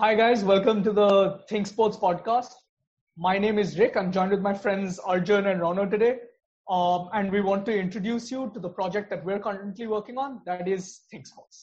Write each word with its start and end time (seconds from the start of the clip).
Hi, 0.00 0.14
guys. 0.14 0.44
Welcome 0.44 0.84
to 0.84 0.92
the 0.92 1.40
Think 1.48 1.66
Sports 1.66 1.96
podcast. 1.96 2.52
My 3.16 3.36
name 3.36 3.58
is 3.58 3.76
Rick. 3.80 3.96
I'm 3.96 4.12
joined 4.12 4.30
with 4.30 4.40
my 4.40 4.54
friends 4.54 5.00
Arjun 5.00 5.48
and 5.48 5.60
Rono 5.60 5.86
today. 5.86 6.18
Um, 6.70 7.08
and 7.14 7.32
we 7.32 7.40
want 7.40 7.66
to 7.66 7.76
introduce 7.76 8.30
you 8.30 8.48
to 8.54 8.60
the 8.60 8.68
project 8.68 9.10
that 9.10 9.24
we're 9.24 9.40
currently 9.40 9.88
working 9.88 10.16
on 10.16 10.40
that 10.46 10.68
is 10.68 11.00
Think 11.10 11.26
Sports. 11.26 11.62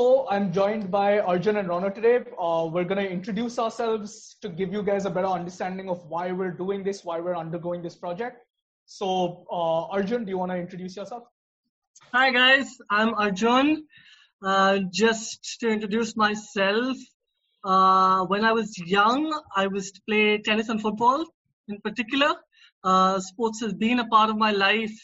So 0.00 0.26
I'm 0.30 0.50
joined 0.50 0.90
by 0.90 1.18
Arjun 1.18 1.58
and 1.58 1.68
Rana 1.68 1.90
today. 1.90 2.20
Uh, 2.40 2.70
we're 2.72 2.84
going 2.84 3.04
to 3.04 3.06
introduce 3.06 3.58
ourselves 3.58 4.34
to 4.40 4.48
give 4.48 4.72
you 4.72 4.82
guys 4.82 5.04
a 5.04 5.10
better 5.10 5.26
understanding 5.26 5.90
of 5.90 6.02
why 6.06 6.32
we're 6.32 6.52
doing 6.52 6.82
this, 6.82 7.04
why 7.04 7.20
we're 7.20 7.36
undergoing 7.36 7.82
this 7.82 7.96
project. 7.96 8.38
So 8.86 9.44
uh, 9.52 9.94
Arjun, 9.94 10.24
do 10.24 10.30
you 10.30 10.38
want 10.38 10.52
to 10.52 10.56
introduce 10.56 10.96
yourself? 10.96 11.24
Hi 12.14 12.30
guys, 12.30 12.78
I'm 12.88 13.12
Arjun. 13.12 13.84
Uh, 14.42 14.78
just 14.90 15.58
to 15.60 15.68
introduce 15.68 16.16
myself, 16.16 16.96
uh, 17.62 18.24
when 18.24 18.42
I 18.42 18.52
was 18.52 18.78
young, 18.78 19.38
I 19.54 19.66
was 19.66 19.90
to 19.90 20.00
play 20.08 20.38
tennis 20.38 20.70
and 20.70 20.80
football 20.80 21.26
in 21.68 21.78
particular. 21.82 22.36
Uh, 22.82 23.20
sports 23.20 23.60
has 23.60 23.74
been 23.74 23.98
a 23.98 24.06
part 24.06 24.30
of 24.30 24.38
my 24.38 24.52
life 24.52 24.98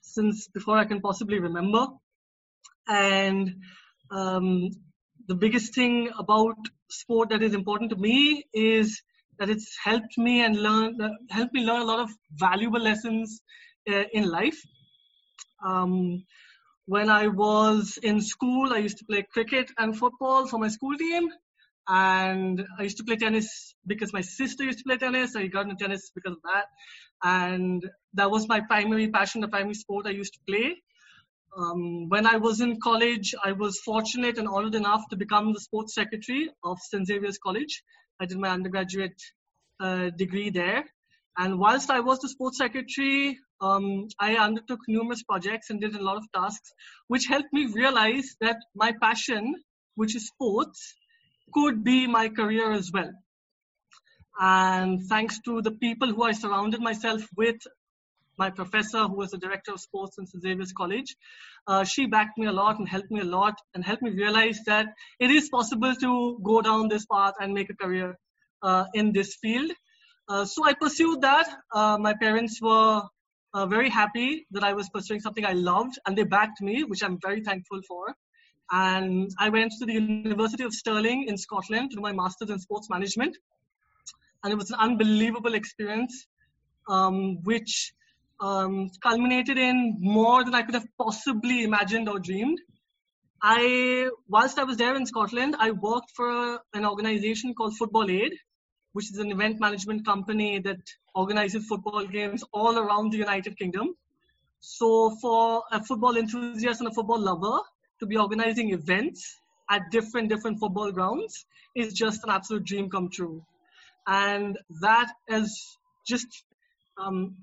since 0.00 0.48
before 0.48 0.78
I 0.78 0.84
can 0.84 1.00
possibly 1.00 1.38
remember. 1.38 1.86
And 2.88 3.54
um, 4.10 4.70
the 5.28 5.34
biggest 5.34 5.74
thing 5.74 6.10
about 6.18 6.56
sport 6.90 7.30
that 7.30 7.42
is 7.42 7.54
important 7.54 7.90
to 7.90 7.96
me 7.96 8.44
is 8.52 9.02
that 9.38 9.50
it's 9.50 9.76
helped 9.82 10.16
me 10.16 10.44
and 10.44 10.56
learn 10.56 11.00
uh, 11.00 11.10
helped 11.30 11.52
me 11.52 11.64
learn 11.64 11.82
a 11.82 11.84
lot 11.84 12.00
of 12.00 12.10
valuable 12.32 12.80
lessons 12.80 13.42
uh, 13.90 14.04
in 14.12 14.24
life. 14.28 14.58
Um, 15.64 16.24
when 16.86 17.10
I 17.10 17.26
was 17.26 17.98
in 18.02 18.20
school, 18.20 18.72
I 18.72 18.78
used 18.78 18.98
to 18.98 19.04
play 19.04 19.26
cricket 19.32 19.70
and 19.78 19.96
football 19.98 20.46
for 20.46 20.58
my 20.58 20.68
school 20.68 20.96
team, 20.96 21.28
and 21.88 22.64
I 22.78 22.84
used 22.84 22.98
to 22.98 23.04
play 23.04 23.16
tennis 23.16 23.74
because 23.86 24.12
my 24.12 24.20
sister 24.20 24.64
used 24.64 24.78
to 24.78 24.84
play 24.84 24.96
tennis. 24.96 25.34
I 25.34 25.48
got 25.48 25.68
into 25.68 25.76
tennis 25.84 26.10
because 26.14 26.32
of 26.32 26.42
that, 26.44 26.66
and 27.24 27.84
that 28.14 28.30
was 28.30 28.48
my 28.48 28.60
primary 28.60 29.08
passion, 29.10 29.40
the 29.40 29.48
primary 29.48 29.74
sport 29.74 30.06
I 30.06 30.10
used 30.10 30.34
to 30.34 30.40
play. 30.46 30.76
Um, 31.56 32.10
when 32.10 32.26
I 32.26 32.36
was 32.36 32.60
in 32.60 32.80
college, 32.80 33.34
I 33.42 33.52
was 33.52 33.80
fortunate 33.80 34.36
and 34.36 34.46
honored 34.46 34.74
enough 34.74 35.08
to 35.08 35.16
become 35.16 35.54
the 35.54 35.60
sports 35.60 35.94
secretary 35.94 36.50
of 36.62 36.78
St. 36.78 37.06
Xavier's 37.06 37.38
College. 37.38 37.82
I 38.20 38.26
did 38.26 38.38
my 38.38 38.50
undergraduate 38.50 39.20
uh, 39.80 40.10
degree 40.10 40.50
there. 40.50 40.84
And 41.38 41.58
whilst 41.58 41.90
I 41.90 42.00
was 42.00 42.18
the 42.18 42.28
sports 42.28 42.58
secretary, 42.58 43.38
um, 43.60 44.08
I 44.20 44.36
undertook 44.36 44.80
numerous 44.86 45.22
projects 45.22 45.70
and 45.70 45.80
did 45.80 45.94
a 45.94 46.02
lot 46.02 46.18
of 46.18 46.24
tasks, 46.34 46.72
which 47.08 47.26
helped 47.26 47.52
me 47.52 47.66
realize 47.66 48.36
that 48.40 48.56
my 48.74 48.92
passion, 49.00 49.54
which 49.94 50.14
is 50.14 50.26
sports, 50.28 50.94
could 51.54 51.82
be 51.82 52.06
my 52.06 52.28
career 52.28 52.72
as 52.72 52.90
well. 52.92 53.12
And 54.38 55.06
thanks 55.08 55.40
to 55.46 55.62
the 55.62 55.70
people 55.70 56.12
who 56.12 56.22
I 56.22 56.32
surrounded 56.32 56.80
myself 56.80 57.26
with 57.34 57.56
my 58.38 58.50
professor, 58.50 59.04
who 59.04 59.16
was 59.16 59.30
the 59.30 59.38
director 59.38 59.72
of 59.72 59.80
sports 59.80 60.18
in 60.18 60.26
St. 60.26 60.42
Xavier's 60.42 60.72
College. 60.72 61.16
Uh, 61.66 61.84
she 61.84 62.06
backed 62.06 62.38
me 62.38 62.46
a 62.46 62.52
lot 62.52 62.78
and 62.78 62.88
helped 62.88 63.10
me 63.10 63.20
a 63.20 63.24
lot 63.24 63.54
and 63.74 63.84
helped 63.84 64.02
me 64.02 64.10
realize 64.10 64.60
that 64.66 64.86
it 65.18 65.30
is 65.30 65.48
possible 65.48 65.94
to 65.94 66.38
go 66.42 66.60
down 66.62 66.88
this 66.88 67.06
path 67.06 67.34
and 67.40 67.52
make 67.52 67.70
a 67.70 67.74
career 67.74 68.18
uh, 68.62 68.84
in 68.94 69.12
this 69.12 69.36
field. 69.36 69.70
Uh, 70.28 70.44
so 70.44 70.64
I 70.64 70.74
pursued 70.74 71.20
that. 71.22 71.48
Uh, 71.72 71.98
my 71.98 72.14
parents 72.14 72.60
were 72.60 73.02
uh, 73.54 73.66
very 73.66 73.88
happy 73.88 74.46
that 74.50 74.64
I 74.64 74.72
was 74.72 74.88
pursuing 74.90 75.20
something 75.20 75.44
I 75.44 75.52
loved 75.52 75.98
and 76.06 76.16
they 76.16 76.24
backed 76.24 76.60
me, 76.60 76.84
which 76.84 77.02
I'm 77.02 77.18
very 77.20 77.42
thankful 77.42 77.80
for. 77.88 78.14
And 78.70 79.30
I 79.38 79.48
went 79.48 79.72
to 79.78 79.86
the 79.86 79.92
University 79.92 80.64
of 80.64 80.72
Stirling 80.72 81.26
in 81.28 81.38
Scotland 81.38 81.90
to 81.90 81.96
do 81.96 82.02
my 82.02 82.12
master's 82.12 82.50
in 82.50 82.58
sports 82.58 82.90
management. 82.90 83.36
And 84.42 84.52
it 84.52 84.56
was 84.56 84.70
an 84.70 84.78
unbelievable 84.80 85.54
experience, 85.54 86.26
um, 86.88 87.42
which 87.44 87.92
um, 88.40 88.90
culminated 89.02 89.58
in 89.58 89.96
more 90.00 90.44
than 90.44 90.54
I 90.54 90.62
could 90.62 90.74
have 90.74 90.86
possibly 90.98 91.64
imagined 91.64 92.08
or 92.08 92.18
dreamed. 92.18 92.60
I, 93.42 94.08
whilst 94.28 94.58
I 94.58 94.64
was 94.64 94.76
there 94.76 94.96
in 94.96 95.06
Scotland, 95.06 95.56
I 95.58 95.70
worked 95.70 96.10
for 96.14 96.60
an 96.74 96.86
organization 96.86 97.54
called 97.54 97.76
Football 97.76 98.10
Aid, 98.10 98.32
which 98.92 99.10
is 99.10 99.18
an 99.18 99.30
event 99.30 99.60
management 99.60 100.06
company 100.06 100.58
that 100.60 100.80
organizes 101.14 101.66
football 101.66 102.04
games 102.06 102.42
all 102.52 102.78
around 102.78 103.12
the 103.12 103.18
United 103.18 103.58
Kingdom. 103.58 103.94
So, 104.60 105.16
for 105.20 105.62
a 105.70 105.84
football 105.84 106.16
enthusiast 106.16 106.80
and 106.80 106.88
a 106.88 106.94
football 106.94 107.20
lover 107.20 107.60
to 108.00 108.06
be 108.06 108.16
organizing 108.16 108.72
events 108.72 109.38
at 109.70 109.90
different 109.90 110.28
different 110.28 110.58
football 110.58 110.90
grounds 110.92 111.44
is 111.74 111.92
just 111.92 112.24
an 112.24 112.30
absolute 112.30 112.64
dream 112.64 112.88
come 112.88 113.10
true, 113.10 113.44
and 114.06 114.58
that 114.80 115.12
is 115.28 115.76
just 116.06 116.26
um, 116.98 117.36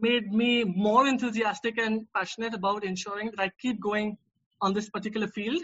made 0.00 0.32
me 0.32 0.64
more 0.64 1.06
enthusiastic 1.06 1.78
and 1.78 2.06
passionate 2.14 2.54
about 2.54 2.84
ensuring 2.84 3.30
that 3.30 3.40
I 3.40 3.50
keep 3.60 3.80
going 3.80 4.16
on 4.60 4.72
this 4.72 4.88
particular 4.90 5.28
field. 5.28 5.62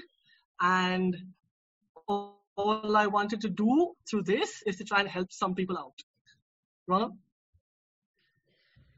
And 0.60 1.16
all 2.06 2.96
I 2.96 3.06
wanted 3.06 3.40
to 3.42 3.48
do 3.48 3.94
through 4.08 4.22
this 4.24 4.62
is 4.66 4.76
to 4.76 4.84
try 4.84 5.00
and 5.00 5.08
help 5.08 5.32
some 5.32 5.54
people 5.54 5.78
out. 5.78 5.94
Ronald? 6.86 7.12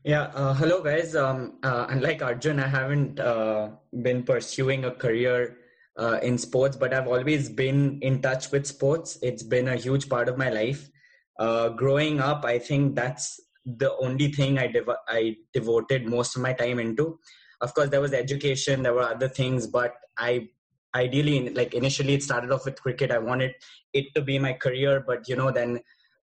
Yeah, 0.05 0.25
uh, 0.35 0.53
hello 0.53 0.83
guys. 0.83 1.17
Um, 1.17 1.59
uh, 1.63 1.87
unlike 1.89 2.21
Arjun, 2.23 2.61
I 2.61 2.67
haven't 2.67 3.19
uh, 3.19 3.71
been 4.03 4.23
pursuing 4.23 4.85
a 4.85 4.91
career 4.91 5.57
uh, 5.97 6.19
in 6.23 6.37
sports, 6.37 6.77
but 6.77 6.93
I've 6.93 7.09
always 7.09 7.49
been 7.49 8.01
in 8.03 8.21
touch 8.21 8.51
with 8.51 8.67
sports. 8.67 9.19
It's 9.23 9.43
been 9.43 9.69
a 9.69 9.77
huge 9.77 10.09
part 10.09 10.29
of 10.29 10.37
my 10.37 10.51
life. 10.51 10.91
Uh, 11.39 11.71
growing 11.71 12.21
up, 12.21 12.45
I 12.45 12.59
think 12.59 12.97
that's 12.97 13.41
the 13.65 13.97
only 13.97 14.31
thing 14.31 14.59
I, 14.59 14.67
dev- 14.67 14.89
I 15.09 15.37
devoted 15.53 16.07
most 16.07 16.37
of 16.37 16.43
my 16.43 16.53
time 16.53 16.79
into. 16.79 17.19
Of 17.61 17.75
course, 17.75 17.89
there 17.89 18.01
was 18.01 18.13
education, 18.13 18.83
there 18.83 18.95
were 18.95 19.03
other 19.03 19.29
things, 19.29 19.67
but 19.67 19.95
I 20.19 20.49
ideally, 20.95 21.51
like 21.51 21.75
initially, 21.75 22.15
it 22.15 22.23
started 22.23 22.53
off 22.53 22.65
with 22.65 22.81
cricket. 22.81 23.11
I 23.11 23.19
wanted 23.19 23.55
it 23.93 24.15
to 24.15 24.23
be 24.23 24.39
my 24.39 24.53
career, 24.53 25.03
but 25.07 25.29
you 25.29 25.37
know, 25.37 25.51
then 25.51 25.81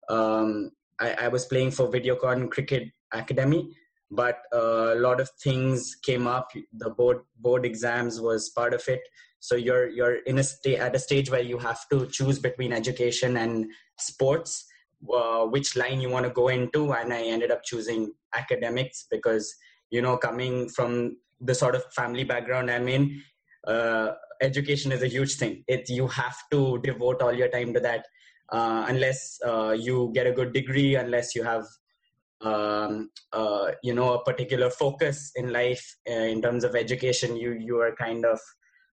um, 0.09 0.71
I, 0.99 1.13
I, 1.13 1.29
was 1.29 1.47
playing 1.47 1.71
for 1.71 1.89
Videocon 1.89 2.51
Cricket 2.51 2.89
Academy, 3.13 3.75
but 4.11 4.39
uh, 4.53 4.95
a 4.95 5.01
lot 5.01 5.21
of 5.21 5.31
things 5.43 5.97
came 6.03 6.27
up. 6.27 6.51
The 6.73 6.91
board 6.91 7.21
board 7.39 7.65
exams 7.65 8.21
was 8.21 8.51
part 8.51 8.75
of 8.75 8.83
it. 8.89 9.01
So 9.39 9.57
you're 9.57 9.89
you're 9.89 10.17
in 10.27 10.39
a 10.39 10.77
at 10.77 10.95
a 10.95 10.99
stage 10.99 11.31
where 11.31 11.43
you 11.43 11.59
have 11.59 11.81
to 11.91 12.07
choose 12.07 12.39
between 12.39 12.73
education 12.73 13.37
and 13.37 13.67
sports 13.99 14.67
which 15.01 15.77
line 15.77 16.01
you 16.01 16.11
want 16.11 16.25
to 16.25 16.31
go 16.33 16.49
into 16.49 16.93
and 16.93 17.13
i 17.13 17.23
ended 17.23 17.51
up 17.51 17.63
choosing 17.65 18.13
academics 18.35 19.07
because 19.11 19.55
you 19.91 20.03
know 20.03 20.17
coming 20.17 20.69
from 20.69 21.17
the 21.41 21.55
sort 21.55 21.75
of 21.75 21.83
family 21.93 22.25
background 22.25 22.71
i'm 22.71 22.87
in 22.89 23.23
uh, 23.67 24.13
education 24.41 24.93
is 24.93 25.03
a 25.03 25.09
huge 25.09 25.35
thing. 25.35 25.65
It 25.69 25.89
you 25.89 26.07
have 26.09 26.37
to 26.51 26.79
devote 26.83 27.23
all 27.23 27.33
your 27.33 27.49
time 27.49 27.75
to 27.75 27.81
that 27.81 28.07
uh, 28.51 28.87
unless 28.89 29.39
uh, 29.47 29.77
you 29.79 30.11
get 30.15 30.27
a 30.27 30.33
good 30.33 30.53
degree 30.53 30.95
unless 30.95 31.35
you 31.35 31.43
have 31.45 31.65
um, 32.41 33.11
uh, 33.33 33.73
you 33.83 33.95
know 33.95 34.15
a 34.15 34.25
particular 34.25 34.71
focus 34.71 35.33
in 35.37 35.53
life 35.53 35.97
uh, 36.09 36.15
in 36.15 36.41
terms 36.41 36.65
of 36.65 36.75
education 36.75 37.37
you 37.37 37.53
you 37.53 37.79
are 37.81 37.95
kind 37.97 38.25
of 38.25 38.41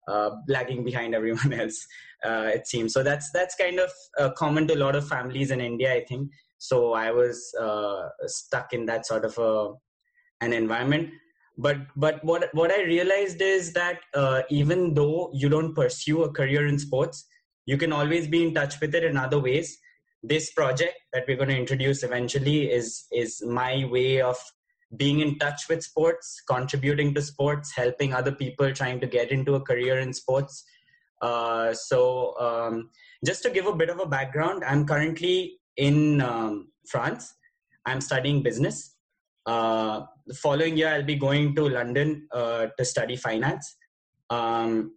uh, 0.09 0.31
lagging 0.49 0.85
behind 0.85 1.15
everyone 1.21 1.53
else 1.53 1.87
uh, 2.25 2.51
it 2.55 2.67
seems. 2.67 2.93
So 2.93 3.03
that's 3.03 3.31
that's 3.33 3.55
kind 3.55 3.79
of 3.79 3.91
uh, 4.19 4.31
common 4.31 4.67
to 4.69 4.75
a 4.75 4.83
lot 4.85 4.97
of 4.97 5.07
families 5.09 5.51
in 5.51 5.61
india 5.61 5.93
i 5.93 6.05
think. 6.05 6.31
So 6.59 6.95
i 6.95 7.11
was 7.11 7.55
uh, 7.61 8.09
stuck 8.27 8.73
in 8.73 8.87
that 8.87 9.07
sort 9.07 9.25
of 9.25 9.37
a, 9.39 9.73
an 10.41 10.53
environment. 10.53 11.11
But 11.57 11.79
but 11.95 12.25
what 12.25 12.49
what 12.53 12.73
i 12.73 12.83
realized 12.83 13.41
is 13.41 13.73
that 13.75 14.01
uh, 14.15 14.43
even 14.51 14.95
though 14.95 15.31
you 15.33 15.49
don't 15.49 15.75
pursue 15.75 16.25
a 16.25 16.33
career 16.33 16.67
in 16.67 16.79
sports 16.79 17.27
you 17.67 17.77
can 17.77 17.93
always 17.93 18.29
be 18.29 18.43
in 18.43 18.55
touch 18.55 18.81
with 18.81 18.95
it 18.95 19.05
in 19.05 19.17
other 19.17 19.39
ways. 19.39 19.79
This 20.23 20.53
project 20.53 20.95
that 21.13 21.25
we're 21.29 21.37
going 21.37 21.51
to 21.51 21.57
introduce 21.57 22.03
eventually 22.03 22.71
is 22.71 23.07
is 23.13 23.43
my 23.45 23.85
way 23.85 24.21
of 24.21 24.37
being 24.97 25.21
in 25.21 25.39
touch 25.39 25.69
with 25.69 25.83
sports, 25.83 26.41
contributing 26.49 27.15
to 27.15 27.23
sports, 27.23 27.73
helping 27.75 28.13
other 28.13 28.33
people 28.33 28.73
trying 28.73 29.01
to 29.01 29.07
get 29.07 29.31
into 29.31 29.55
a 29.55 29.61
career 29.61 29.99
in 29.99 30.13
sports. 30.13 30.65
Uh, 31.23 31.73
so, 31.73 32.39
um, 32.39 32.91
just 33.25 33.43
to 33.43 33.51
give 33.51 33.67
a 33.67 33.75
bit 33.75 33.89
of 33.89 34.01
a 34.01 34.07
background, 34.07 34.63
I'm 34.65 34.87
currently 34.87 35.59
in 35.77 36.21
um, 36.21 36.69
France. 36.87 37.35
I'm 37.87 38.01
studying 38.01 38.43
business. 38.43 38.97
Uh, 39.47 40.03
the 40.27 40.35
following 40.35 40.77
year, 40.77 40.89
I'll 40.89 41.03
be 41.03 41.17
going 41.17 41.55
to 41.57 41.69
London 41.69 42.29
uh, 42.33 42.67
to 42.79 42.85
study 42.85 43.17
finance. 43.17 43.77
Um, 44.31 44.97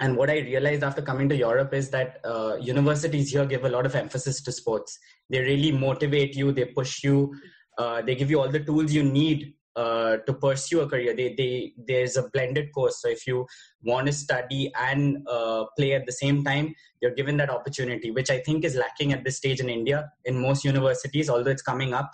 and 0.00 0.16
what 0.16 0.30
I 0.30 0.38
realized 0.38 0.82
after 0.82 1.02
coming 1.02 1.28
to 1.28 1.36
Europe 1.36 1.74
is 1.74 1.90
that 1.90 2.20
uh, 2.24 2.56
universities 2.60 3.30
here 3.30 3.44
give 3.44 3.64
a 3.64 3.68
lot 3.68 3.84
of 3.84 3.94
emphasis 3.94 4.42
to 4.42 4.52
sports. 4.52 4.98
They 5.28 5.40
really 5.40 5.72
motivate 5.72 6.34
you, 6.34 6.52
they 6.52 6.64
push 6.64 7.04
you, 7.04 7.34
uh, 7.80 7.98
they 8.06 8.14
give 8.20 8.30
you 8.32 8.38
all 8.40 8.52
the 8.56 8.64
tools 8.68 8.92
you 8.98 9.04
need 9.20 9.54
uh, 9.76 10.12
to 10.26 10.32
pursue 10.44 10.80
a 10.80 10.88
career. 10.92 11.14
They, 11.20 11.28
they, 11.40 11.72
there's 11.88 12.16
a 12.16 12.24
blended 12.34 12.66
course. 12.76 12.96
So 13.02 13.08
if 13.16 13.26
you 13.26 13.46
want 13.90 14.06
to 14.08 14.12
study 14.12 14.62
and 14.88 15.02
uh, 15.36 15.64
play 15.78 15.92
at 15.98 16.06
the 16.06 16.16
same 16.22 16.44
time, 16.50 16.74
you're 17.00 17.16
given 17.20 17.36
that 17.38 17.50
opportunity, 17.58 18.10
which 18.10 18.30
I 18.36 18.38
think 18.46 18.64
is 18.64 18.74
lacking 18.84 19.12
at 19.12 19.24
this 19.24 19.36
stage 19.42 19.60
in 19.60 19.68
India 19.68 19.98
in 20.24 20.34
most 20.48 20.64
universities, 20.64 21.30
although 21.30 21.54
it's 21.56 21.66
coming 21.72 21.94
up. 21.94 22.10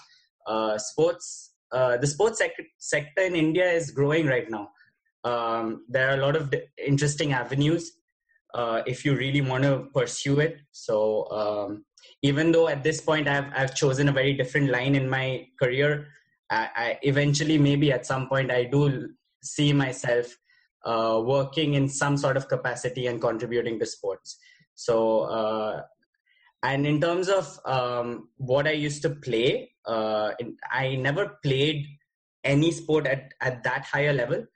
Uh, 0.47 0.79
sports, 0.79 1.55
uh, 1.73 1.97
the 1.97 2.07
sports 2.07 2.39
sec- 2.39 2.73
sector 2.79 3.23
in 3.23 3.35
India 3.35 3.69
is 3.69 3.91
growing 3.91 4.27
right 4.27 4.49
now 4.51 4.69
um, 5.27 5.85
there 5.89 6.09
are 6.09 6.15
a 6.15 6.21
lot 6.25 6.37
of 6.37 6.55
interesting 6.79 7.33
avenues 7.33 7.93
uh, 8.55 8.83
if 8.87 9.05
you 9.05 9.17
really 9.17 9.41
want 9.41 9.65
to 9.65 9.89
pursue 9.93 10.41
it. 10.41 10.59
So 10.71 11.29
um, 11.31 11.85
even 12.23 12.53
though 12.53 12.69
at 12.69 12.83
this 12.83 13.01
point 13.01 13.29
I've 13.29 13.51
I've 13.55 13.75
chosen 13.75 14.09
a 14.09 14.13
very 14.13 14.35
different 14.35 14.71
line 14.71 14.95
in 14.95 15.09
my 15.09 15.49
career, 15.61 16.09
I, 16.51 16.69
I 16.77 16.99
eventually 17.03 17.59
maybe 17.59 17.93
at 17.93 18.07
some 18.07 18.29
point 18.29 18.51
I 18.51 18.65
do 18.65 19.11
see 19.43 19.73
myself 19.73 20.37
uh, 20.85 21.21
working 21.25 21.75
in 21.75 21.89
some 21.89 22.17
sort 22.17 22.37
of 22.37 22.49
capacity 22.49 23.07
and 23.07 23.21
contributing 23.21 23.79
to 23.81 23.87
sports. 23.87 24.39
So 24.75 25.23
uh, 25.23 25.83
and 26.63 26.87
in 26.87 27.01
terms 27.01 27.29
of 27.29 27.59
um, 27.65 28.29
what 28.37 28.67
I 28.67 28.73
used 28.73 29.03
to 29.03 29.11
play, 29.11 29.73
uh, 29.85 30.33
I 30.71 30.97
never 30.97 31.39
played 31.43 31.87
any 32.45 32.71
sport 32.71 33.07
at, 33.07 33.33
at 33.41 33.63
that 33.65 33.85
higher 33.85 34.13
level 34.13 34.47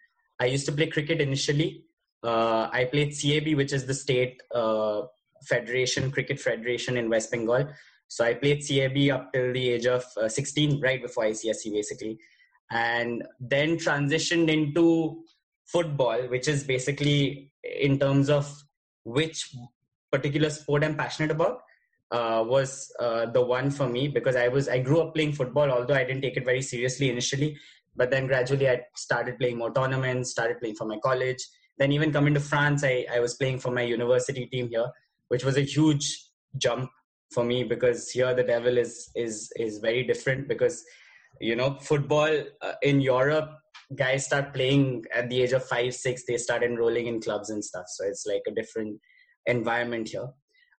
I 0.41 0.47
used 0.47 0.65
to 0.67 0.73
play 0.73 0.87
cricket 0.87 1.21
initially. 1.21 1.85
Uh, 2.23 2.69
I 2.73 2.87
played 2.87 3.15
CAB, 3.15 3.55
which 3.57 3.73
is 3.73 3.87
the 3.87 3.95
state 3.95 4.43
uh, 4.55 5.03
federation, 5.45 6.11
cricket 6.11 6.41
federation 6.41 6.97
in 6.97 7.09
West 7.09 7.31
Bengal. 7.31 7.69
So 8.09 8.25
I 8.25 8.35
played 8.35 8.67
CAB 8.67 9.11
up 9.15 9.33
till 9.33 9.53
the 9.53 9.71
age 9.71 9.87
of 9.87 10.05
uh, 10.17 10.29
16, 10.29 10.81
right 10.81 11.01
before 11.01 11.25
ICSE, 11.25 11.71
basically, 11.73 12.19
and 12.71 13.23
then 13.39 13.77
transitioned 13.77 14.49
into 14.49 15.23
football, 15.67 16.23
which 16.29 16.49
is 16.49 16.65
basically 16.65 17.53
in 17.63 17.99
terms 17.99 18.29
of 18.29 18.63
which 19.05 19.55
particular 20.11 20.51
sport 20.51 20.85
I'm 20.85 20.97
passionate 20.97 21.31
about. 21.31 21.63
Uh, 22.13 22.43
was 22.45 22.93
uh, 22.99 23.25
the 23.27 23.41
one 23.41 23.71
for 23.71 23.89
me 23.89 24.09
because 24.09 24.35
I 24.35 24.49
was 24.49 24.69
I 24.69 24.81
grew 24.81 25.01
up 25.01 25.15
playing 25.15 25.33
football, 25.33 25.71
although 25.71 25.95
I 25.95 26.03
didn't 26.03 26.23
take 26.23 26.37
it 26.37 26.45
very 26.45 26.61
seriously 26.61 27.09
initially 27.09 27.57
but 27.97 28.11
then 28.11 28.27
gradually 28.27 28.69
i 28.69 28.81
started 28.97 29.39
playing 29.39 29.59
more 29.59 29.73
tournaments 29.73 30.31
started 30.31 30.59
playing 30.61 30.75
for 30.75 30.87
my 30.87 30.99
college 30.99 31.43
then 31.79 31.93
even 31.93 32.13
coming 32.13 32.35
to 32.35 32.41
france 32.41 32.85
i, 32.85 33.07
I 33.13 33.21
was 33.21 33.35
playing 33.35 33.59
for 33.59 33.71
my 33.71 33.83
university 33.83 34.47
team 34.47 34.69
here 34.69 34.89
which 35.31 35.45
was 35.45 35.57
a 35.57 35.63
huge 35.63 36.07
jump 36.57 36.91
for 37.31 37.45
me 37.45 37.63
because 37.65 38.11
here 38.11 38.35
the 38.35 38.43
devil 38.43 38.77
is 38.77 39.11
is 39.15 39.51
is 39.57 39.79
very 39.79 40.03
different 40.05 40.49
because 40.49 40.85
you 41.41 41.57
know 41.57 41.75
football 41.81 42.43
uh, 42.63 42.73
in 42.83 43.01
europe 43.01 43.51
guys 43.97 44.25
start 44.25 44.55
playing 44.55 45.05
at 45.15 45.29
the 45.29 45.43
age 45.43 45.53
of 45.53 45.65
5 45.65 45.95
6 45.95 46.23
they 46.27 46.37
start 46.37 46.63
enrolling 46.63 47.07
in 47.07 47.21
clubs 47.21 47.51
and 47.51 47.65
stuff. 47.65 47.87
So 47.89 48.05
it's 48.05 48.27
like 48.27 48.43
a 48.47 48.55
different 48.55 49.01
environment 49.47 50.09
here. 50.09 50.29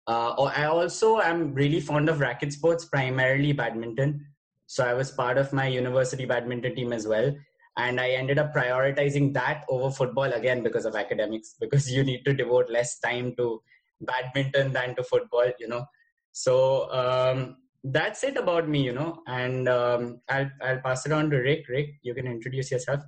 Uh, 0.07 0.31
i 0.43 0.65
also 0.65 1.19
am 1.19 1.53
really 1.53 1.79
fond 1.79 2.09
of 2.09 2.19
racket 2.19 2.53
sports 2.53 2.85
primarily 2.85 3.51
badminton. 3.53 4.25
So 4.67 4.85
I 4.85 4.93
was 4.93 5.11
part 5.11 5.37
of 5.37 5.51
my 5.51 5.67
university 5.67 6.25
badminton 6.25 6.75
team 6.75 6.93
as 6.93 7.05
well. 7.05 7.35
And 7.77 7.99
I 7.99 8.11
ended 8.11 8.39
up 8.39 8.53
prioritizing 8.53 9.33
that 9.33 9.65
over 9.69 9.91
football 9.91 10.31
again 10.31 10.63
because 10.63 10.85
of 10.85 10.95
academics, 10.95 11.55
because 11.59 11.91
you 11.95 12.03
need 12.03 12.23
to 12.25 12.33
devote 12.33 12.69
less 12.69 12.99
time 12.99 13.35
to 13.37 13.61
badminton 14.01 14.73
than 14.73 14.95
to 14.95 15.03
football, 15.03 15.51
you 15.59 15.67
know. 15.67 15.85
So 16.31 16.91
um, 16.91 17.57
that's 17.83 18.23
it 18.23 18.37
about 18.37 18.67
me, 18.67 18.83
you 18.83 18.93
know. 18.93 19.21
And 19.27 19.67
um, 19.67 20.21
I'll, 20.29 20.49
I'll 20.61 20.79
pass 20.79 21.05
it 21.05 21.11
on 21.11 21.29
to 21.29 21.37
Rick. 21.37 21.67
Rick, 21.67 21.95
you 22.01 22.13
can 22.13 22.27
introduce 22.27 22.71
yourself. 22.71 23.01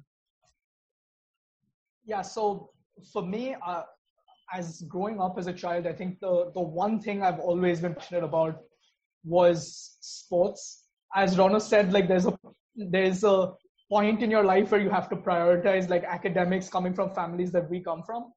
Yeah, 2.06 2.22
so 2.22 2.72
for 3.12 3.26
me, 3.26 3.56
uh, 3.66 3.84
as 4.54 4.82
growing 4.88 5.20
up 5.22 5.38
as 5.38 5.48
a 5.48 5.54
child, 5.54 5.88
I 5.88 5.94
think 5.94 6.20
the, 6.20 6.52
the 6.54 6.62
one 6.62 7.00
thing 7.00 7.24
I've 7.24 7.40
always 7.40 7.80
been 7.80 7.96
passionate 7.96 8.24
about 8.24 8.60
was 9.24 9.98
sports 10.02 10.84
as 11.16 11.38
Rono 11.38 11.60
said, 11.60 11.94
like 11.94 12.08
there's 12.08 12.26
a 12.26 12.38
there's 12.76 13.24
a 13.24 13.54
point 13.90 14.24
in 14.24 14.32
your 14.32 14.44
life 14.44 14.72
where 14.72 14.82
you 14.82 14.90
have 14.90 15.10
to 15.10 15.16
prioritize 15.16 15.90
like 15.90 16.04
academics 16.04 16.70
coming 16.70 16.94
from 16.94 17.14
families 17.14 17.52
that 17.52 17.70
we 17.70 17.80
come 17.82 18.02
from. 18.04 18.34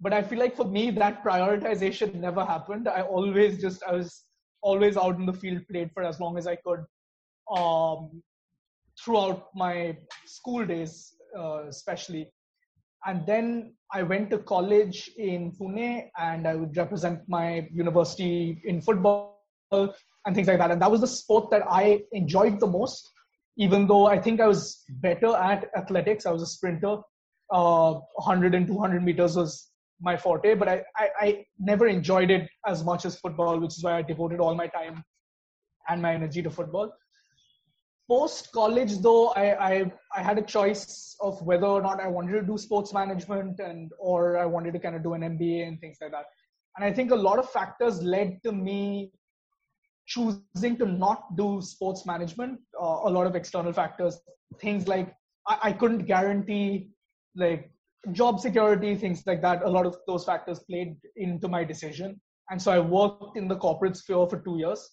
But 0.00 0.12
I 0.12 0.22
feel 0.22 0.38
like 0.38 0.56
for 0.56 0.64
me 0.64 0.90
that 0.92 1.22
prioritization 1.22 2.14
never 2.14 2.44
happened. 2.44 2.88
I 2.88 3.02
always 3.02 3.60
just 3.60 3.82
I 3.84 3.92
was 3.92 4.24
always 4.62 4.96
out 4.96 5.16
in 5.16 5.26
the 5.26 5.32
field, 5.32 5.62
played 5.70 5.90
for 5.92 6.02
as 6.02 6.20
long 6.20 6.38
as 6.38 6.46
I 6.46 6.56
could. 6.56 6.84
Um, 7.54 8.22
throughout 9.02 9.48
my 9.54 9.96
school 10.26 10.64
days, 10.64 11.14
uh, 11.38 11.64
especially. 11.68 12.30
And 13.06 13.26
then 13.26 13.74
I 13.92 14.02
went 14.02 14.30
to 14.30 14.38
college 14.38 15.10
in 15.16 15.52
Pune 15.52 16.08
and 16.18 16.46
I 16.46 16.54
would 16.54 16.76
represent 16.76 17.20
my 17.28 17.66
university 17.72 18.60
in 18.64 18.82
football 18.82 19.38
and 19.72 20.34
things 20.34 20.48
like 20.48 20.58
that. 20.58 20.70
And 20.70 20.82
that 20.82 20.90
was 20.90 21.00
the 21.00 21.06
sport 21.06 21.50
that 21.50 21.62
I 21.68 22.02
enjoyed 22.12 22.60
the 22.60 22.66
most, 22.66 23.08
even 23.56 23.86
though 23.86 24.06
I 24.06 24.18
think 24.18 24.40
I 24.40 24.46
was 24.46 24.84
better 25.00 25.34
at 25.34 25.70
athletics. 25.76 26.26
I 26.26 26.32
was 26.32 26.42
a 26.42 26.46
sprinter. 26.46 26.98
Uh, 27.50 27.94
100 28.14 28.54
and 28.54 28.66
200 28.66 29.02
meters 29.02 29.36
was 29.36 29.69
my 30.00 30.16
forte, 30.16 30.54
but 30.54 30.68
I, 30.68 30.82
I, 30.96 31.08
I 31.20 31.46
never 31.58 31.86
enjoyed 31.86 32.30
it 32.30 32.48
as 32.66 32.84
much 32.84 33.04
as 33.04 33.18
football, 33.18 33.58
which 33.58 33.76
is 33.76 33.84
why 33.84 33.98
I 33.98 34.02
devoted 34.02 34.40
all 34.40 34.54
my 34.54 34.66
time 34.66 35.04
and 35.88 36.00
my 36.00 36.14
energy 36.14 36.42
to 36.42 36.50
football. 36.50 36.92
Post 38.08 38.50
college, 38.52 38.98
though, 38.98 39.28
I, 39.28 39.72
I 39.72 39.92
I 40.16 40.22
had 40.22 40.36
a 40.36 40.42
choice 40.42 41.14
of 41.20 41.40
whether 41.42 41.66
or 41.66 41.80
not 41.80 42.00
I 42.00 42.08
wanted 42.08 42.32
to 42.32 42.42
do 42.42 42.58
sports 42.58 42.92
management 42.92 43.60
and 43.60 43.92
or 44.00 44.36
I 44.36 44.46
wanted 44.46 44.72
to 44.72 44.80
kind 44.80 44.96
of 44.96 45.04
do 45.04 45.14
an 45.14 45.22
MBA 45.22 45.68
and 45.68 45.80
things 45.80 45.98
like 46.00 46.10
that. 46.10 46.24
And 46.76 46.84
I 46.84 46.92
think 46.92 47.12
a 47.12 47.16
lot 47.16 47.38
of 47.38 47.48
factors 47.50 48.02
led 48.02 48.42
to 48.42 48.52
me 48.52 49.12
choosing 50.06 50.76
to 50.78 50.86
not 50.86 51.36
do 51.36 51.60
sports 51.62 52.04
management, 52.04 52.58
uh, 52.80 53.00
a 53.04 53.10
lot 53.10 53.28
of 53.28 53.36
external 53.36 53.72
factors, 53.72 54.18
things 54.58 54.88
like 54.88 55.14
I, 55.46 55.58
I 55.64 55.72
couldn't 55.72 56.06
guarantee 56.06 56.90
like 57.36 57.70
job 58.12 58.40
security, 58.40 58.94
things 58.94 59.22
like 59.26 59.42
that. 59.42 59.62
A 59.62 59.68
lot 59.68 59.86
of 59.86 59.96
those 60.06 60.24
factors 60.24 60.60
played 60.60 60.96
into 61.16 61.48
my 61.48 61.64
decision. 61.64 62.20
And 62.50 62.60
so 62.60 62.72
I 62.72 62.78
worked 62.78 63.36
in 63.36 63.48
the 63.48 63.56
corporate 63.56 63.96
sphere 63.96 64.26
for 64.28 64.40
two 64.40 64.58
years 64.58 64.88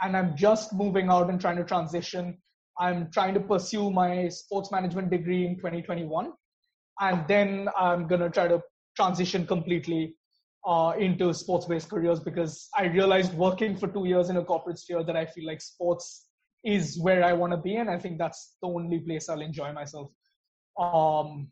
and 0.00 0.16
I'm 0.16 0.36
just 0.36 0.72
moving 0.72 1.08
out 1.08 1.30
and 1.30 1.40
trying 1.40 1.56
to 1.56 1.64
transition. 1.64 2.38
I'm 2.78 3.10
trying 3.12 3.34
to 3.34 3.40
pursue 3.40 3.90
my 3.90 4.28
sports 4.28 4.70
management 4.72 5.10
degree 5.10 5.46
in 5.46 5.56
2021. 5.56 6.32
And 7.00 7.28
then 7.28 7.68
I'm 7.76 8.08
going 8.08 8.20
to 8.20 8.30
try 8.30 8.48
to 8.48 8.62
transition 8.96 9.46
completely 9.46 10.16
uh, 10.66 10.94
into 10.98 11.32
sports 11.32 11.66
based 11.66 11.88
careers 11.88 12.20
because 12.20 12.68
I 12.76 12.86
realized 12.86 13.34
working 13.34 13.76
for 13.76 13.88
two 13.88 14.06
years 14.06 14.28
in 14.28 14.36
a 14.36 14.44
corporate 14.44 14.78
sphere 14.78 15.04
that 15.04 15.16
I 15.16 15.26
feel 15.26 15.46
like 15.46 15.60
sports 15.60 16.26
is 16.64 16.98
where 16.98 17.22
I 17.22 17.32
want 17.32 17.52
to 17.52 17.56
be, 17.56 17.76
and 17.76 17.88
I 17.88 17.98
think 17.98 18.18
that's 18.18 18.56
the 18.60 18.68
only 18.68 18.98
place 18.98 19.28
I'll 19.28 19.40
enjoy 19.40 19.72
myself 19.72 20.10
um, 20.78 21.50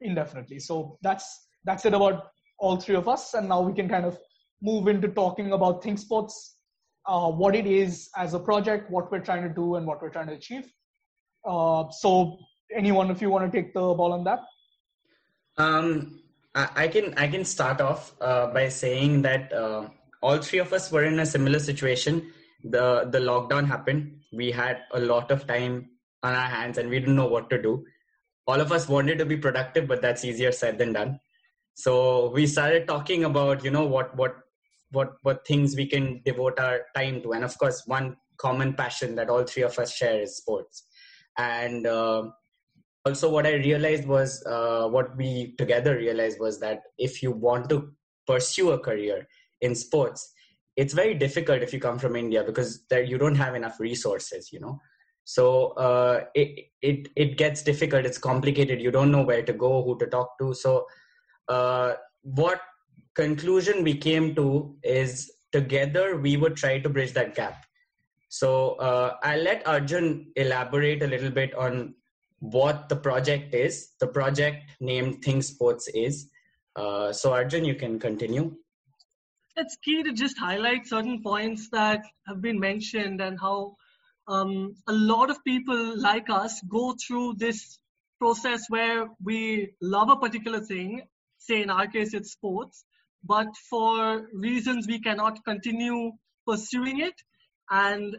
indefinitely. 0.00 0.58
So 0.60 0.98
that's 1.02 1.48
that's 1.64 1.84
it 1.84 1.94
about 1.94 2.28
all 2.58 2.76
three 2.76 2.96
of 2.96 3.08
us, 3.08 3.34
and 3.34 3.48
now 3.48 3.60
we 3.60 3.72
can 3.72 3.88
kind 3.88 4.04
of 4.04 4.18
move 4.62 4.88
into 4.88 5.08
talking 5.08 5.52
about 5.52 5.82
Think 5.82 5.98
Sports, 5.98 6.56
uh, 7.06 7.30
what 7.30 7.54
it 7.54 7.66
is 7.66 8.08
as 8.16 8.34
a 8.34 8.38
project, 8.38 8.90
what 8.90 9.10
we're 9.10 9.20
trying 9.20 9.42
to 9.42 9.54
do, 9.54 9.76
and 9.76 9.86
what 9.86 10.02
we're 10.02 10.10
trying 10.10 10.26
to 10.28 10.34
achieve. 10.34 10.72
Uh, 11.44 11.84
so, 11.90 12.38
anyone, 12.74 13.10
if 13.10 13.22
you 13.22 13.30
want 13.30 13.50
to 13.50 13.56
take 13.56 13.72
the 13.72 13.80
ball 13.80 14.12
on 14.12 14.24
that. 14.24 14.40
Um, 15.56 16.20
I, 16.54 16.88
can 16.88 17.14
I 17.16 17.28
can 17.28 17.44
start 17.44 17.80
off 17.80 18.14
uh, 18.20 18.48
by 18.48 18.68
saying 18.68 19.22
that 19.22 19.52
uh, 19.52 19.88
all 20.22 20.38
three 20.38 20.58
of 20.58 20.72
us 20.72 20.90
were 20.90 21.04
in 21.04 21.18
a 21.20 21.26
similar 21.26 21.58
situation. 21.58 22.32
The 22.64 23.08
the 23.10 23.20
lockdown 23.20 23.66
happened. 23.66 24.20
We 24.32 24.50
had 24.50 24.82
a 24.92 25.00
lot 25.00 25.30
of 25.30 25.46
time 25.46 25.90
on 26.22 26.34
our 26.34 26.48
hands, 26.48 26.78
and 26.78 26.90
we 26.90 26.98
didn't 26.98 27.14
know 27.16 27.28
what 27.28 27.48
to 27.50 27.62
do. 27.62 27.84
All 28.48 28.60
of 28.60 28.72
us 28.72 28.88
wanted 28.88 29.18
to 29.18 29.26
be 29.26 29.36
productive, 29.36 29.86
but 29.86 30.02
that's 30.02 30.24
easier 30.24 30.50
said 30.50 30.78
than 30.78 30.94
done. 30.94 31.20
So 31.74 32.30
we 32.30 32.46
started 32.48 32.88
talking 32.88 33.24
about 33.24 33.62
you 33.64 33.70
know 33.70 33.86
what 33.86 34.16
what 34.16 34.34
what 34.90 35.12
what 35.22 35.46
things 35.46 35.76
we 35.76 35.86
can 35.86 36.22
devote 36.24 36.58
our 36.58 36.80
time 36.96 37.22
to, 37.22 37.32
and 37.34 37.44
of 37.44 37.56
course, 37.58 37.84
one 37.86 38.16
common 38.38 38.74
passion 38.74 39.14
that 39.16 39.30
all 39.30 39.44
three 39.44 39.62
of 39.62 39.78
us 39.78 39.94
share 39.94 40.20
is 40.20 40.38
sports. 40.38 40.84
And 41.36 41.86
uh, 41.86 42.30
also 43.08 43.30
what 43.30 43.46
i 43.46 43.54
realized 43.54 44.06
was 44.06 44.44
uh, 44.54 44.86
what 44.88 45.16
we 45.16 45.54
together 45.56 45.96
realized 45.96 46.38
was 46.40 46.60
that 46.60 46.82
if 46.98 47.22
you 47.22 47.30
want 47.30 47.68
to 47.68 47.78
pursue 48.26 48.70
a 48.72 48.78
career 48.78 49.26
in 49.60 49.74
sports 49.74 50.32
it's 50.76 50.94
very 50.94 51.14
difficult 51.14 51.62
if 51.62 51.72
you 51.72 51.80
come 51.80 51.98
from 51.98 52.16
india 52.16 52.42
because 52.50 52.84
there 52.90 53.02
you 53.12 53.18
don't 53.18 53.42
have 53.44 53.54
enough 53.54 53.80
resources 53.80 54.52
you 54.52 54.60
know 54.60 54.78
so 55.34 55.44
uh, 55.86 56.24
it, 56.34 56.70
it 56.80 57.08
it 57.24 57.36
gets 57.36 57.62
difficult 57.62 58.06
it's 58.10 58.22
complicated 58.26 58.80
you 58.80 58.90
don't 58.90 59.12
know 59.12 59.24
where 59.30 59.42
to 59.42 59.54
go 59.64 59.82
who 59.84 59.98
to 59.98 60.06
talk 60.06 60.38
to 60.38 60.54
so 60.54 60.86
uh, 61.48 61.92
what 62.22 62.60
conclusion 63.14 63.82
we 63.82 63.94
came 63.96 64.34
to 64.34 64.76
is 64.82 65.30
together 65.52 66.16
we 66.16 66.36
would 66.36 66.56
try 66.56 66.78
to 66.78 66.88
bridge 66.88 67.12
that 67.14 67.34
gap. 67.34 67.64
So 68.28 68.74
uh, 68.74 69.16
I'll 69.22 69.42
let 69.42 69.66
Arjun 69.66 70.30
elaborate 70.36 71.02
a 71.02 71.06
little 71.06 71.30
bit 71.30 71.54
on 71.54 71.94
what 72.40 72.88
the 72.88 72.96
project 72.96 73.54
is. 73.54 73.94
The 74.00 74.06
project 74.06 74.70
named 74.80 75.24
Think 75.24 75.42
Sports 75.42 75.88
is. 75.94 76.28
Uh, 76.76 77.12
so 77.12 77.32
Arjun, 77.32 77.64
you 77.64 77.74
can 77.74 77.98
continue. 77.98 78.54
It's 79.56 79.76
key 79.84 80.02
to 80.04 80.12
just 80.12 80.38
highlight 80.38 80.86
certain 80.86 81.22
points 81.22 81.68
that 81.72 82.02
have 82.28 82.40
been 82.40 82.60
mentioned 82.60 83.20
and 83.20 83.40
how 83.40 83.76
um, 84.28 84.74
a 84.86 84.92
lot 84.92 85.30
of 85.30 85.42
people 85.44 85.98
like 85.98 86.28
us 86.28 86.60
go 86.68 86.94
through 86.94 87.34
this 87.38 87.78
process 88.18 88.66
where 88.68 89.06
we 89.24 89.70
love 89.80 90.10
a 90.10 90.16
particular 90.16 90.60
thing. 90.60 91.02
Say 91.38 91.62
in 91.62 91.70
our 91.70 91.86
case, 91.86 92.12
it's 92.14 92.32
sports, 92.32 92.84
but 93.24 93.48
for 93.70 94.28
reasons 94.32 94.86
we 94.86 95.00
cannot 95.00 95.44
continue 95.44 96.12
pursuing 96.46 97.00
it. 97.00 97.14
And 97.70 98.16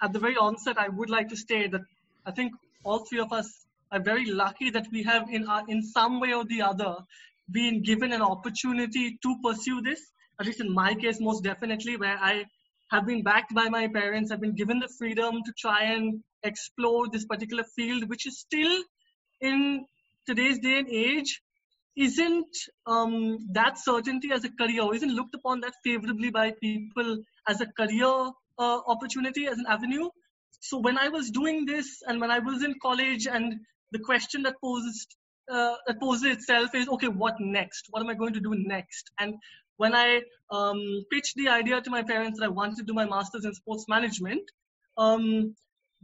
at 0.00 0.12
the 0.12 0.18
very 0.18 0.36
onset, 0.36 0.78
I 0.78 0.88
would 0.88 1.10
like 1.10 1.28
to 1.30 1.36
state 1.36 1.72
that 1.72 1.82
I 2.24 2.30
think 2.30 2.52
all 2.84 3.04
three 3.04 3.20
of 3.20 3.32
us 3.32 3.66
are 3.90 4.00
very 4.00 4.26
lucky 4.26 4.70
that 4.70 4.86
we 4.92 5.02
have, 5.04 5.28
in 5.30 5.48
our, 5.48 5.62
in 5.66 5.82
some 5.82 6.20
way 6.20 6.34
or 6.34 6.44
the 6.44 6.62
other, 6.62 6.96
been 7.50 7.82
given 7.82 8.12
an 8.12 8.22
opportunity 8.22 9.18
to 9.22 9.36
pursue 9.42 9.80
this. 9.80 10.00
At 10.38 10.46
least 10.46 10.60
in 10.60 10.72
my 10.72 10.94
case, 10.94 11.18
most 11.20 11.42
definitely, 11.42 11.96
where 11.96 12.16
I 12.20 12.44
have 12.90 13.06
been 13.06 13.22
backed 13.22 13.54
by 13.54 13.68
my 13.68 13.88
parents, 13.88 14.30
I've 14.30 14.40
been 14.40 14.54
given 14.54 14.78
the 14.78 14.88
freedom 14.98 15.42
to 15.44 15.52
try 15.58 15.84
and 15.84 16.22
explore 16.42 17.08
this 17.08 17.24
particular 17.24 17.64
field, 17.76 18.08
which 18.08 18.26
is 18.26 18.38
still 18.38 18.82
in 19.40 19.84
today's 20.26 20.58
day 20.58 20.78
and 20.78 20.88
age 20.88 21.40
isn't 21.96 22.56
um, 22.86 23.38
that 23.52 23.78
certainty 23.78 24.30
as 24.32 24.44
a 24.44 24.50
career, 24.50 24.94
isn't 24.94 25.14
looked 25.14 25.34
upon 25.34 25.60
that 25.60 25.74
favorably 25.84 26.30
by 26.30 26.52
people 26.60 27.18
as 27.48 27.60
a 27.60 27.66
career 27.66 28.30
uh, 28.58 28.80
opportunity, 28.86 29.46
as 29.46 29.58
an 29.58 29.66
avenue. 29.68 30.08
So 30.60 30.78
when 30.78 30.96
I 30.96 31.08
was 31.08 31.30
doing 31.30 31.66
this 31.66 32.02
and 32.06 32.20
when 32.20 32.30
I 32.30 32.38
was 32.38 32.62
in 32.62 32.74
college 32.80 33.26
and 33.26 33.60
the 33.92 33.98
question 33.98 34.42
that 34.42 34.54
poses 34.62 35.06
uh, 35.50 35.76
that 35.86 35.98
poses 36.00 36.36
itself 36.36 36.74
is 36.74 36.88
okay 36.88 37.08
what 37.08 37.34
next 37.40 37.86
what 37.90 38.02
am 38.02 38.10
i 38.10 38.14
going 38.14 38.34
to 38.34 38.40
do 38.40 38.54
next 38.54 39.10
and 39.18 39.34
when 39.78 39.94
i 39.94 40.20
um, 40.50 40.80
pitched 41.10 41.36
the 41.36 41.48
idea 41.48 41.80
to 41.80 41.90
my 41.90 42.02
parents 42.02 42.38
that 42.38 42.46
i 42.46 42.54
wanted 42.60 42.76
to 42.76 42.84
do 42.84 42.94
my 42.94 43.06
master's 43.06 43.44
in 43.44 43.54
sports 43.54 43.86
management 43.88 44.42
um, 44.96 45.54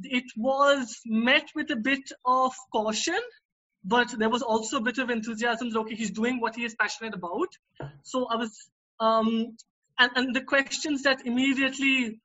it 0.02 0.24
was 0.36 1.00
met 1.06 1.46
with 1.54 1.70
a 1.70 1.76
bit 1.76 2.10
of 2.24 2.52
caution 2.72 3.20
but 3.84 4.08
there 4.18 4.30
was 4.30 4.42
also 4.42 4.78
a 4.78 4.80
bit 4.80 4.98
of 4.98 5.10
enthusiasm 5.10 5.70
that 5.70 5.78
okay 5.78 5.94
he's 5.94 6.10
doing 6.10 6.40
what 6.40 6.56
he 6.56 6.64
is 6.64 6.74
passionate 6.74 7.14
about. 7.14 7.48
So 8.02 8.26
i 8.26 8.36
was 8.36 8.52
um, 9.00 9.56
and, 9.98 10.10
and 10.16 10.34
the 10.34 10.40
questions 10.40 11.02
that 11.02 11.26
immediately 11.26 12.20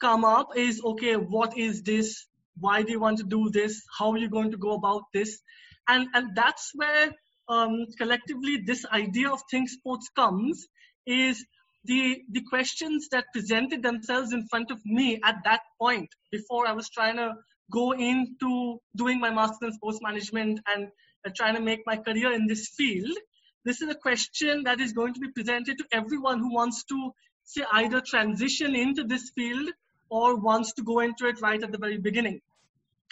come 0.00 0.24
up 0.24 0.56
is 0.56 0.82
okay 0.84 1.16
what 1.16 1.56
is 1.56 1.82
this? 1.82 2.26
Why 2.60 2.82
do 2.82 2.92
you 2.92 3.00
want 3.00 3.18
to 3.18 3.24
do 3.24 3.50
this? 3.50 3.82
How 3.98 4.10
are 4.12 4.18
you 4.18 4.28
going 4.28 4.50
to 4.50 4.58
go 4.58 4.72
about 4.72 5.04
this? 5.14 5.40
And 5.88 6.08
and 6.14 6.34
that's 6.34 6.72
where 6.74 7.12
um, 7.48 7.86
collectively 7.96 8.58
this 8.58 8.84
idea 8.92 9.30
of 9.30 9.40
think 9.50 9.70
sports 9.70 10.10
comes 10.14 10.66
is 11.08 11.44
the 11.84 12.22
the 12.30 12.42
questions 12.42 13.08
that 13.10 13.32
presented 13.32 13.82
themselves 13.82 14.32
in 14.32 14.46
front 14.46 14.70
of 14.70 14.84
me 14.84 15.20
at 15.24 15.36
that 15.44 15.60
point 15.80 16.10
before 16.30 16.66
I 16.66 16.72
was 16.72 16.88
trying 16.90 17.16
to 17.16 17.34
go 17.70 17.92
into 17.92 18.80
doing 18.94 19.20
my 19.20 19.30
master's 19.30 19.68
in 19.68 19.72
sports 19.74 20.00
management 20.02 20.60
and 20.66 20.88
uh, 21.26 21.30
trying 21.34 21.54
to 21.54 21.60
make 21.60 21.82
my 21.86 21.96
career 21.96 22.32
in 22.32 22.46
this 22.46 22.68
field. 22.68 23.16
This 23.64 23.82
is 23.82 23.88
a 23.90 23.94
question 23.94 24.64
that 24.64 24.80
is 24.80 24.92
going 24.92 25.14
to 25.14 25.20
be 25.20 25.30
presented 25.30 25.78
to 25.78 25.84
everyone 25.92 26.38
who 26.40 26.54
wants 26.54 26.84
to 26.84 27.12
say 27.44 27.64
either 27.72 28.00
transition 28.00 28.74
into 28.74 29.04
this 29.04 29.30
field 29.30 29.70
or 30.10 30.36
wants 30.36 30.72
to 30.74 30.82
go 30.82 31.00
into 31.00 31.26
it 31.26 31.40
right 31.40 31.62
at 31.62 31.72
the 31.72 31.78
very 31.78 31.98
beginning. 31.98 32.40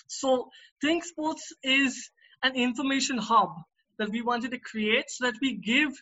So 0.06 0.50
Think 0.80 1.04
Sports 1.04 1.52
is 1.62 2.10
an 2.42 2.54
information 2.54 3.18
hub 3.18 3.54
that 3.98 4.10
we 4.10 4.22
wanted 4.22 4.50
to 4.52 4.58
create 4.58 5.10
so 5.10 5.26
that 5.26 5.34
we 5.40 5.54
give 5.54 5.92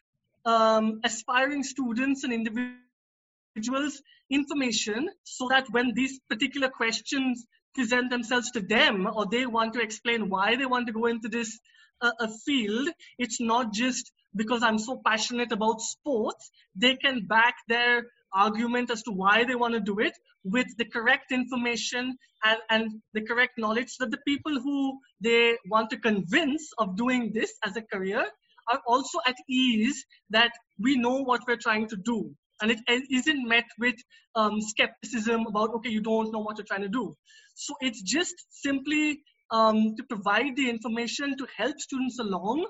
um, 0.44 1.00
aspiring 1.04 1.62
students 1.62 2.24
and 2.24 2.32
individuals 2.32 4.02
information 4.30 5.08
so 5.22 5.48
that 5.48 5.66
when 5.70 5.92
these 5.94 6.18
particular 6.28 6.68
questions 6.68 7.46
present 7.74 8.10
themselves 8.10 8.50
to 8.52 8.60
them 8.60 9.08
or 9.14 9.26
they 9.30 9.46
want 9.46 9.72
to 9.74 9.80
explain 9.80 10.28
why 10.28 10.56
they 10.56 10.66
want 10.66 10.86
to 10.86 10.92
go 10.92 11.06
into 11.06 11.28
this 11.28 11.58
uh, 12.00 12.12
a 12.20 12.28
field 12.28 12.88
it's 13.18 13.40
not 13.40 13.72
just 13.72 14.12
because 14.34 14.62
i'm 14.62 14.78
so 14.78 15.00
passionate 15.06 15.52
about 15.52 15.80
sports 15.80 16.50
they 16.74 16.96
can 16.96 17.26
back 17.26 17.54
their 17.68 18.06
argument 18.32 18.90
as 18.90 19.02
to 19.02 19.12
why 19.12 19.44
they 19.44 19.54
want 19.54 19.74
to 19.74 19.80
do 19.80 20.00
it 20.00 20.16
with 20.42 20.66
the 20.76 20.84
correct 20.84 21.30
information 21.30 22.16
and, 22.44 22.58
and 22.70 22.90
the 23.12 23.22
correct 23.22 23.56
knowledge 23.56 23.88
so 23.90 24.04
that 24.04 24.10
the 24.10 24.22
people 24.26 24.60
who 24.60 24.98
they 25.20 25.56
want 25.70 25.88
to 25.90 25.96
convince 25.98 26.70
of 26.78 26.96
doing 26.96 27.30
this 27.32 27.54
as 27.64 27.76
a 27.76 27.82
career 27.82 28.26
are 28.68 28.80
also 28.86 29.18
at 29.26 29.36
ease 29.48 30.04
that 30.30 30.52
we 30.78 30.96
know 30.96 31.22
what 31.22 31.42
we're 31.46 31.56
trying 31.56 31.88
to 31.88 31.96
do 31.96 32.34
and 32.62 32.70
it 32.70 32.78
isn't 33.10 33.48
met 33.48 33.64
with 33.78 33.96
um, 34.36 34.60
skepticism 34.60 35.46
about 35.46 35.74
okay 35.74 35.90
you 35.90 36.00
don't 36.00 36.32
know 36.32 36.40
what 36.40 36.56
you're 36.58 36.66
trying 36.66 36.82
to 36.82 36.88
do 36.88 37.16
so 37.54 37.74
it's 37.80 38.02
just 38.02 38.34
simply 38.50 39.20
um, 39.50 39.94
to 39.96 40.04
provide 40.04 40.56
the 40.56 40.68
information 40.68 41.36
to 41.36 41.46
help 41.56 41.78
students 41.78 42.18
along 42.18 42.66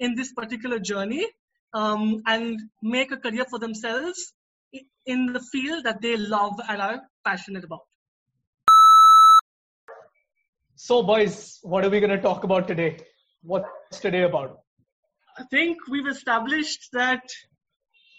in 0.00 0.14
this 0.14 0.32
particular 0.32 0.78
journey 0.78 1.26
um, 1.74 2.22
and 2.26 2.60
make 2.82 3.12
a 3.12 3.16
career 3.16 3.44
for 3.50 3.58
themselves 3.58 4.32
in 5.06 5.32
the 5.32 5.40
field 5.52 5.84
that 5.84 6.00
they 6.00 6.16
love 6.16 6.58
and 6.68 6.80
are 6.80 7.02
passionate 7.24 7.64
about. 7.64 7.82
So, 10.76 11.02
boys, 11.02 11.60
what 11.62 11.84
are 11.84 11.90
we 11.90 12.00
going 12.00 12.10
to 12.10 12.20
talk 12.20 12.44
about 12.44 12.66
today? 12.66 12.98
What's 13.42 14.00
today 14.00 14.22
about? 14.22 14.63
I 15.36 15.42
think 15.44 15.78
we've 15.88 16.06
established 16.06 16.90
that 16.92 17.22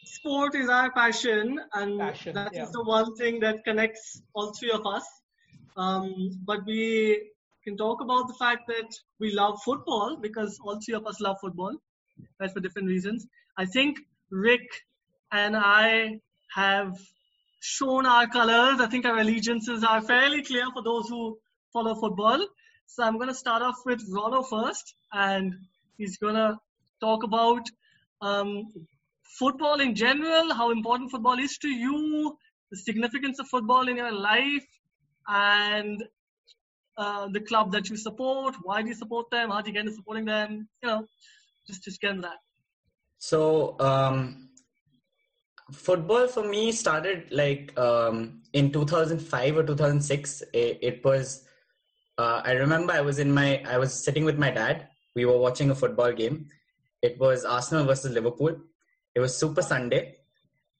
sport 0.05 0.55
is 0.55 0.69
our 0.69 0.91
passion, 0.91 1.60
and 1.74 2.00
passion, 2.00 2.34
that 2.36 2.53
yeah. 2.53 2.63
is 2.63 2.72
the 2.72 2.84
one 2.84 3.15
thing 3.15 3.39
that 3.39 3.63
connects 3.63 4.22
all 4.34 4.53
three 4.53 4.72
of 4.72 4.86
us. 4.86 5.05
Um, 5.77 6.31
but 6.45 6.65
we 6.65 7.31
can 7.63 7.77
talk 7.77 8.01
about 8.01 8.27
the 8.27 8.34
fact 8.34 8.67
that 8.67 8.89
we 9.19 9.34
love 9.34 9.62
football 9.63 10.17
because 10.22 10.60
all 10.63 10.79
three 10.86 10.95
of 10.95 11.05
us 11.07 11.22
love 11.22 11.38
football, 11.41 11.75
right, 12.39 12.51
for 12.51 12.60
different 12.60 12.88
reasons. 12.88 13.25
I 13.57 13.65
think 13.65 13.98
Rick 14.29 14.67
and 15.31 15.55
I 15.55 16.19
have 16.53 16.98
shown 17.62 18.05
our 18.05 18.27
colors. 18.27 18.79
I 18.79 18.88
think 18.88 19.05
our 19.05 19.17
allegiances 19.17 19.84
are 19.84 20.01
fairly 20.01 20.43
clear 20.43 20.65
for 20.74 20.84
those 20.84 21.10
who 21.10 21.38
follow 21.74 21.95
football. 21.95 22.45
So 22.88 23.03
I'm 23.03 23.15
going 23.15 23.29
to 23.29 23.36
start 23.36 23.62
off 23.62 23.77
with 23.86 24.03
Rollo 24.10 24.43
first, 24.43 24.93
and 25.12 25.55
he's 25.98 26.17
going 26.17 26.36
to 26.36 26.57
talk 27.01 27.23
about 27.23 27.67
um, 28.21 28.71
football 29.39 29.79
in 29.79 29.95
general, 29.95 30.53
how 30.53 30.71
important 30.71 31.11
football 31.11 31.39
is 31.39 31.57
to 31.59 31.69
you, 31.69 32.37
the 32.71 32.77
significance 32.77 33.39
of 33.39 33.47
football 33.47 33.87
in 33.87 33.97
your 33.97 34.11
life, 34.11 34.65
and 35.27 36.03
uh, 36.97 37.27
the 37.31 37.41
club 37.41 37.71
that 37.71 37.89
you 37.89 37.97
support. 37.97 38.55
Why 38.63 38.81
do 38.81 38.89
you 38.89 38.95
support 38.95 39.29
them? 39.31 39.49
How 39.49 39.61
do 39.61 39.69
you 39.69 39.73
get 39.73 39.81
into 39.81 39.93
supporting 39.93 40.25
them? 40.25 40.67
You 40.81 40.89
know, 40.89 41.07
just 41.67 41.83
just 41.83 42.01
get 42.01 42.11
into 42.11 42.21
that. 42.23 42.37
So 43.17 43.79
um, 43.79 44.49
football 45.71 46.27
for 46.27 46.47
me 46.47 46.71
started 46.71 47.27
like 47.31 47.77
um, 47.77 48.41
in 48.53 48.71
2005 48.71 49.57
or 49.57 49.63
2006 49.63 50.41
it, 50.53 50.79
it 50.81 51.03
was 51.03 51.43
uh, 52.17 52.41
i 52.45 52.51
remember 52.51 52.93
i 52.93 53.01
was 53.01 53.17
in 53.17 53.31
my 53.31 53.63
i 53.67 53.77
was 53.77 53.91
sitting 53.91 54.25
with 54.25 54.37
my 54.37 54.51
dad 54.51 54.87
we 55.15 55.25
were 55.25 55.37
watching 55.37 55.71
a 55.71 55.75
football 55.75 56.13
game 56.13 56.47
it 57.07 57.19
was 57.19 57.45
arsenal 57.45 57.85
versus 57.85 58.12
liverpool. 58.12 58.55
It 59.15 59.19
was 59.19 59.38
super 59.38 59.62
sunday. 59.62 60.03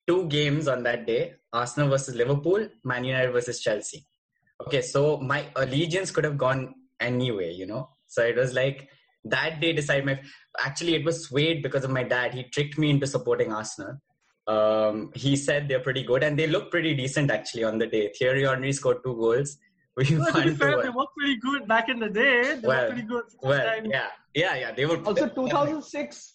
Two 0.08 0.28
games 0.28 0.68
on 0.68 0.84
that 0.84 1.06
day 1.08 1.22
arsenal 1.62 1.90
versus 1.90 2.16
liverpool 2.22 2.68
man 2.84 3.04
united 3.04 3.32
versus 3.32 3.60
chelsea. 3.66 4.06
Okay 4.66 4.82
so 4.82 5.18
my 5.32 5.40
allegiance 5.56 6.12
could 6.12 6.26
have 6.30 6.38
gone 6.38 6.62
anyway 7.00 7.52
you 7.62 7.68
know? 7.72 7.84
So 8.08 8.24
it 8.24 8.38
was 8.44 8.54
like 8.54 8.90
that 9.26 9.60
day 9.60 9.74
decided 9.74 10.06
my 10.06 10.20
actually 10.60 10.96
it 10.96 11.06
was 11.06 11.24
swayed 11.26 11.62
because 11.64 11.84
of 11.84 11.92
my 11.92 12.04
dad. 12.04 12.34
He 12.34 12.44
tricked 12.44 12.78
me 12.78 12.90
into 12.90 13.08
supporting 13.08 13.52
arsenal. 13.52 14.00
Um, 14.48 15.12
he 15.16 15.36
said 15.36 15.68
they're 15.68 15.80
pretty 15.80 16.04
good 16.04 16.24
and 16.24 16.38
they 16.38 16.48
look 16.48 16.70
pretty 16.70 16.94
decent 16.94 17.32
actually 17.32 17.64
on 17.64 17.80
the 17.80 17.88
day. 17.88 18.12
Thierry 18.18 18.44
Henry 18.44 18.72
scored 18.72 18.98
two 19.04 19.16
goals. 19.16 19.58
We 19.98 20.18
well, 20.18 20.34
to 20.34 20.44
be 20.44 20.54
fair, 20.54 20.82
they 20.82 20.90
were 20.90 21.06
pretty 21.18 21.38
good 21.38 21.70
back 21.70 21.88
in 21.88 22.00
the 22.00 22.10
day. 22.10 22.60
They 22.60 22.68
well, 22.68 22.82
were 22.82 22.90
pretty 22.90 23.08
good. 23.08 23.24
Well, 23.42 23.86
yeah, 23.86 24.08
yeah, 24.34 24.56
yeah. 24.56 24.72
They 24.74 24.86
were 24.86 24.98
also 24.98 25.30
2006. 25.30 26.34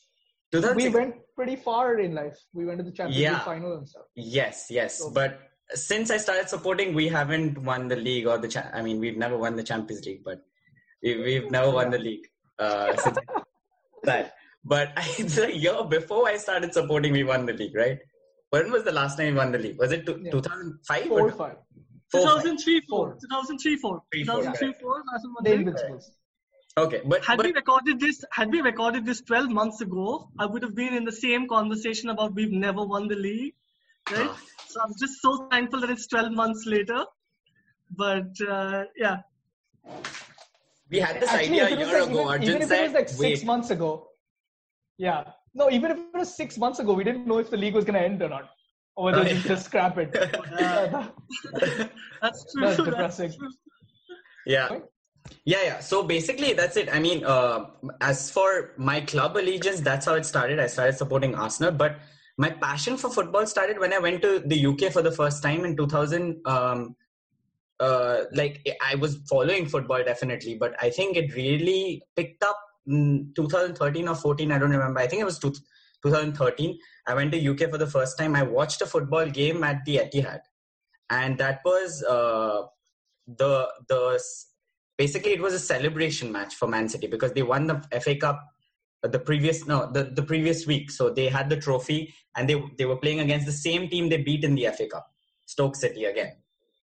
2006. 0.53 0.77
We 0.77 0.99
went 0.99 1.15
pretty 1.37 1.57
far 1.57 1.99
in 1.99 2.15
life. 2.15 2.39
We 2.55 2.65
went 2.65 2.79
to 2.79 2.85
the 2.85 2.91
Champions 2.91 3.21
yeah. 3.21 3.35
League 3.35 3.43
final 3.43 3.77
and 3.77 3.87
stuff. 3.87 4.07
Yes, 4.15 4.69
yes. 4.71 4.99
So, 5.01 5.11
but 5.11 5.41
since 5.75 6.11
I 6.11 6.17
started 6.17 6.49
supporting, 6.49 6.95
we 6.95 7.07
haven't 7.09 7.59
won 7.59 7.89
the 7.89 7.97
league 7.97 8.27
or 8.27 8.39
the. 8.39 8.49
Cha- 8.49 8.71
I 8.73 8.81
mean, 8.81 8.99
we've 8.99 9.19
never 9.19 9.37
won 9.37 9.57
the 9.57 9.63
Champions 9.63 10.07
League, 10.07 10.25
but 10.25 10.41
we, 11.03 11.21
we've 11.21 11.51
never 11.51 11.71
won 11.71 11.91
the 11.91 11.99
league. 11.99 12.27
Uh, 12.59 12.97
since 13.05 13.19
that. 14.05 14.33
but 14.65 14.93
it's 15.19 15.37
a 15.37 15.55
year 15.55 15.85
before 15.85 16.27
I 16.27 16.39
started 16.39 16.73
supporting, 16.73 17.13
we 17.13 17.25
won 17.25 17.45
the 17.45 17.53
league, 17.53 17.77
right? 17.77 17.99
When 18.51 18.73
was 18.73 18.85
the 18.85 18.93
last 18.93 19.17
time 19.17 19.35
we 19.35 19.39
won 19.39 19.53
the 19.53 19.59
league? 19.59 19.79
Was 19.79 19.93
it 19.93 20.09
Yeah. 20.09 20.31
2005 20.31 21.05
Four 21.05 21.21
or 21.21 21.27
or 21.29 21.33
five. 21.33 21.57
2003 22.13 22.81
4. 22.89 23.17
2003 23.21 23.77
4. 23.77 24.03
2003 24.13 24.73
4. 24.81 25.03
last 25.13 25.25
one 25.25 25.35
was 25.35 25.45
The. 25.45 25.53
Invincibles. 25.53 26.11
Okay, 26.79 27.01
but, 27.05 27.25
Had 27.25 27.37
but 27.39 27.47
we 27.47 27.53
recorded 27.53 27.99
this, 27.99 28.25
had 28.33 28.53
we 28.53 28.61
recorded 28.61 29.05
this 29.05 29.21
12 29.23 29.51
months 29.51 29.81
ago, 29.81 30.29
I 30.39 30.47
would 30.47 30.63
have 30.63 30.75
been 30.75 30.95
in 30.95 31.05
the 31.05 31.13
same 31.13 31.49
conversation 31.49 32.11
about 32.11 32.35
we've 32.35 32.53
never 32.53 32.85
won 32.85 33.09
the 33.09 33.17
league, 33.17 33.55
right? 34.11 34.31
Ah. 34.31 34.41
So 34.69 34.81
I'm 34.81 34.93
just 34.99 35.21
so 35.21 35.49
thankful 35.51 35.81
that 35.81 35.91
it's 35.91 36.07
12 36.07 36.33
months 36.33 36.65
later. 36.67 37.05
But 37.97 38.31
uh, 38.49 38.85
yeah, 38.97 39.17
we 40.91 41.01
had 41.01 41.21
this 41.21 41.31
Actually, 41.31 41.61
idea 41.61 41.77
a 41.77 41.79
year 41.79 42.01
like, 42.01 42.11
ago. 42.11 42.21
even, 42.21 42.29
Arjun 42.29 42.49
even 42.49 42.63
if 42.63 42.71
it 42.71 42.83
was 42.83 42.93
like 42.93 43.09
six 43.09 43.21
wait, 43.21 43.45
months 43.45 43.71
ago, 43.71 44.09
yeah. 44.99 45.25
No, 45.55 45.71
even 45.71 45.91
if 45.91 45.99
it 45.99 46.19
was 46.19 46.35
six 46.35 46.57
months 46.57 46.79
ago, 46.79 46.93
we 46.93 47.03
didn't 47.03 47.27
know 47.27 47.39
if 47.39 47.51
the 47.51 47.57
league 47.57 47.75
was 47.75 47.85
going 47.85 47.95
to 47.95 48.01
end 48.01 48.23
or 48.23 48.29
not, 48.29 48.51
or 49.01 49.05
whether 49.05 49.23
we 49.25 49.31
yeah. 49.31 49.43
just 49.43 49.65
scrap 49.65 49.97
it. 49.97 50.13
That's 50.13 50.53
true. 50.53 51.89
That's 52.21 52.45
That's 52.53 52.77
depressing. 52.77 53.33
true. 53.33 53.51
yeah 54.47 54.69
yeah 55.45 55.63
yeah 55.65 55.79
so 55.81 56.03
basically 56.03 56.53
that's 56.55 56.77
it 56.77 56.89
i 56.93 56.99
mean 56.99 57.25
uh, 57.25 57.67
as 58.01 58.31
for 58.31 58.73
my 58.79 59.01
club 59.03 59.37
allegiance 59.37 59.81
that's 59.81 60.07
how 60.07 60.15
it 60.15 60.25
started 60.25 60.59
i 60.59 60.67
started 60.67 60.97
supporting 60.97 61.35
arsenal 61.35 61.71
but 61.71 61.99
my 62.39 62.49
passion 62.49 62.97
for 62.97 63.11
football 63.11 63.47
started 63.47 63.79
when 63.79 63.93
i 63.93 63.99
went 63.99 64.23
to 64.23 64.31
the 64.47 64.65
uk 64.71 64.81
for 64.97 65.03
the 65.03 65.13
first 65.13 65.43
time 65.43 65.67
in 65.67 65.77
2000 65.77 66.41
um, 66.47 66.97
uh, 67.81 68.23
like 68.33 68.67
i 68.91 68.95
was 68.95 69.19
following 69.29 69.67
football 69.67 70.03
definitely 70.03 70.57
but 70.65 70.75
i 70.81 70.89
think 70.89 71.19
it 71.19 71.35
really 71.35 72.03
picked 72.17 72.43
up 72.43 72.59
in 72.87 73.31
2013 73.37 74.09
or 74.09 74.15
14 74.15 74.51
i 74.51 74.59
don't 74.59 74.71
remember 74.79 75.01
i 75.01 75.07
think 75.07 75.21
it 75.21 75.31
was 75.33 75.39
two, 75.39 75.53
2013 76.03 76.79
i 77.07 77.15
went 77.15 77.33
to 77.33 77.49
uk 77.51 77.59
for 77.71 77.79
the 77.79 77.87
first 77.87 78.19
time. 78.19 78.37
I 78.37 78.43
watched 78.43 78.83
a 78.83 78.87
football 78.87 79.27
game 79.27 79.65
at 79.65 79.85
the 79.85 79.97
etihad. 79.97 80.41
And 81.11 81.37
that 81.39 81.61
was 81.65 82.03
uh, 82.05 82.63
the 83.27 83.69
the 83.89 84.23
basically 84.97 85.33
it 85.33 85.41
was 85.41 85.55
a 85.55 85.59
celebration 85.59 86.31
match 86.31 86.55
for 86.55 86.69
Man 86.69 86.89
City 86.89 87.09
because 87.09 87.33
they 87.33 87.43
won 87.43 87.67
the 87.67 88.01
FA 88.01 88.15
Cup 88.17 88.41
the 89.03 89.19
previous 89.19 89.67
no 89.67 89.91
the, 89.91 90.05
the 90.05 90.23
previous 90.23 90.67
week. 90.67 90.91
So 90.91 91.11
they 91.11 91.29
had 91.29 91.49
the 91.51 91.57
trophy 91.57 92.15
and 92.37 92.49
they 92.49 92.63
they 92.79 92.85
were 92.85 92.97
playing 92.97 93.21
against 93.21 93.47
the 93.47 93.53
same 93.53 93.89
team 93.89 94.09
they 94.09 94.23
beat 94.23 94.45
in 94.45 94.55
the 94.55 94.69
FA 94.77 94.87
Cup 94.87 95.07
Stoke 95.47 95.77
City 95.77 96.05
again. 96.05 96.33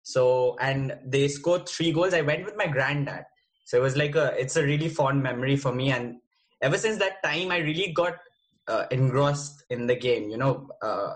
So 0.02 0.56
and 0.60 0.98
they 1.04 1.28
scored 1.28 1.68
three 1.68 1.92
goals. 1.92 2.14
I 2.14 2.22
went 2.22 2.44
with 2.44 2.56
my 2.56 2.66
granddad. 2.66 3.24
So 3.64 3.76
it 3.78 3.82
was 3.82 3.96
like 3.96 4.14
a 4.14 4.34
it's 4.38 4.56
a 4.56 4.64
really 4.64 4.88
fond 4.88 5.22
memory 5.22 5.56
for 5.56 5.72
me. 5.72 5.92
And 5.92 6.16
ever 6.60 6.76
since 6.76 6.98
that 6.98 7.22
time 7.22 7.50
I 7.50 7.58
really 7.58 7.92
got 7.92 8.16
uh, 8.68 8.84
engrossed 8.90 9.64
in 9.70 9.86
the 9.86 9.96
game 9.96 10.28
you 10.28 10.36
know 10.36 10.68
uh, 10.82 11.14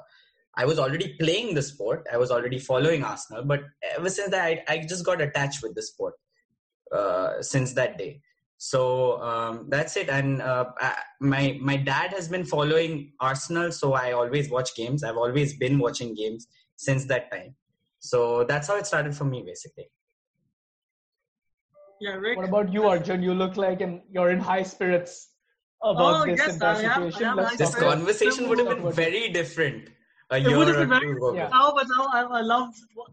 I 0.55 0.67
was 0.67 0.79
already 0.79 1.17
playing 1.19 1.55
the 1.55 1.63
sport. 1.63 2.07
I 2.13 2.19
was 2.19 2.31
already 2.31 2.59
following 2.59 3.03
Arsenal, 3.03 3.45
but 3.45 3.63
ever 3.97 4.11
since 4.11 4.31
that, 4.31 4.45
I, 4.45 4.63
I 4.69 4.79
just 4.87 5.05
got 5.05 5.21
attached 5.21 5.63
with 5.63 5.75
the 5.75 5.83
sport 5.83 6.15
uh, 6.93 7.41
since 7.41 7.73
that 7.73 7.97
day. 7.97 8.21
So 8.59 9.21
um, 9.23 9.67
that's 9.71 9.97
it. 9.97 10.09
And 10.09 10.43
uh, 10.43 10.67
I, 10.79 10.95
my 11.21 11.59
my 11.61 11.77
dad 11.77 12.13
has 12.13 12.29
been 12.29 12.45
following 12.45 13.13
Arsenal, 13.19 13.73
so 13.73 13.95
I 13.95 14.13
always 14.13 14.51
watch 14.51 14.75
games. 14.77 15.03
I've 15.03 15.17
always 15.17 15.57
been 15.57 15.79
watching 15.79 16.15
games 16.15 16.47
since 16.77 17.07
that 17.07 17.33
time. 17.33 17.57
So 17.99 18.45
that's 18.45 18.69
how 18.69 18.77
it 18.77 18.87
started 18.87 19.17
for 19.17 19.25
me, 19.25 19.43
basically. 19.45 19.91
Yeah, 22.01 22.15
Rick. 22.15 22.37
What 22.37 22.49
about 22.49 22.73
you, 22.73 22.87
Arjun? 22.87 23.23
You 23.23 23.33
look 23.33 23.57
like 23.57 23.81
and 23.81 24.03
you're 24.11 24.31
in 24.31 24.39
high 24.39 24.65
spirits 24.65 25.32
about 25.83 26.23
Oh, 26.23 26.25
this 26.31 26.39
yes, 26.39 26.55
entire 26.55 26.77
I 26.77 26.81
am. 26.83 27.11
situation. 27.11 27.25
I 27.25 27.31
am 27.31 27.37
Let's 27.37 27.57
This 27.57 27.71
talk 27.71 27.79
spirits. 27.79 27.83
about- 27.83 27.99
conversation 27.99 28.49
would 28.49 28.59
have 28.59 28.69
been 28.69 28.93
very 28.93 29.29
different 29.31 29.89
a 30.31 30.37
It 30.37 30.43
year 30.49 30.57
would 30.57 30.69
have 30.69 30.77
been 30.77 30.89
very 30.89 31.07
two 31.07 31.17
ago. 31.17 31.35
Yeah. 31.35 31.49
now, 31.49 31.73
but 31.77 31.87
now 31.97 32.05
I, 32.13 32.21
I 32.39 32.41
love 32.41 32.69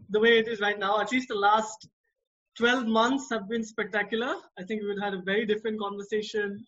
the 0.08 0.20
way 0.20 0.38
it 0.38 0.48
is 0.48 0.60
right 0.60 0.78
now. 0.78 1.00
At 1.00 1.10
least 1.12 1.28
the 1.28 1.34
last 1.34 1.88
12 2.58 2.86
months 2.86 3.28
have 3.30 3.48
been 3.48 3.64
spectacular. 3.64 4.34
I 4.58 4.62
think 4.64 4.82
we 4.82 4.88
would 4.88 5.00
have 5.02 5.12
had 5.12 5.20
a 5.20 5.22
very 5.22 5.44
different 5.46 5.78
conversation 5.80 6.64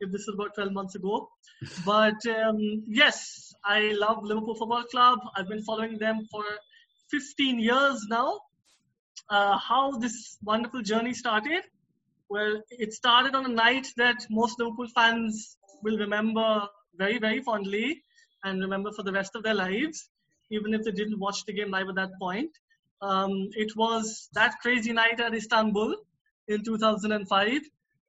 if 0.00 0.10
this 0.12 0.26
was 0.26 0.34
about 0.34 0.54
12 0.54 0.72
months 0.72 0.94
ago. 0.96 1.28
But 1.86 2.20
um, 2.26 2.58
yes, 2.86 3.54
I 3.64 3.92
love 4.04 4.24
Liverpool 4.24 4.54
Football 4.56 4.84
Club. 4.84 5.18
I've 5.36 5.48
been 5.48 5.62
following 5.62 5.98
them 5.98 6.26
for 6.30 6.44
15 7.10 7.58
years 7.60 8.04
now. 8.10 8.40
Uh, 9.30 9.56
how 9.56 9.92
this 9.98 10.36
wonderful 10.42 10.82
journey 10.82 11.14
started? 11.14 11.62
Well, 12.34 12.60
it 12.68 12.92
started 12.92 13.36
on 13.36 13.46
a 13.46 13.54
night 13.54 13.86
that 13.96 14.26
most 14.28 14.58
Liverpool 14.58 14.88
fans 14.92 15.56
will 15.84 15.96
remember 15.96 16.66
very, 16.96 17.18
very 17.18 17.40
fondly 17.40 18.02
and 18.42 18.60
remember 18.60 18.90
for 18.90 19.04
the 19.04 19.12
rest 19.12 19.36
of 19.36 19.44
their 19.44 19.54
lives, 19.54 20.08
even 20.50 20.74
if 20.74 20.82
they 20.82 20.90
didn't 20.90 21.20
watch 21.20 21.44
the 21.44 21.52
game 21.52 21.70
live 21.70 21.88
at 21.90 21.94
that 21.94 22.10
point. 22.18 22.50
Um, 23.00 23.50
it 23.52 23.76
was 23.76 24.28
that 24.34 24.58
crazy 24.60 24.92
night 24.92 25.20
at 25.20 25.32
Istanbul 25.32 25.94
in 26.48 26.64
2005. 26.64 27.60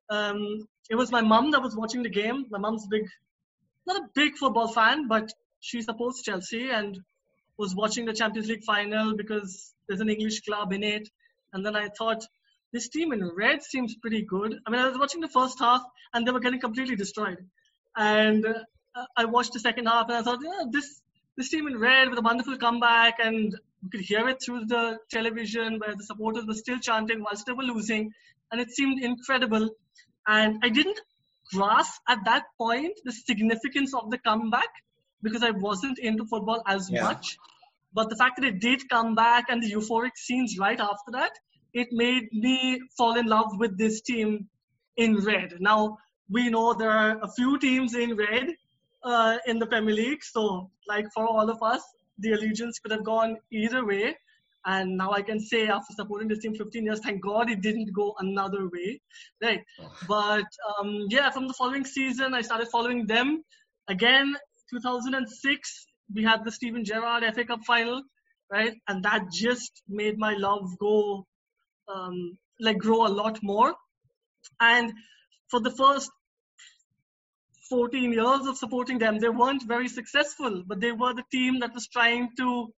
Um, 0.09 0.67
it 0.89 0.95
was 0.95 1.11
my 1.11 1.21
mum 1.21 1.51
that 1.51 1.61
was 1.61 1.75
watching 1.75 2.01
the 2.01 2.09
game. 2.09 2.47
My 2.49 2.57
mum's 2.57 2.87
big, 2.87 3.07
not 3.85 3.97
a 3.97 4.09
big 4.15 4.37
football 4.37 4.69
fan, 4.69 5.07
but 5.07 5.31
she 5.59 5.83
supports 5.83 6.23
Chelsea 6.23 6.71
and 6.71 6.99
was 7.59 7.75
watching 7.75 8.05
the 8.05 8.13
Champions 8.13 8.47
League 8.47 8.63
final 8.63 9.15
because 9.15 9.75
there's 9.87 10.01
an 10.01 10.09
English 10.09 10.41
club 10.41 10.73
in 10.73 10.81
it. 10.81 11.07
And 11.53 11.63
then 11.63 11.75
I 11.75 11.89
thought, 11.89 12.25
this 12.75 12.87
team 12.95 13.13
in 13.15 13.21
red 13.43 13.63
seems 13.63 13.95
pretty 14.03 14.21
good. 14.35 14.51
I 14.65 14.69
mean, 14.71 14.81
I 14.81 14.87
was 14.91 14.97
watching 15.03 15.21
the 15.21 15.33
first 15.39 15.59
half 15.65 15.83
and 16.13 16.27
they 16.27 16.31
were 16.35 16.43
getting 16.45 16.59
completely 16.67 16.97
destroyed. 17.03 17.39
And 17.95 18.45
uh, 18.45 19.05
I 19.21 19.25
watched 19.35 19.53
the 19.53 19.59
second 19.67 19.85
half 19.93 20.09
and 20.09 20.17
I 20.17 20.21
thought, 20.27 20.39
yeah, 20.49 20.63
this 20.75 20.87
this 21.37 21.49
team 21.49 21.67
in 21.67 21.77
red 21.77 22.09
with 22.09 22.19
a 22.19 22.21
wonderful 22.21 22.57
comeback, 22.57 23.15
and 23.19 23.53
you 23.83 23.89
could 23.93 24.05
hear 24.11 24.27
it 24.29 24.37
through 24.43 24.61
the 24.73 24.83
television 25.15 25.79
where 25.79 25.95
the 25.95 26.05
supporters 26.09 26.45
were 26.45 26.53
still 26.53 26.79
chanting 26.79 27.23
whilst 27.25 27.45
they 27.45 27.51
were 27.51 27.63
losing, 27.63 28.11
and 28.51 28.61
it 28.61 28.71
seemed 28.71 29.03
incredible. 29.03 29.65
And 30.27 30.59
I 30.63 30.69
didn't 30.69 30.99
grasp 31.53 32.01
at 32.07 32.19
that 32.25 32.45
point 32.57 33.01
the 33.03 33.11
significance 33.11 33.93
of 33.93 34.09
the 34.11 34.17
comeback 34.29 34.71
because 35.21 35.43
I 35.43 35.51
wasn't 35.51 35.99
into 35.99 36.25
football 36.25 36.63
as 36.75 36.89
Yeah. 36.89 37.03
much. 37.03 37.37
But 37.93 38.09
the 38.09 38.15
fact 38.21 38.37
that 38.37 38.45
it 38.51 38.59
did 38.69 38.87
come 38.95 39.13
back 39.15 39.45
and 39.49 39.61
the 39.63 39.71
euphoric 39.71 40.15
scenes 40.15 40.57
right 40.65 40.79
after 40.79 41.11
that, 41.19 41.33
it 41.75 41.89
made 41.91 42.31
me 42.31 42.81
fall 42.97 43.17
in 43.17 43.27
love 43.27 43.59
with 43.59 43.77
this 43.77 44.01
team 44.01 44.47
in 44.95 45.17
red. 45.17 45.55
Now, 45.59 45.97
we 46.29 46.49
know 46.49 46.73
there 46.73 46.89
are 46.89 47.19
a 47.21 47.27
few 47.27 47.59
teams 47.59 47.93
in 47.95 48.15
red 48.15 48.47
uh, 49.03 49.37
in 49.45 49.59
the 49.59 49.65
Premier 49.65 49.93
League. 49.93 50.23
So, 50.23 50.71
like 50.87 51.05
for 51.13 51.27
all 51.27 51.49
of 51.49 51.61
us, 51.61 51.83
the 52.19 52.31
allegiance 52.31 52.79
could 52.79 52.91
have 52.91 53.03
gone 53.03 53.37
either 53.51 53.85
way. 53.85 54.15
And 54.65 54.97
now 54.97 55.11
I 55.11 55.21
can 55.21 55.39
say, 55.39 55.67
after 55.67 55.93
supporting 55.93 56.29
this 56.29 56.39
team 56.39 56.55
15 56.55 56.85
years, 56.85 56.99
thank 57.01 57.21
God 57.21 57.51
it 57.51 57.61
didn't 57.61 57.93
go 57.93 58.15
another 58.19 58.67
way. 58.69 59.01
Right. 59.43 59.61
But 60.07 60.47
um, 60.79 61.05
yeah, 61.09 61.29
from 61.29 61.47
the 61.47 61.53
following 61.53 61.85
season, 61.85 62.33
I 62.33 62.41
started 62.41 62.69
following 62.69 63.05
them. 63.05 63.43
Again, 63.89 64.33
2006, 64.71 65.87
we 66.15 66.23
had 66.23 66.43
the 66.45 66.51
Steven 66.51 66.83
Gerrard 66.85 67.23
FA 67.35 67.45
Cup 67.45 67.59
final, 67.67 68.01
right? 68.49 68.73
And 68.87 69.03
that 69.03 69.25
just 69.31 69.83
made 69.87 70.17
my 70.17 70.33
love 70.33 70.75
go, 70.79 71.27
um, 71.87 72.37
like, 72.59 72.77
grow 72.77 73.05
a 73.05 73.09
lot 73.09 73.39
more. 73.43 73.73
And 74.59 74.93
for 75.49 75.59
the 75.59 75.71
first 75.71 76.11
14 77.69 78.13
years 78.13 78.47
of 78.47 78.57
supporting 78.57 78.99
them, 78.99 79.19
they 79.19 79.29
weren't 79.29 79.63
very 79.67 79.87
successful, 79.87 80.63
but 80.65 80.79
they 80.79 80.91
were 80.91 81.13
the 81.13 81.23
team 81.31 81.59
that 81.59 81.73
was 81.73 81.87
trying 81.87 82.29
to, 82.37 82.71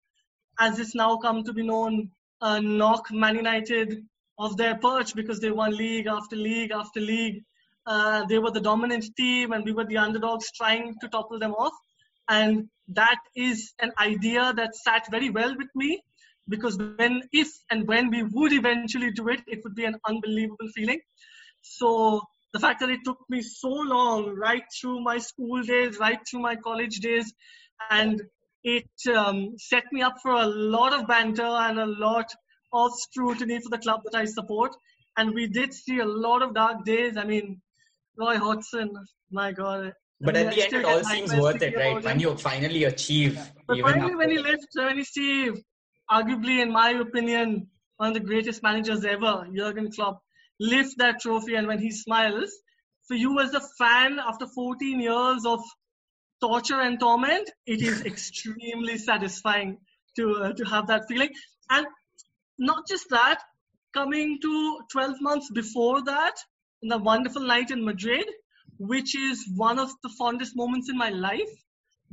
as 0.60 0.80
it's 0.80 0.96
now 0.96 1.18
come 1.18 1.44
to 1.44 1.54
be 1.54 1.64
known, 1.64 2.12
uh, 2.42 2.60
knock 2.60 3.12
Man 3.12 3.36
United 3.36 4.06
off 4.38 4.56
their 4.58 4.76
perch 4.76 5.16
because 5.16 5.40
they 5.40 5.52
won 5.52 5.76
league 5.76 6.08
after 6.08 6.36
league 6.36 6.72
after 6.72 7.00
league. 7.00 7.44
Uh, 7.88 8.26
they 8.26 8.40
were 8.40 8.52
the 8.52 8.62
dominant 8.62 9.06
team, 9.16 9.52
and 9.52 9.64
we 9.64 9.72
were 9.72 9.86
the 9.86 9.98
underdogs 9.98 10.52
trying 10.52 10.96
to 11.00 11.08
topple 11.08 11.40
them 11.40 11.54
off. 11.54 11.74
And 12.28 12.70
that 12.90 13.20
is 13.36 13.74
an 13.80 13.92
idea 14.00 14.54
that 14.56 14.76
sat 14.76 15.10
very 15.12 15.30
well 15.30 15.56
with 15.58 15.70
me 15.76 16.02
because 16.48 16.78
when, 16.78 17.24
if, 17.32 17.50
and 17.72 17.88
when 17.88 18.10
we 18.10 18.24
would 18.24 18.54
eventually 18.54 19.12
do 19.12 19.28
it, 19.30 19.42
it 19.48 19.62
would 19.64 19.76
be 19.76 19.86
an 19.86 19.96
unbelievable 20.08 20.68
feeling. 20.76 21.00
So 21.62 22.22
the 22.54 22.60
fact 22.60 22.80
that 22.82 22.90
it 22.90 23.00
took 23.04 23.18
me 23.30 23.42
so 23.42 23.70
long, 23.70 24.36
right 24.36 24.64
through 24.80 25.02
my 25.02 25.18
school 25.18 25.62
days, 25.64 25.98
right 26.00 26.20
through 26.30 26.42
my 26.42 26.56
college 26.56 27.00
days, 27.00 27.34
and 27.90 28.22
it 28.64 28.90
um, 29.16 29.56
set 29.58 29.84
me 29.92 30.02
up 30.02 30.16
for 30.22 30.32
a 30.32 30.46
lot 30.46 30.94
of 30.94 31.08
banter 31.08 31.44
and 31.44 31.80
a 31.80 31.86
lot 31.86 32.26
of 32.74 32.92
scrutiny 32.96 33.60
for 33.60 33.70
the 33.70 33.78
club 33.78 34.02
that 34.06 34.16
I 34.18 34.26
support. 34.26 34.76
And 35.18 35.34
we 35.34 35.48
did 35.48 35.74
see 35.74 36.00
a 36.00 36.06
lot 36.06 36.42
of 36.42 36.54
dark 36.54 36.84
days. 36.86 37.18
I 37.18 37.24
mean, 37.26 37.62
Roy 38.18 38.38
Hodgson, 38.38 38.92
my 39.32 39.52
God. 39.52 39.94
But 40.22 40.36
I 40.36 40.40
mean, 40.40 40.48
at 40.48 40.54
I 40.54 40.56
the 40.56 40.64
end, 40.64 40.74
it 40.74 40.86
all 40.86 41.04
seems 41.04 41.34
worth 41.36 41.62
it, 41.62 41.76
right? 41.78 42.04
When 42.04 42.20
you 42.20 42.36
finally 42.38 42.84
achieve, 42.86 43.40
But 43.68 43.78
even 43.78 43.92
finally, 43.92 44.16
when 44.16 44.32
he 44.32 44.38
after- 44.38 44.52
left, 44.52 44.68
when 44.76 44.98
he 44.98 45.04
Steve, 45.04 45.62
arguably, 46.10 46.62
in 46.62 46.72
my 46.72 46.92
opinion, 46.92 47.68
one 47.98 48.10
of 48.10 48.14
the 48.14 48.20
greatest 48.20 48.62
managers 48.62 49.06
ever, 49.06 49.48
Jurgen 49.54 49.92
Klopp, 49.92 50.22
lift 50.60 50.98
that 50.98 51.20
trophy, 51.22 51.56
and 51.56 51.68
when 51.68 51.80
he 51.80 51.92
smiles, 51.92 52.52
for 53.08 53.16
you 53.16 53.40
as 53.40 53.54
a 53.54 53.62
fan 53.78 54.20
after 54.20 54.48
14 54.48 55.00
years 55.00 55.46
of 55.46 55.62
torture 56.42 56.82
and 56.82 57.00
torment, 57.00 57.50
it 57.66 57.82
is 57.82 58.02
extremely 58.06 58.98
satisfying 58.98 59.78
to 60.16 60.36
uh, 60.36 60.54
to 60.54 60.64
have 60.66 60.88
that 60.88 61.08
feeling. 61.08 61.30
And 61.70 61.86
not 62.58 62.88
just 62.88 63.10
that, 63.10 63.42
coming 63.94 64.40
to 64.42 64.80
12 64.92 65.22
months 65.22 65.50
before 65.52 66.04
that, 66.04 66.36
in 66.82 66.90
the 66.90 66.98
wonderful 66.98 67.42
night 67.42 67.72
in 67.72 67.84
Madrid, 67.84 68.26
which 68.78 69.16
is 69.16 69.46
one 69.56 69.80
of 69.80 69.90
the 70.04 70.10
fondest 70.18 70.56
moments 70.56 70.90
in 70.90 70.98
my 70.98 71.10
life, 71.10 71.54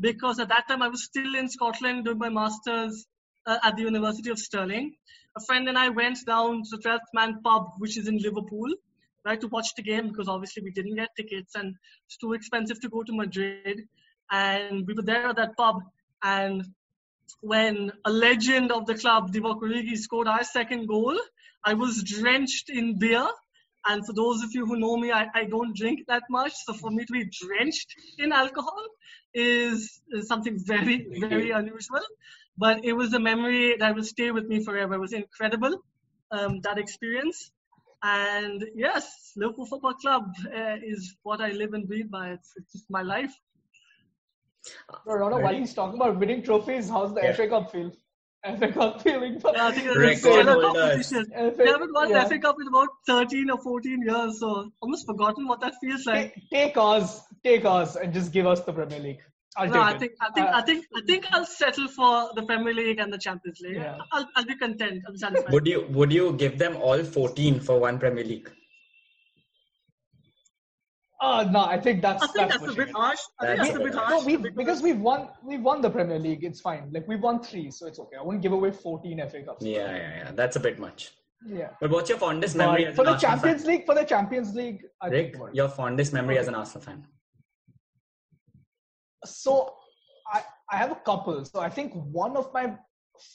because 0.00 0.38
at 0.38 0.48
that 0.48 0.68
time 0.68 0.82
I 0.82 0.88
was 0.88 1.04
still 1.04 1.34
in 1.34 1.48
Scotland 1.48 2.04
doing 2.04 2.18
my 2.18 2.28
masters 2.28 3.06
uh, 3.46 3.58
at 3.62 3.76
the 3.76 3.82
University 3.82 4.30
of 4.30 4.38
Stirling. 4.38 4.94
A 5.36 5.40
friend 5.40 5.68
and 5.68 5.78
I 5.78 5.88
went 5.88 6.18
down 6.26 6.62
to 6.64 6.76
the 6.76 6.82
12th 6.82 7.12
Man 7.14 7.40
pub, 7.42 7.72
which 7.78 7.96
is 7.96 8.08
in 8.08 8.18
Liverpool, 8.18 8.68
right, 9.24 9.40
to 9.40 9.48
watch 9.48 9.74
the 9.76 9.82
game 9.82 10.08
because 10.08 10.28
obviously 10.28 10.62
we 10.62 10.70
didn't 10.72 10.96
get 10.96 11.08
tickets 11.16 11.54
and 11.54 11.74
it's 12.06 12.16
too 12.18 12.34
expensive 12.34 12.80
to 12.80 12.88
go 12.88 13.02
to 13.02 13.12
Madrid. 13.14 13.82
And 14.30 14.86
we 14.86 14.94
were 14.94 15.02
there 15.02 15.28
at 15.28 15.36
that 15.36 15.56
pub, 15.56 15.82
and 16.22 16.64
when 17.40 17.92
a 18.04 18.10
legend 18.10 18.70
of 18.72 18.86
the 18.86 18.94
club, 18.94 19.32
Divock 19.32 19.60
Origi, 19.60 19.96
scored 19.96 20.28
our 20.28 20.44
second 20.44 20.86
goal, 20.86 21.18
I 21.64 21.74
was 21.74 22.02
drenched 22.02 22.70
in 22.70 22.98
beer. 22.98 23.26
And 23.84 24.06
for 24.06 24.12
those 24.12 24.42
of 24.44 24.54
you 24.54 24.64
who 24.64 24.76
know 24.76 24.96
me, 24.96 25.10
I, 25.10 25.26
I 25.34 25.44
don't 25.44 25.76
drink 25.76 26.06
that 26.06 26.22
much. 26.30 26.52
So 26.64 26.72
for 26.72 26.90
me 26.90 27.04
to 27.04 27.12
be 27.12 27.24
drenched 27.24 27.94
in 28.18 28.32
alcohol 28.32 28.84
is, 29.34 30.00
is 30.10 30.28
something 30.28 30.56
very, 30.56 31.06
very 31.18 31.50
unusual. 31.50 32.00
But 32.58 32.84
it 32.84 32.92
was 32.92 33.12
a 33.14 33.20
memory 33.20 33.76
that 33.78 33.94
will 33.94 34.04
stay 34.04 34.30
with 34.30 34.46
me 34.46 34.62
forever. 34.62 34.94
It 34.94 35.00
was 35.00 35.12
incredible, 35.12 35.82
um, 36.30 36.60
that 36.62 36.78
experience. 36.78 37.50
And 38.02 38.64
yes, 38.74 39.32
Liverpool 39.36 39.66
Football 39.66 39.94
Club 39.94 40.24
uh, 40.46 40.76
is 40.84 41.16
what 41.22 41.40
I 41.40 41.50
live 41.52 41.72
and 41.72 41.86
breathe 41.86 42.10
by. 42.10 42.30
It's, 42.30 42.52
it's 42.56 42.72
just 42.72 42.90
my 42.90 43.02
life. 43.02 43.32
No, 45.06 45.14
Rana, 45.14 45.38
while 45.40 45.54
he's 45.54 45.74
talking 45.74 45.96
about 46.00 46.18
winning 46.18 46.42
trophies, 46.42 46.88
how's 46.88 47.14
the 47.14 47.20
Yeah. 47.22 47.32
FA 47.32 47.48
Cup 47.48 47.70
feel? 47.72 47.90
FA 48.58 48.72
Cup 48.72 49.00
feeling? 49.02 49.38
For, 49.40 49.52
Yeah, 49.54 49.68
I 49.68 49.72
think 49.72 49.86
it's 49.90 49.96
Record 49.96 50.14
a 50.14 50.18
stellar 50.18 50.52
holders. 50.62 50.82
competition. 51.10 51.26
FA 51.56 51.62
We 51.62 51.68
haven't 51.68 51.94
won 51.94 52.10
yeah. 52.10 52.24
the 52.24 52.28
FA 52.30 52.38
Cup 52.40 52.56
in 52.60 52.68
about 52.68 52.88
13 53.06 53.50
or 53.50 53.58
14 53.62 54.02
years, 54.02 54.40
so 54.40 54.70
almost 54.80 55.06
forgotten 55.06 55.46
what 55.46 55.60
that 55.60 55.74
feels 55.80 56.04
like. 56.06 56.34
take, 56.34 56.50
take 56.50 56.76
ours, 56.76 57.20
take 57.44 57.64
us, 57.64 57.96
and 57.96 58.12
just 58.12 58.32
give 58.32 58.46
us 58.46 58.60
the 58.62 58.72
Premier 58.72 58.98
League. 59.00 59.20
I'll 59.56 59.66
No, 59.68 59.72
take 59.74 59.82
I 59.82 59.92
it. 59.94 59.98
think 60.00 60.12
I 60.20 60.30
think 60.32 60.46
Uh, 60.48 60.52
I 60.54 60.62
think 60.62 60.86
I 60.96 61.00
think 61.06 61.26
I'll 61.32 61.44
settle 61.46 61.88
for 61.88 62.30
the 62.34 62.42
Premier 62.42 62.72
League 62.74 62.98
and 62.98 63.12
the 63.12 63.18
Champions 63.18 63.60
League. 63.60 63.76
Yeah. 63.76 63.98
I'll, 64.12 64.26
I'll 64.36 64.44
be 64.46 64.56
content. 64.56 65.02
I'll 65.06 65.12
be 65.12 65.18
satisfied. 65.18 65.52
Would 65.52 65.66
you 65.66 65.86
would 65.90 66.12
you 66.12 66.32
give 66.34 66.58
them 66.58 66.76
all 66.76 67.02
14 67.04 67.60
for 67.60 67.78
one 67.78 67.98
Premier 67.98 68.24
League? 68.24 68.50
Uh, 71.20 71.44
no, 71.52 71.60
I 71.60 71.78
think 71.78 72.02
that's 72.02 72.22
I 72.22 72.26
think 72.28 72.50
that's 72.50 72.66
a 72.66 72.72
bit 72.72 72.90
harsh. 72.90 73.20
I 73.38 73.46
think 73.46 73.58
That's 73.58 73.68
that's 73.68 73.70
a 73.70 73.80
a 73.80 73.84
bit 73.84 73.92
bit 73.92 73.94
harsh. 73.94 74.10
No, 74.10 74.26
we 74.26 74.36
because- 74.36 74.56
because 74.56 74.82
we've 74.82 74.98
won 74.98 75.28
we've 75.44 75.60
won 75.62 75.80
the 75.80 75.90
Premier 75.90 76.18
League. 76.18 76.42
It's 76.42 76.60
fine. 76.60 76.90
Like 76.92 77.06
we've 77.06 77.20
won 77.20 77.40
three, 77.42 77.70
so 77.70 77.86
it's 77.86 78.00
okay. 78.00 78.16
I 78.18 78.22
wouldn't 78.22 78.42
give 78.42 78.52
away 78.52 78.72
14 78.72 79.18
FA 79.30 79.42
Cups. 79.42 79.64
Yeah, 79.64 79.94
yeah, 79.94 80.16
yeah. 80.18 80.30
That's 80.34 80.56
a 80.56 80.60
bit 80.60 80.80
much. 80.80 81.12
Yeah. 81.46 81.68
But 81.80 81.90
what's 81.90 82.08
your 82.08 82.18
fondest 82.18 82.56
memory 82.56 82.84
But 82.84 82.90
as 82.90 82.96
for 82.96 83.02
an 83.02 83.06
the 83.06 83.12
Arsenal 83.12 83.30
Champions 83.36 83.62
fan? 83.62 83.70
League, 83.72 83.86
for 83.86 83.94
the 83.94 84.04
Champions 84.04 84.54
League, 84.54 84.80
I 85.00 85.06
Rick, 85.08 85.14
think 85.26 85.36
about 85.36 85.48
it. 85.50 85.54
your 85.56 85.68
fondest 85.68 86.12
memory 86.12 86.38
as 86.38 86.48
an 86.48 86.54
Arsenal 86.56 86.82
fan? 86.84 87.04
So 89.24 89.74
I, 90.32 90.42
I 90.70 90.76
have 90.76 90.90
a 90.92 90.96
couple. 90.96 91.44
So 91.44 91.60
I 91.60 91.68
think 91.68 91.92
one 91.94 92.36
of 92.36 92.52
my 92.52 92.74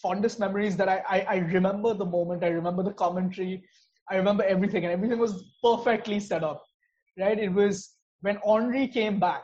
fondest 0.02 0.40
memories 0.40 0.76
that 0.78 0.90
I, 0.90 1.04
I, 1.10 1.20
I 1.22 1.36
remember 1.38 1.94
the 1.94 2.06
moment, 2.06 2.44
I 2.44 2.48
remember 2.50 2.84
the 2.84 2.94
commentary, 2.94 3.64
I 4.10 4.16
remember 4.16 4.44
everything, 4.44 4.84
and 4.86 4.94
everything 4.94 5.20
was 5.20 5.44
perfectly 5.64 6.20
set 6.20 6.44
up. 6.44 6.64
Right? 7.20 7.38
It 7.40 7.50
was 7.54 7.96
when 8.22 8.38
Henry 8.46 8.88
came 8.88 9.20
back. 9.20 9.44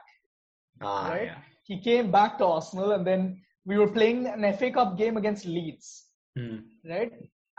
Ah, 0.82 1.10
Right? 1.10 1.25
yeah. 1.25 1.38
He 1.65 1.79
came 1.79 2.12
back 2.12 2.38
to 2.39 2.45
Arsenal, 2.45 2.91
and 2.91 3.06
then 3.08 3.41
we 3.65 3.77
were 3.77 3.88
playing 3.89 4.27
an 4.27 4.51
FA 4.58 4.71
Cup 4.71 4.97
game 4.97 5.17
against 5.17 5.45
Leeds. 5.45 6.06
Hmm. 6.38 6.58
right? 6.89 7.12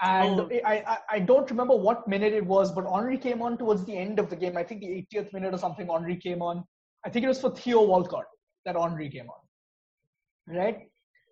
And 0.02 0.40
Oh. 0.40 0.48
I, 0.66 0.74
I 0.86 0.98
I 1.16 1.18
don't 1.20 1.48
remember 1.48 1.76
what 1.76 2.06
minute 2.08 2.32
it 2.32 2.44
was, 2.44 2.72
but 2.72 2.84
Henry 2.84 3.16
came 3.16 3.40
on 3.40 3.56
towards 3.56 3.84
the 3.84 3.96
end 3.96 4.18
of 4.18 4.28
the 4.28 4.36
game. 4.36 4.56
I 4.56 4.64
think 4.64 4.80
the 4.80 5.06
80th 5.12 5.32
minute 5.32 5.54
or 5.54 5.58
something. 5.58 5.86
Henry 5.88 6.16
came 6.16 6.42
on. 6.42 6.64
I 7.06 7.10
think 7.10 7.24
it 7.24 7.28
was 7.28 7.40
for 7.40 7.50
Theo 7.54 7.82
Walcott 7.82 8.24
that 8.64 8.76
Henry 8.76 9.08
came 9.08 9.28
on, 9.28 10.56
right? 10.56 10.88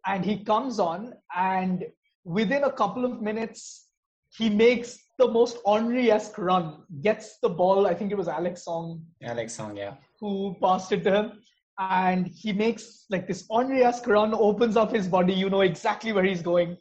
And 0.07 0.25
he 0.25 0.45
comes 0.45 0.79
on, 0.79 1.15
and 1.37 1.85
within 2.25 2.65
a 2.65 2.73
couple 2.73 3.05
of 3.05 3.23
minutes, 3.23 3.89
he 4.31 4.49
makes 4.49 4.99
the 5.19 5.29
most 5.29 5.59
Henry-esque 5.67 6.37
run. 6.39 6.83
Gets 7.03 7.39
the 7.43 7.49
ball. 7.49 7.87
I 7.87 7.95
think 7.95 8.11
it 8.11 8.17
was 8.17 8.29
Alex 8.29 8.65
Song 8.65 9.05
Alex 9.23 9.55
Song, 9.55 9.77
yeah. 9.77 9.95
who 10.21 10.57
passed 10.61 10.91
it 10.93 11.05
to 11.05 11.15
him. 11.15 11.33
And 11.79 12.29
he 12.29 12.53
makes 12.53 13.05
like 13.11 13.27
this 13.27 13.47
Henry-esque 13.51 14.07
run, 14.07 14.35
opens 14.35 14.77
up 14.77 14.93
his 14.93 15.09
body, 15.09 15.33
you 15.33 15.51
know 15.51 15.61
exactly 15.63 16.13
where 16.13 16.25
he's 16.25 16.43
going, 16.43 16.77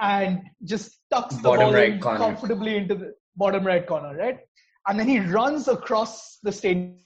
and 0.00 0.42
just 0.64 0.98
tucks 1.10 1.36
the 1.36 1.42
Bottom 1.42 1.66
ball 1.66 1.74
right 1.74 1.92
in 1.92 2.00
comfortably 2.00 2.76
into 2.76 2.94
the 2.94 3.14
bottom 3.36 3.66
right 3.66 3.86
corner, 3.86 4.16
right? 4.16 4.40
And 4.86 4.98
then 4.98 5.08
he 5.08 5.20
runs 5.20 5.68
across 5.68 6.38
the 6.42 6.52
stadium. 6.52 6.98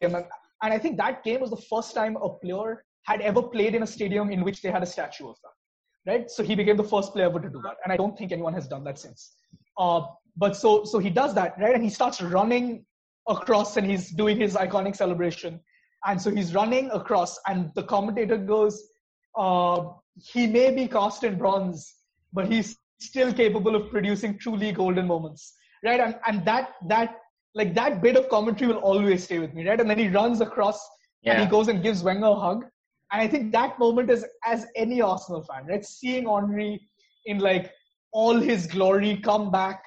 And, 0.00 0.24
and 0.64 0.72
I 0.72 0.78
think 0.78 0.96
that 0.96 1.22
game 1.22 1.40
was 1.40 1.50
the 1.50 1.64
first 1.72 1.94
time 1.94 2.16
a 2.16 2.28
player 2.28 2.84
had 3.02 3.20
ever 3.20 3.42
played 3.42 3.74
in 3.74 3.82
a 3.82 3.86
stadium 3.86 4.30
in 4.30 4.42
which 4.42 4.62
they 4.62 4.70
had 4.70 4.82
a 4.82 4.86
statue 4.86 5.28
of 5.28 5.36
that, 5.42 6.10
right? 6.10 6.30
So 6.30 6.42
he 6.42 6.54
became 6.54 6.78
the 6.78 6.84
first 6.84 7.12
player 7.12 7.26
ever 7.26 7.38
to 7.38 7.50
do 7.50 7.60
that. 7.64 7.76
And 7.84 7.92
I 7.92 7.98
don't 7.98 8.16
think 8.16 8.32
anyone 8.32 8.54
has 8.54 8.66
done 8.66 8.82
that 8.84 8.98
since. 8.98 9.34
Uh, 9.78 10.00
but 10.36 10.56
so 10.56 10.84
so 10.84 10.98
he 10.98 11.10
does 11.10 11.34
that, 11.34 11.54
right? 11.58 11.74
And 11.74 11.84
he 11.84 11.90
starts 11.90 12.22
running 12.22 12.86
across 13.28 13.76
and 13.76 13.86
he's 13.86 14.08
doing 14.08 14.40
his 14.40 14.54
iconic 14.54 14.96
celebration. 14.96 15.60
And 16.06 16.20
so 16.20 16.30
he's 16.30 16.54
running 16.54 16.90
across, 16.90 17.38
and 17.46 17.70
the 17.74 17.82
commentator 17.82 18.36
goes, 18.36 18.88
uh, 19.36 19.84
he 20.16 20.46
may 20.46 20.74
be 20.74 20.86
cast 20.88 21.24
in 21.24 21.36
bronze, 21.36 21.94
but 22.32 22.50
he's 22.50 22.76
still 23.00 23.32
capable 23.32 23.76
of 23.76 23.90
producing 23.90 24.38
truly 24.38 24.72
golden 24.72 25.06
moments. 25.06 25.52
Right? 25.84 26.00
And 26.00 26.16
and 26.26 26.42
that 26.46 26.70
that 26.88 27.16
like 27.54 27.74
that 27.74 28.02
bit 28.02 28.16
of 28.16 28.28
commentary 28.28 28.72
will 28.72 28.80
always 28.80 29.24
stay 29.24 29.38
with 29.38 29.54
me, 29.54 29.66
right? 29.68 29.80
And 29.80 29.88
then 29.88 29.98
he 29.98 30.08
runs 30.08 30.40
across 30.40 30.86
and 31.24 31.40
he 31.40 31.46
goes 31.46 31.68
and 31.68 31.82
gives 31.82 32.02
Wenger 32.02 32.26
a 32.26 32.34
hug. 32.34 32.64
And 33.12 33.22
I 33.22 33.28
think 33.28 33.52
that 33.52 33.78
moment 33.78 34.10
is 34.10 34.26
as 34.44 34.66
any 34.76 35.00
Arsenal 35.00 35.42
fan, 35.42 35.66
right? 35.66 35.84
Seeing 35.84 36.28
Henry 36.28 36.88
in 37.26 37.38
like 37.38 37.72
all 38.12 38.38
his 38.38 38.66
glory 38.66 39.16
come 39.18 39.50
back, 39.50 39.84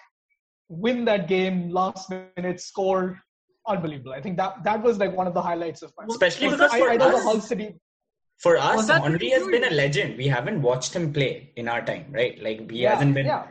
win 0.69 1.05
that 1.05 1.27
game, 1.27 1.69
last 1.69 2.09
minute 2.09 2.61
score, 2.61 3.19
unbelievable. 3.67 4.13
I 4.13 4.21
think 4.21 4.37
that 4.37 4.63
that 4.63 4.81
was 4.81 4.97
like 4.97 5.15
one 5.15 5.27
of 5.27 5.33
the 5.33 5.41
highlights 5.41 5.81
of 5.81 5.91
my 5.97 6.05
Especially 6.09 6.47
Was 6.47 6.59
that 6.59 6.73
I, 6.73 6.79
for 6.79 6.89
I 6.89 6.95
know 6.95 7.11
the 7.11 7.17
us. 7.17 7.23
Hull 7.23 7.41
City. 7.41 7.75
For 8.37 8.55
us, 8.57 8.85
that 8.87 9.01
Henry 9.01 9.29
has 9.31 9.47
been 9.47 9.63
a 9.63 9.71
legend. 9.71 10.15
We 10.15 10.27
haven't 10.27 10.61
watched 10.61 10.93
him 10.93 11.11
play 11.11 11.51
in 11.55 11.67
our 11.67 11.83
time, 11.83 12.05
right? 12.11 12.39
Like 12.41 12.69
he 12.69 12.83
yeah, 12.83 12.93
hasn't 12.93 13.15
been. 13.15 13.25
Yeah, 13.25 13.47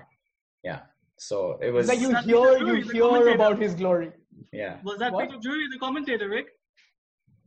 Yeah. 0.62 0.80
So 1.18 1.58
it 1.62 1.70
was. 1.70 1.88
like 1.88 2.00
you 2.00 2.14
hear 2.16 2.58
you 2.58 2.82
Drury, 2.82 2.82
the 2.82 2.92
hear 2.92 3.34
about 3.34 3.60
his 3.60 3.74
glory. 3.74 4.12
yeah. 4.52 4.78
Was 4.84 4.98
that 4.98 5.12
What? 5.12 5.28
Peter 5.28 5.40
Drury, 5.40 5.66
the 5.72 5.78
commentator, 5.78 6.28
Rick? 6.28 6.46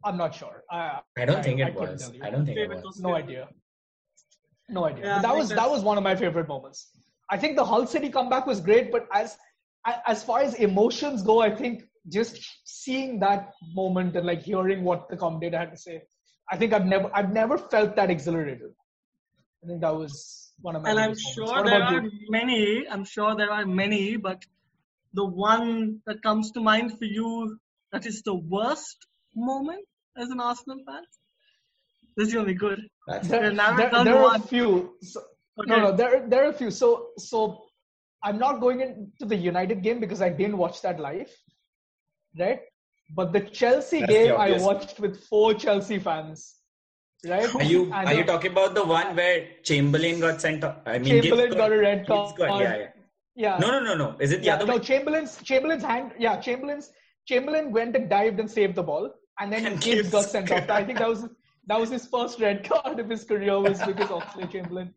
I'm 0.03 0.17
not 0.17 0.33
sure. 0.33 0.63
I, 0.71 1.01
I 1.17 1.25
don't 1.25 1.43
think 1.43 1.59
it 1.59 1.75
couldn't 1.75 1.93
was. 1.93 2.11
I 2.21 2.29
don't 2.29 2.45
think 2.45 2.57
it 2.57 2.69
was. 2.69 2.99
No 2.99 3.15
idea. 3.15 3.47
No 4.69 4.85
idea. 4.85 5.05
Yeah, 5.05 5.21
that 5.21 5.35
makes 5.35 5.49
was 5.49 5.49
that 5.49 5.69
was 5.69 5.83
one 5.83 5.97
of 5.97 6.03
my 6.03 6.15
favorite 6.15 6.47
moments. 6.47 6.91
I 7.29 7.37
think 7.37 7.55
the 7.55 7.65
Hull 7.65 7.85
City 7.85 8.09
comeback 8.09 8.45
was 8.45 8.59
great, 8.61 8.91
but 8.91 9.07
as 9.13 9.37
as 10.07 10.23
far 10.23 10.39
as 10.41 10.55
emotions 10.55 11.21
go, 11.21 11.41
I 11.41 11.53
think 11.53 11.83
just 12.07 12.39
seeing 12.65 13.19
that 13.19 13.51
moment 13.73 14.15
and 14.15 14.25
like 14.25 14.41
hearing 14.41 14.83
what 14.83 15.09
the 15.09 15.17
commentator 15.17 15.57
had 15.57 15.71
to 15.71 15.77
say, 15.77 16.01
I 16.51 16.57
think 16.57 16.73
I've 16.73 16.85
never 16.85 17.09
I've 17.13 17.31
never 17.31 17.57
felt 17.57 17.95
that 17.95 18.09
exhilarated. 18.09 18.71
I 19.63 19.67
think 19.67 19.81
that 19.81 19.95
was 19.95 20.48
one 20.61 20.75
of 20.75 20.83
my. 20.83 20.89
And 20.89 20.99
I'm 20.99 21.17
sure 21.17 21.63
there 21.63 21.83
are 21.83 22.03
you? 22.03 22.11
many. 22.29 22.87
I'm 22.87 23.05
sure 23.05 23.35
there 23.35 23.51
are 23.51 23.65
many, 23.65 24.17
but 24.17 24.45
the 25.13 25.25
one 25.25 26.01
that 26.05 26.21
comes 26.21 26.51
to 26.51 26.61
mind 26.61 26.97
for 26.97 27.05
you 27.05 27.59
that 27.91 28.05
is 28.05 28.21
the 28.21 28.35
worst 28.35 29.07
moment 29.35 29.85
as 30.17 30.29
an 30.29 30.39
Arsenal 30.39 30.79
fan. 30.85 31.03
This 32.15 32.27
is 32.27 32.33
gonna 32.33 32.45
be 32.45 32.53
good. 32.53 32.81
That's 33.07 33.27
There, 33.27 33.41
We'll 33.41 33.53
narrow 33.53 33.77
it 33.77 33.91
there, 33.91 34.03
there 34.03 34.23
are 34.23 34.35
a 34.35 34.39
few. 34.39 34.95
So, 35.01 35.21
Okay. 35.59 35.71
No, 35.71 35.89
no, 35.89 35.91
there 35.95 36.27
there 36.27 36.45
are 36.45 36.49
a 36.49 36.53
few. 36.53 36.71
So 36.71 37.09
so 37.17 37.65
I'm 38.23 38.37
not 38.37 38.59
going 38.61 38.81
into 38.81 39.25
the 39.25 39.35
United 39.35 39.81
game 39.83 39.99
because 39.99 40.21
I 40.21 40.29
didn't 40.29 40.57
watch 40.57 40.81
that 40.81 40.99
live, 40.99 41.31
right? 42.37 42.61
But 43.13 43.33
the 43.33 43.41
Chelsea 43.41 43.99
That's 43.99 44.13
the 44.13 44.19
game 44.19 44.35
I 44.37 44.57
watched 44.59 44.99
with 44.99 45.23
four 45.25 45.53
Chelsea 45.53 45.99
fans, 45.99 46.55
right? 47.25 47.55
Are 47.55 47.63
you 47.63 47.91
are 47.93 48.13
you 48.13 48.23
talking 48.23 48.51
about 48.51 48.75
the 48.75 48.85
one 48.85 49.15
where 49.15 49.47
Chamberlain 49.63 50.19
got 50.19 50.41
sent 50.41 50.63
off? 50.63 50.77
I 50.85 50.99
mean, 50.99 51.21
Chamberlain 51.21 51.51
got 51.51 51.71
a 51.71 51.77
red 51.77 52.07
got- 52.07 52.37
card. 52.37 52.61
yeah, 52.61 52.77
yeah. 52.77 52.87
Yeah. 53.35 53.57
No, 53.57 53.71
no, 53.71 53.79
no, 53.79 53.95
no. 53.95 54.15
Is 54.19 54.33
it 54.33 54.41
the 54.41 54.47
yeah, 54.47 54.55
other 54.55 54.65
no, 54.65 54.75
way? 54.75 54.79
Chamberlain's 54.79 55.41
Chamberlain's 55.43 55.83
hand. 55.83 56.11
Yeah, 56.19 56.41
Chamberlain's 56.41 56.91
Chamberlain 57.25 57.71
went 57.71 57.95
and 57.95 58.09
dived 58.09 58.39
and 58.39 58.51
saved 58.51 58.75
the 58.75 58.83
ball, 58.83 59.13
and 59.39 59.51
then 59.51 59.65
And 59.65 59.81
Gibbs 59.81 59.95
Gibbs 59.95 60.09
got 60.11 60.25
sent 60.25 60.51
off. 60.51 60.69
I 60.79 60.83
think 60.83 60.99
that 60.99 61.07
was 61.07 61.27
that 61.67 61.79
was 61.79 61.89
his 61.89 62.05
first 62.07 62.39
red 62.39 62.67
card 62.67 62.99
of 62.99 63.09
his 63.09 63.23
career 63.23 63.59
was 63.59 63.81
because 63.81 64.09
Oxlade 64.09 64.51
Chamberlain 64.51 64.93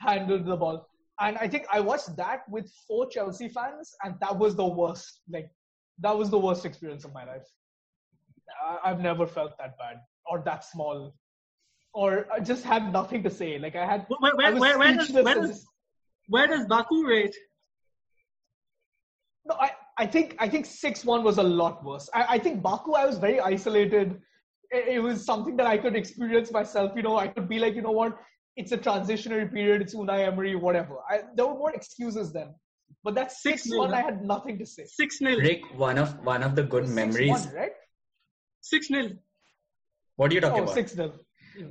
handled 0.00 0.46
the 0.46 0.56
ball. 0.56 0.88
And 1.20 1.38
I 1.38 1.48
think 1.48 1.66
I 1.72 1.80
watched 1.80 2.16
that 2.16 2.40
with 2.48 2.70
four 2.88 3.08
Chelsea 3.08 3.48
fans, 3.48 3.94
and 4.02 4.16
that 4.20 4.36
was 4.36 4.56
the 4.56 4.66
worst. 4.66 5.20
Like 5.30 5.50
that 6.00 6.16
was 6.16 6.28
the 6.30 6.38
worst 6.38 6.64
experience 6.66 7.04
of 7.04 7.12
my 7.12 7.24
life. 7.24 7.46
I, 8.64 8.90
I've 8.90 9.00
never 9.00 9.26
felt 9.26 9.56
that 9.58 9.78
bad 9.78 9.98
or 10.28 10.42
that 10.44 10.64
small, 10.64 11.14
or 11.96 12.26
I 12.30 12.40
just 12.40 12.62
had 12.62 12.92
nothing 12.92 13.22
to 13.22 13.30
say. 13.30 13.58
Like 13.58 13.74
I 13.74 13.86
had, 13.86 14.06
Where, 14.08 14.36
where, 14.36 14.52
was 14.52 14.60
where, 14.60 14.78
where, 14.78 14.94
does, 14.94 15.10
where, 15.10 15.34
does, 15.34 15.66
where 16.28 16.46
does 16.46 16.66
Baku 16.66 17.06
rate? 17.06 17.34
No, 19.46 19.54
I, 19.58 19.70
I 19.96 20.06
think 20.06 20.36
I 20.38 20.48
think 20.48 20.66
six 20.66 21.04
one 21.04 21.24
was 21.24 21.38
a 21.38 21.42
lot 21.42 21.82
worse. 21.84 22.10
I, 22.12 22.26
I 22.34 22.38
think 22.38 22.62
Baku 22.62 22.92
I 22.92 23.06
was 23.06 23.18
very 23.18 23.40
isolated. 23.40 24.20
It, 24.70 24.96
it 24.96 24.98
was 24.98 25.24
something 25.24 25.56
that 25.56 25.66
I 25.66 25.78
could 25.78 25.96
experience 25.96 26.52
myself. 26.52 26.92
You 26.96 27.02
know, 27.02 27.16
I 27.16 27.28
could 27.28 27.48
be 27.48 27.58
like, 27.58 27.74
you 27.74 27.82
know 27.82 27.96
what, 28.02 28.18
it's 28.56 28.72
a 28.72 28.78
transitionary 28.78 29.50
period. 29.50 29.80
It's 29.80 29.94
Unai 29.94 30.26
Emery, 30.26 30.54
whatever. 30.54 30.96
I, 31.08 31.20
there 31.34 31.46
were 31.46 31.54
more 31.54 31.72
excuses 31.72 32.32
then. 32.32 32.54
But 33.04 33.14
that 33.14 33.32
six 33.32 33.62
Six-nil, 33.62 33.78
one, 33.78 33.94
I 33.94 34.02
had 34.02 34.22
nothing 34.22 34.58
to 34.58 34.66
say. 34.66 34.84
6 34.84 35.18
0. 35.18 35.38
Rick, 35.38 35.62
one 35.76 35.96
of 35.96 36.18
one 36.24 36.42
of 36.42 36.54
the 36.56 36.62
good 36.62 36.88
memories. 36.88 37.46
6-1, 37.46 37.54
right? 37.54 37.72
6 38.60 38.88
0. 38.88 39.08
What 40.16 40.30
are 40.30 40.34
you 40.34 40.40
talking 40.40 40.60
Oh, 40.60 40.62
about? 40.64 40.74
six 40.74 40.96
nil. 40.96 41.12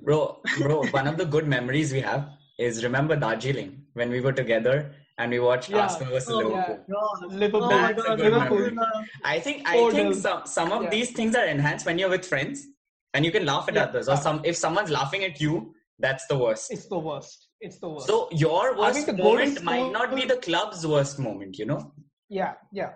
Bro, 0.04 0.42
bro, 0.60 0.84
one 0.88 1.08
of 1.08 1.18
the 1.18 1.26
good 1.26 1.48
memories 1.48 1.92
we 1.94 2.02
have 2.02 2.30
is 2.58 2.84
remember 2.84 3.16
Darjeeling 3.16 3.84
when 3.94 4.10
we 4.10 4.22
were 4.22 4.34
together 4.34 4.92
and 5.18 5.32
we 5.32 5.40
watched 5.40 5.70
Yeah. 5.70 5.82
Arsenal 5.84 6.14
versus 6.14 6.30
Oh, 6.30 6.38
Liverpool. 6.38 6.80
God. 6.92 7.34
Liverpool. 7.34 7.64
Oh 7.66 7.70
That's 7.70 8.00
a 8.00 8.16
good 8.16 8.20
Liverpool. 8.34 8.60
memory. 8.60 9.10
I 9.24 9.40
think 9.40 9.68
I 9.70 9.78
Four 9.78 9.92
think 9.92 10.16
some 10.16 10.46
some 10.46 10.72
of 10.72 10.84
Yeah. 10.84 10.90
these 10.90 11.12
things 11.12 11.36
are 11.36 11.46
enhanced 11.46 11.86
when 11.86 12.00
you're 12.00 12.10
with 12.10 12.26
friends 12.26 12.66
and 13.14 13.24
you 13.26 13.32
can 13.32 13.46
laugh 13.46 13.68
at 13.70 13.76
Yeah. 13.76 13.84
others. 13.86 14.10
Or 14.10 14.18
some 14.18 14.42
if 14.44 14.56
someone's 14.58 14.90
laughing 14.90 15.24
at 15.24 15.40
you, 15.40 15.74
that's 16.00 16.26
the 16.28 16.38
worst. 16.38 16.72
It's 16.72 16.88
the 16.88 17.00
worst. 17.00 17.50
It's 17.62 17.80
the 17.80 17.90
worst. 17.90 18.08
So 18.08 18.30
your 18.32 18.78
worst 18.78 19.06
to 19.06 19.14
go 19.14 19.18
to 19.18 19.24
moment 19.24 19.64
might 19.64 19.80
school- 19.80 19.92
not 19.92 20.16
be 20.16 20.26
the 20.26 20.38
club's 20.38 20.86
worst 20.86 21.20
moment, 21.20 21.58
you 21.58 21.66
know. 21.66 21.92
yeah, 22.30 22.54
yeah. 22.74 22.94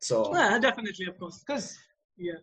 So 0.00 0.32
Yeah, 0.34 0.58
definitely, 0.58 1.06
of 1.06 1.18
course. 1.18 1.42
Because 1.46 1.76
Yeah. 2.16 2.38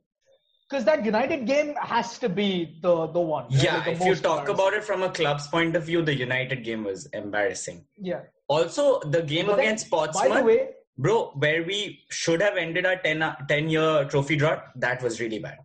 Because 0.73 0.86
that 0.89 1.05
United 1.07 1.45
game 1.47 1.73
has 1.93 2.12
to 2.19 2.29
be 2.38 2.49
the 2.86 2.93
the 3.15 3.23
one. 3.31 3.45
right? 3.45 3.63
yeah, 3.63 3.75
Like 3.77 3.86
the 3.86 3.91
if 3.93 4.05
you 4.09 4.15
talk 4.27 4.49
about 4.53 4.73
it 4.77 4.83
from 4.91 5.03
a 5.07 5.09
club's 5.17 5.47
point 5.55 5.75
of 5.79 5.83
view, 5.89 6.01
the 6.12 6.15
United 6.21 6.63
game 6.69 6.83
was 6.91 7.05
embarrassing. 7.23 7.83
yeah. 8.12 8.23
Also, 8.53 8.86
the 9.15 9.21
game 9.21 9.45
But 9.49 9.55
then, 9.57 9.65
against 9.65 9.89
By 9.91 9.97
Portsmouth, 9.97 10.38
the 10.39 10.43
way, 10.47 10.57
bro, 11.05 11.19
where 11.43 11.63
we 11.69 11.77
should 12.21 12.41
have 12.45 12.57
ended 12.63 12.86
our 12.89 12.97
10, 13.05 13.23
10 13.51 13.69
year 13.75 14.05
trophy 14.15 14.36
drought, 14.41 14.65
that 14.86 15.01
was 15.05 15.19
really 15.21 15.39
bad. 15.45 15.59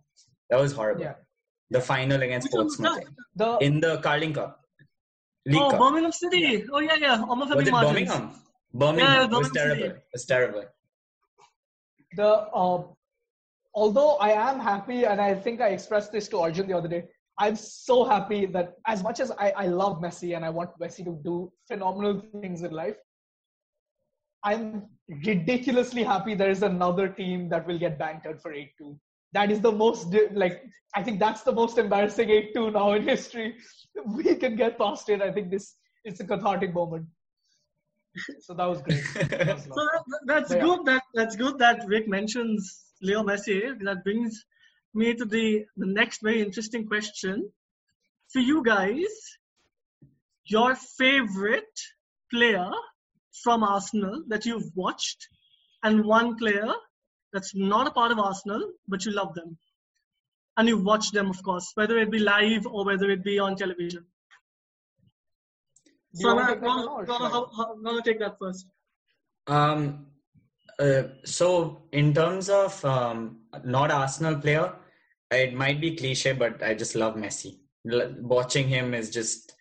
That 0.49 0.59
was 0.61 0.71
horrible. 0.77 1.01
yeah. 1.07 1.15
The 1.71 1.81
final 1.81 2.23
against 2.27 2.47
Which 2.47 2.53
Portsmouth 2.53 3.03
The 3.35 3.49
in 3.69 3.79
the 3.81 3.97
Carling 4.07 4.33
Cup. 4.33 4.61
League 5.45 5.61
Oh, 5.61 5.69
Cup. 5.71 5.79
Birmingham 5.81 6.11
City. 6.21 6.63
Oh, 6.71 6.79
yeah, 6.79 6.95
yeah. 7.07 7.21
Omar 7.29 7.47
Was 7.55 7.67
it 7.67 7.71
Martins. 7.71 7.93
Birmingham? 7.93 8.31
Birmingham. 8.73 9.13
Yeah, 9.13 9.23
it 9.25 9.29
was 9.29 9.49
Birmingham 9.49 9.53
terrible. 9.53 9.83
City. 9.83 9.95
It 10.07 10.13
was 10.13 10.25
terrible. 10.25 10.63
the 12.15 12.27
uh, 12.27 12.83
although 13.73 14.15
I 14.17 14.31
am 14.31 14.59
happy, 14.59 15.05
and 15.05 15.21
I 15.21 15.35
think 15.35 15.61
I 15.61 15.69
expressed 15.69 16.11
this 16.11 16.27
to 16.29 16.39
Arjun 16.39 16.67
the 16.67 16.77
other 16.77 16.87
day. 16.87 17.05
I'm 17.37 17.55
so 17.55 18.03
happy 18.03 18.45
that 18.47 18.73
as 18.85 19.01
much 19.01 19.19
as 19.21 19.31
I, 19.31 19.51
I 19.51 19.67
love 19.67 20.01
Messi 20.01 20.35
and 20.35 20.43
I 20.43 20.49
want 20.49 20.77
Messi 20.77 21.05
to 21.05 21.17
do 21.23 21.51
phenomenal 21.67 22.21
things 22.41 22.63
in 22.63 22.71
life, 22.71 22.97
I'm 24.43 24.87
ridiculously 25.25 26.03
happy 26.03 26.35
there 26.35 26.49
is 26.49 26.63
another 26.63 27.07
team 27.07 27.49
that 27.49 27.65
will 27.65 27.79
get 27.79 27.97
bantered 27.97 28.41
for 28.41 28.53
8-2. 28.53 28.97
That 29.33 29.51
is 29.51 29.61
the 29.61 29.71
most 29.71 30.13
like 30.33 30.63
I 30.95 31.03
think 31.03 31.19
that's 31.19 31.43
the 31.43 31.51
most 31.51 31.77
embarrassing 31.77 32.29
8-2 32.29 32.73
now 32.73 32.93
in 32.93 33.07
history. 33.07 33.55
We 34.05 34.35
can 34.35 34.55
get 34.55 34.77
past 34.77 35.09
it. 35.09 35.21
I 35.21 35.31
think 35.31 35.51
this 35.51 35.75
it's 36.03 36.19
a 36.19 36.25
cathartic 36.25 36.73
moment. 36.73 37.05
So 38.39 38.53
that 38.53 38.65
was 38.65 38.81
great. 38.81 39.03
That 39.29 39.55
was 39.55 39.63
So 39.65 39.75
that, 39.75 40.03
that's 40.25 40.53
good. 40.53 40.85
That 40.85 41.03
that's 41.13 41.35
good 41.35 41.57
that 41.59 41.85
Rick 41.85 42.07
mentions 42.07 42.88
Leo 43.01 43.23
Messi. 43.23 43.77
That 43.83 44.03
brings 44.03 44.45
me 44.93 45.13
to 45.13 45.25
the 45.25 45.65
the 45.77 45.85
next 45.85 46.21
very 46.21 46.41
interesting 46.41 46.85
question 46.87 47.51
for 48.33 48.39
you 48.39 48.63
guys. 48.63 49.13
Your 50.45 50.75
favorite 50.75 51.79
player 52.31 52.69
from 53.43 53.63
Arsenal 53.63 54.23
that 54.27 54.45
you've 54.45 54.69
watched, 54.75 55.27
and 55.83 56.03
one 56.03 56.35
player 56.37 56.73
that's 57.31 57.53
not 57.55 57.87
a 57.87 57.91
part 57.91 58.11
of 58.11 58.19
Arsenal 58.19 58.71
but 58.87 59.05
you 59.05 59.11
love 59.11 59.33
them, 59.35 59.57
and 60.57 60.67
you 60.67 60.77
watch 60.77 61.11
them, 61.11 61.29
of 61.29 61.41
course, 61.43 61.71
whether 61.75 61.97
it 61.99 62.09
be 62.11 62.19
live 62.19 62.65
or 62.65 62.83
whether 62.85 63.09
it 63.11 63.23
be 63.23 63.37
on 63.39 63.55
television. 63.55 64.05
So 66.15 66.29
I'm 66.29 66.47
take 66.47 66.61
that 66.61 66.61
gonna, 66.67 66.85
now 66.85 66.95
or 66.97 67.05
gonna, 67.05 67.19
should 67.19 67.25
I? 67.25 67.29
how- 67.29 67.51
how- 67.55 67.75
gonna 67.75 68.01
take 68.01 68.19
that 68.19 68.39
first. 68.39 68.65
Um, 69.47 70.07
uh, 70.79 71.03
so 71.25 71.83
in 71.91 72.13
terms 72.13 72.49
of 72.49 72.83
um, 72.85 73.39
not 73.63 73.91
Arsenal 73.91 74.35
player, 74.35 74.73
it 75.31 75.53
might 75.53 75.79
be 75.81 75.95
cliche, 75.95 76.33
but 76.33 76.63
I 76.63 76.73
just 76.73 76.95
love 76.95 77.15
Messi. 77.15 77.59
L- 77.91 78.15
watching 78.21 78.67
him 78.67 78.93
is 78.93 79.09
just, 79.09 79.53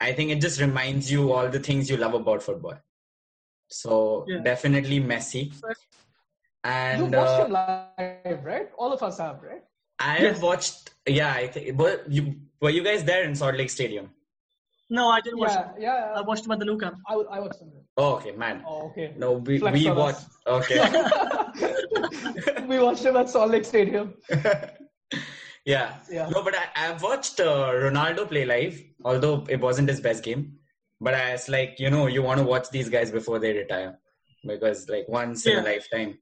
I 0.00 0.12
think 0.12 0.30
it 0.30 0.40
just 0.40 0.60
reminds 0.60 1.10
you 1.12 1.32
all 1.32 1.48
the 1.48 1.60
things 1.60 1.90
you 1.90 1.96
love 1.96 2.14
about 2.14 2.42
football. 2.42 2.78
So 3.68 4.24
Yeah. 4.28 4.40
definitely 4.42 5.00
Messi. 5.00 5.52
You 6.64 7.06
watched 7.06 7.40
uh, 7.40 7.44
him 7.44 7.52
live, 7.52 8.44
right? 8.44 8.68
All 8.78 8.92
of 8.92 9.02
us 9.02 9.18
have, 9.18 9.42
right? 9.42 9.62
I 9.98 10.18
Yes. 10.18 10.34
have 10.34 10.42
watched. 10.42 10.90
Yeah, 11.06 11.32
I 11.32 11.48
think. 11.48 11.78
Were 11.78 12.02
you 12.08 12.36
were 12.60 12.70
you 12.70 12.82
guys 12.82 13.04
there 13.04 13.24
in 13.24 13.34
Salt 13.34 13.56
Lake 13.56 13.70
Stadium? 13.70 14.10
No, 14.92 15.08
I 15.08 15.22
didn't 15.22 15.38
watch. 15.38 15.52
Yeah, 15.52 15.70
it. 15.70 15.80
yeah. 15.80 16.12
I 16.14 16.20
watched 16.20 16.44
him 16.44 16.52
at 16.52 16.58
the 16.58 16.66
Nou 16.66 16.76
Camp. 16.76 16.98
I, 17.08 17.14
I 17.14 17.40
watched 17.40 17.62
him. 17.62 17.72
Oh, 17.96 18.16
okay, 18.16 18.32
man. 18.32 18.62
Oh, 18.66 18.88
okay. 18.88 19.14
No, 19.16 19.32
we 19.32 19.58
Flex 19.58 19.78
we 19.78 19.90
watched. 19.90 20.26
Okay. 20.46 20.80
we 22.68 22.78
watched 22.78 23.02
him 23.02 23.16
at 23.16 23.30
Salt 23.30 23.50
Lake 23.50 23.64
Stadium. 23.64 24.12
yeah. 25.64 25.94
Yeah. 26.10 26.28
No, 26.28 26.44
but 26.44 26.54
I, 26.54 26.64
I've 26.76 27.02
watched 27.02 27.40
uh, 27.40 27.72
Ronaldo 27.72 28.28
play 28.28 28.44
live, 28.44 28.82
although 29.02 29.46
it 29.48 29.60
wasn't 29.60 29.88
his 29.88 30.02
best 30.02 30.22
game. 30.22 30.58
But 31.00 31.14
I 31.14 31.32
was 31.32 31.48
like, 31.48 31.76
you 31.78 31.88
know, 31.88 32.06
you 32.06 32.22
want 32.22 32.40
to 32.40 32.44
watch 32.44 32.68
these 32.70 32.90
guys 32.90 33.10
before 33.10 33.38
they 33.38 33.54
retire 33.54 33.98
because, 34.46 34.90
like, 34.90 35.08
once 35.08 35.46
in 35.46 35.58
a 35.58 35.62
lifetime 35.62 36.18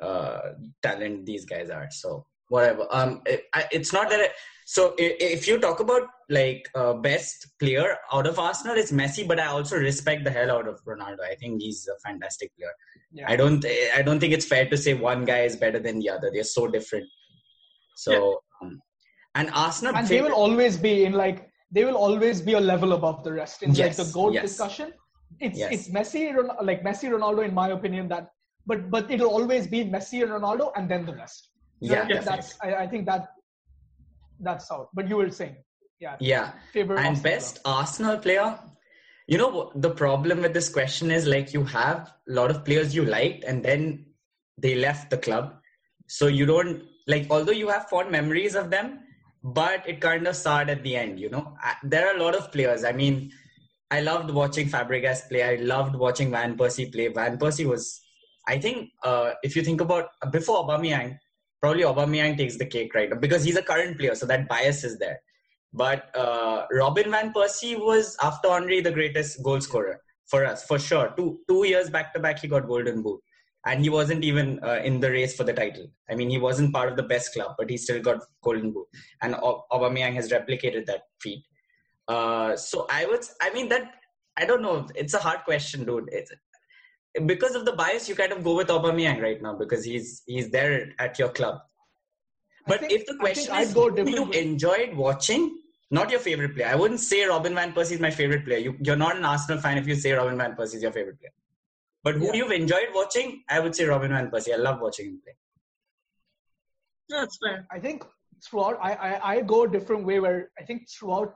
uh, 0.00 0.52
talent 0.82 1.26
these 1.26 1.44
guys 1.44 1.68
are. 1.68 1.88
So 1.90 2.24
whatever. 2.52 2.86
Um, 2.90 3.22
it, 3.26 3.44
I, 3.54 3.66
it's 3.72 3.92
not 3.92 4.10
that. 4.10 4.20
I, 4.20 4.28
so 4.64 4.94
if 4.98 5.48
you 5.48 5.58
talk 5.58 5.80
about 5.80 6.02
like 6.28 6.68
uh, 6.74 6.92
best 6.94 7.46
player 7.58 7.96
out 8.12 8.26
of 8.26 8.38
Arsenal, 8.38 8.76
it's 8.76 8.92
Messi. 8.92 9.26
But 9.26 9.40
I 9.40 9.46
also 9.46 9.76
respect 9.76 10.24
the 10.24 10.30
hell 10.30 10.50
out 10.56 10.68
of 10.68 10.80
Ronaldo. 10.84 11.22
I 11.30 11.34
think 11.34 11.60
he's 11.60 11.88
a 11.94 11.98
fantastic 12.06 12.54
player. 12.56 12.74
Yeah. 13.12 13.26
I 13.32 13.36
don't 13.36 13.64
I 13.96 14.02
don't 14.02 14.20
think 14.20 14.32
it's 14.32 14.46
fair 14.46 14.66
to 14.74 14.76
say 14.76 14.94
one 14.94 15.24
guy 15.24 15.40
is 15.50 15.56
better 15.64 15.80
than 15.86 15.98
the 15.98 16.10
other. 16.10 16.30
They're 16.32 16.52
so 16.58 16.66
different. 16.68 17.06
So 17.96 18.40
um, 18.62 18.80
and 19.34 19.50
Arsenal 19.52 19.96
and 19.96 20.08
they 20.08 20.22
will 20.22 20.38
always 20.44 20.76
be 20.88 21.04
in 21.04 21.12
like 21.12 21.48
they 21.70 21.84
will 21.84 22.00
always 22.06 22.40
be 22.50 22.54
a 22.54 22.60
level 22.72 22.92
above 22.92 23.24
the 23.24 23.32
rest 23.32 23.62
in 23.62 23.74
Yes, 23.74 23.98
like 23.98 24.06
the 24.06 24.12
goal 24.12 24.32
yes. 24.32 24.44
discussion. 24.48 24.92
It's 25.40 25.58
Yes. 25.58 25.72
it's 25.74 25.88
Messi, 25.96 26.22
like 26.70 26.82
Messi, 26.88 27.08
Ronaldo, 27.16 27.46
in 27.48 27.54
my 27.54 27.68
opinion. 27.78 28.08
That 28.08 28.28
but 28.66 28.90
but 28.90 29.10
it'll 29.10 29.34
always 29.38 29.66
be 29.66 29.84
Messi 29.96 30.22
and 30.22 30.30
Ronaldo, 30.38 30.72
and 30.76 30.90
then 30.94 31.06
the 31.06 31.16
rest. 31.22 31.48
Yeah, 31.82 32.06
definitely. 32.06 32.24
that's 32.24 32.58
I, 32.62 32.74
I 32.74 32.86
think 32.86 33.06
that 33.06 33.28
that's 34.40 34.70
out. 34.70 34.88
But 34.94 35.08
you 35.08 35.16
were 35.16 35.30
saying, 35.30 35.56
yeah, 36.00 36.16
yeah. 36.20 36.52
favorite 36.72 36.98
And 36.98 37.16
Arsenal 37.16 37.22
best 37.22 37.62
player. 37.62 37.74
Arsenal 37.74 38.18
player. 38.18 38.58
You 39.26 39.38
know 39.38 39.72
the 39.74 39.90
problem 39.90 40.42
with 40.42 40.52
this 40.52 40.68
question 40.68 41.10
is 41.10 41.26
like 41.26 41.52
you 41.52 41.64
have 41.64 42.12
a 42.28 42.32
lot 42.32 42.50
of 42.50 42.64
players 42.64 42.94
you 42.94 43.04
liked 43.04 43.44
and 43.44 43.64
then 43.64 44.06
they 44.58 44.74
left 44.74 45.10
the 45.10 45.18
club. 45.18 45.54
So 46.08 46.26
you 46.26 46.46
don't 46.46 46.82
like 47.06 47.26
although 47.30 47.52
you 47.52 47.68
have 47.68 47.88
fond 47.88 48.10
memories 48.10 48.54
of 48.54 48.70
them, 48.70 49.00
but 49.42 49.88
it 49.88 50.00
kind 50.00 50.26
of 50.26 50.36
sad 50.36 50.70
at 50.70 50.82
the 50.82 50.96
end, 50.96 51.18
you 51.18 51.30
know. 51.30 51.56
I, 51.60 51.74
there 51.82 52.08
are 52.08 52.16
a 52.16 52.22
lot 52.22 52.34
of 52.34 52.52
players. 52.52 52.84
I 52.84 52.92
mean, 52.92 53.32
I 53.90 54.00
loved 54.00 54.30
watching 54.30 54.68
Fabregas 54.68 55.28
play. 55.28 55.42
I 55.42 55.56
loved 55.56 55.96
watching 55.96 56.30
Van 56.30 56.56
Persie 56.56 56.92
play. 56.92 57.08
Van 57.08 57.38
Persie 57.38 57.66
was, 57.66 58.00
I 58.46 58.58
think, 58.58 58.90
uh, 59.02 59.32
if 59.42 59.56
you 59.56 59.62
think 59.62 59.80
about 59.80 60.08
before 60.30 60.66
Aubameyang, 60.66 61.18
probably 61.62 61.84
Aubameyang 61.84 62.36
takes 62.36 62.58
the 62.58 62.66
cake 62.66 62.94
right 62.94 63.08
now 63.08 63.16
because 63.16 63.44
he's 63.44 63.56
a 63.56 63.62
current 63.62 63.98
player, 63.98 64.14
so 64.14 64.26
that 64.26 64.48
bias 64.48 64.84
is 64.84 64.98
there. 64.98 65.20
But 65.72 66.14
uh, 66.16 66.66
Robin 66.72 67.10
Van 67.10 67.32
Persie 67.32 67.78
was 67.78 68.16
after 68.22 68.50
Henry 68.50 68.80
the 68.80 68.90
greatest 68.90 69.42
goal 69.42 69.60
scorer 69.60 70.00
for 70.26 70.44
us 70.44 70.64
for 70.64 70.78
sure. 70.78 71.14
Two 71.16 71.38
two 71.48 71.64
years 71.66 71.88
back 71.88 72.12
to 72.14 72.20
back, 72.20 72.40
he 72.40 72.48
got 72.48 72.66
Golden 72.66 73.02
Boot, 73.02 73.20
and 73.64 73.80
he 73.80 73.88
wasn't 73.88 74.24
even 74.24 74.58
uh, 74.62 74.80
in 74.84 75.00
the 75.00 75.10
race 75.10 75.36
for 75.36 75.44
the 75.44 75.52
title. 75.52 75.86
I 76.10 76.14
mean, 76.14 76.28
he 76.28 76.38
wasn't 76.38 76.74
part 76.74 76.90
of 76.90 76.96
the 76.96 77.04
best 77.04 77.32
club, 77.32 77.54
but 77.56 77.70
he 77.70 77.76
still 77.76 78.02
got 78.02 78.20
Golden 78.42 78.72
Boot, 78.72 78.86
and 79.22 79.34
Au- 79.36 79.64
Aubameyang 79.72 80.14
has 80.14 80.30
replicated 80.30 80.86
that 80.86 81.02
feat. 81.22 81.44
Uh, 82.08 82.56
so 82.56 82.86
I 82.90 83.06
would, 83.06 83.24
I 83.40 83.50
mean 83.54 83.68
that 83.68 83.92
I 84.36 84.44
don't 84.44 84.62
know. 84.62 84.88
It's 84.94 85.14
a 85.14 85.18
hard 85.18 85.40
question, 85.44 85.84
dude. 85.84 86.08
It's 86.12 86.32
because 87.26 87.54
of 87.54 87.64
the 87.64 87.72
bias, 87.72 88.08
you 88.08 88.14
kind 88.14 88.32
of 88.32 88.42
go 88.42 88.54
with 88.56 88.68
Aubameyang 88.68 89.20
right 89.22 89.40
now 89.42 89.54
because 89.54 89.84
he's 89.84 90.22
he's 90.26 90.50
there 90.50 90.92
at 90.98 91.18
your 91.18 91.28
club. 91.28 91.60
But 92.66 92.80
think- 92.80 92.92
if 92.92 93.06
the 93.06 93.16
question 93.16 93.54
is 93.56 93.74
go 93.74 93.90
who 93.90 94.08
you 94.08 94.22
with- 94.24 94.36
enjoyed 94.36 94.94
watching, 94.94 95.58
not 95.90 96.10
your 96.10 96.20
favorite 96.20 96.54
player. 96.54 96.68
I 96.68 96.74
wouldn't 96.74 97.00
say 97.00 97.24
Robin 97.24 97.54
van 97.54 97.72
Persie 97.74 97.92
is 97.92 98.00
my 98.00 98.10
favorite 98.10 98.44
player. 98.46 98.58
You, 98.58 98.76
you're 98.80 98.96
not 98.96 99.16
an 99.16 99.24
Arsenal 99.24 99.60
fan 99.60 99.76
if 99.78 99.86
you 99.86 99.94
say 99.94 100.12
Robin 100.12 100.38
van 100.38 100.54
Persie 100.56 100.76
is 100.76 100.82
your 100.82 100.92
favorite 100.92 101.18
player. 101.20 101.32
But 102.02 102.14
who 102.14 102.26
Yeah. 102.26 102.32
you've 102.34 102.52
enjoyed 102.52 102.88
watching, 102.94 103.42
I 103.48 103.60
would 103.60 103.76
say 103.76 103.84
Robin 103.84 104.10
van 104.10 104.30
Persie. 104.30 104.54
I 104.54 104.56
love 104.56 104.80
watching 104.80 105.06
him 105.06 105.20
play. 105.22 105.34
That's 107.10 107.36
fair. 107.44 107.66
I 107.70 107.78
think 107.78 108.04
throughout, 108.44 108.78
I, 108.80 108.94
I, 108.94 109.34
I 109.34 109.40
go 109.42 109.64
a 109.64 109.68
different 109.68 110.04
way 110.06 110.18
where 110.18 110.50
I 110.58 110.62
think 110.64 110.88
throughout 110.88 111.34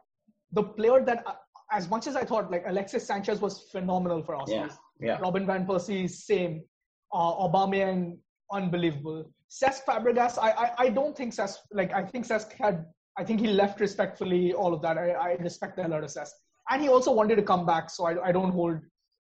the 0.52 0.62
player 0.62 1.04
that, 1.04 1.24
as 1.70 1.90
much 1.90 2.06
as 2.06 2.16
I 2.16 2.24
thought, 2.24 2.50
like 2.50 2.64
Alexis 2.66 3.06
Sanchez 3.06 3.40
was 3.40 3.62
phenomenal 3.72 4.22
for 4.22 4.36
Arsenal. 4.36 4.66
Yeah, 4.68 4.72
yeah. 5.00 5.18
Robin 5.20 5.46
van 5.46 5.66
Persie, 5.66 6.08
same. 6.08 6.62
Uh, 7.12 7.34
Aubameyang, 7.46 8.18
unbelievable. 8.52 9.30
Cesc 9.50 9.84
Fabregas, 9.84 10.38
I, 10.38 10.50
I, 10.50 10.70
I 10.78 10.88
don't 10.88 11.16
think 11.16 11.32
Cesc, 11.34 11.58
like, 11.72 11.92
I 11.92 12.02
think 12.04 12.26
Cesc 12.26 12.52
had, 12.52 12.84
I 13.16 13.24
think 13.24 13.40
he 13.40 13.46
left 13.48 13.80
respectfully, 13.80 14.52
all 14.52 14.74
of 14.74 14.82
that. 14.82 14.98
I, 14.98 15.10
I 15.12 15.32
respect 15.40 15.76
the 15.76 15.82
hell 15.82 15.94
out 15.94 16.04
of 16.04 16.10
Cesc. 16.10 16.30
And 16.68 16.82
he 16.82 16.88
also 16.88 17.12
wanted 17.12 17.36
to 17.36 17.42
come 17.42 17.64
back, 17.64 17.90
so 17.90 18.06
I, 18.06 18.28
I 18.28 18.32
don't 18.32 18.50
hold 18.50 18.80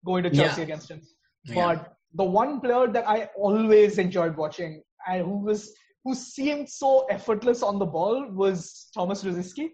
going 0.06 0.24
to 0.24 0.30
Chelsea 0.30 0.62
Yeah. 0.62 0.64
against 0.66 0.92
him. 0.92 1.02
Yeah. 1.46 1.56
But 1.56 1.94
the 2.14 2.24
one 2.24 2.60
player 2.62 2.88
that 2.88 3.08
I 3.10 3.30
always 3.36 3.98
enjoyed 3.98 4.36
watching 4.38 4.84
and 5.08 5.24
who 5.26 5.38
was 5.40 5.74
who 6.04 6.14
seemed 6.16 6.68
so 6.68 7.06
effortless 7.10 7.62
on 7.64 7.78
the 7.80 7.86
ball 7.86 8.28
was 8.32 8.88
Thomas 8.94 9.24
Rosicky. 9.24 9.70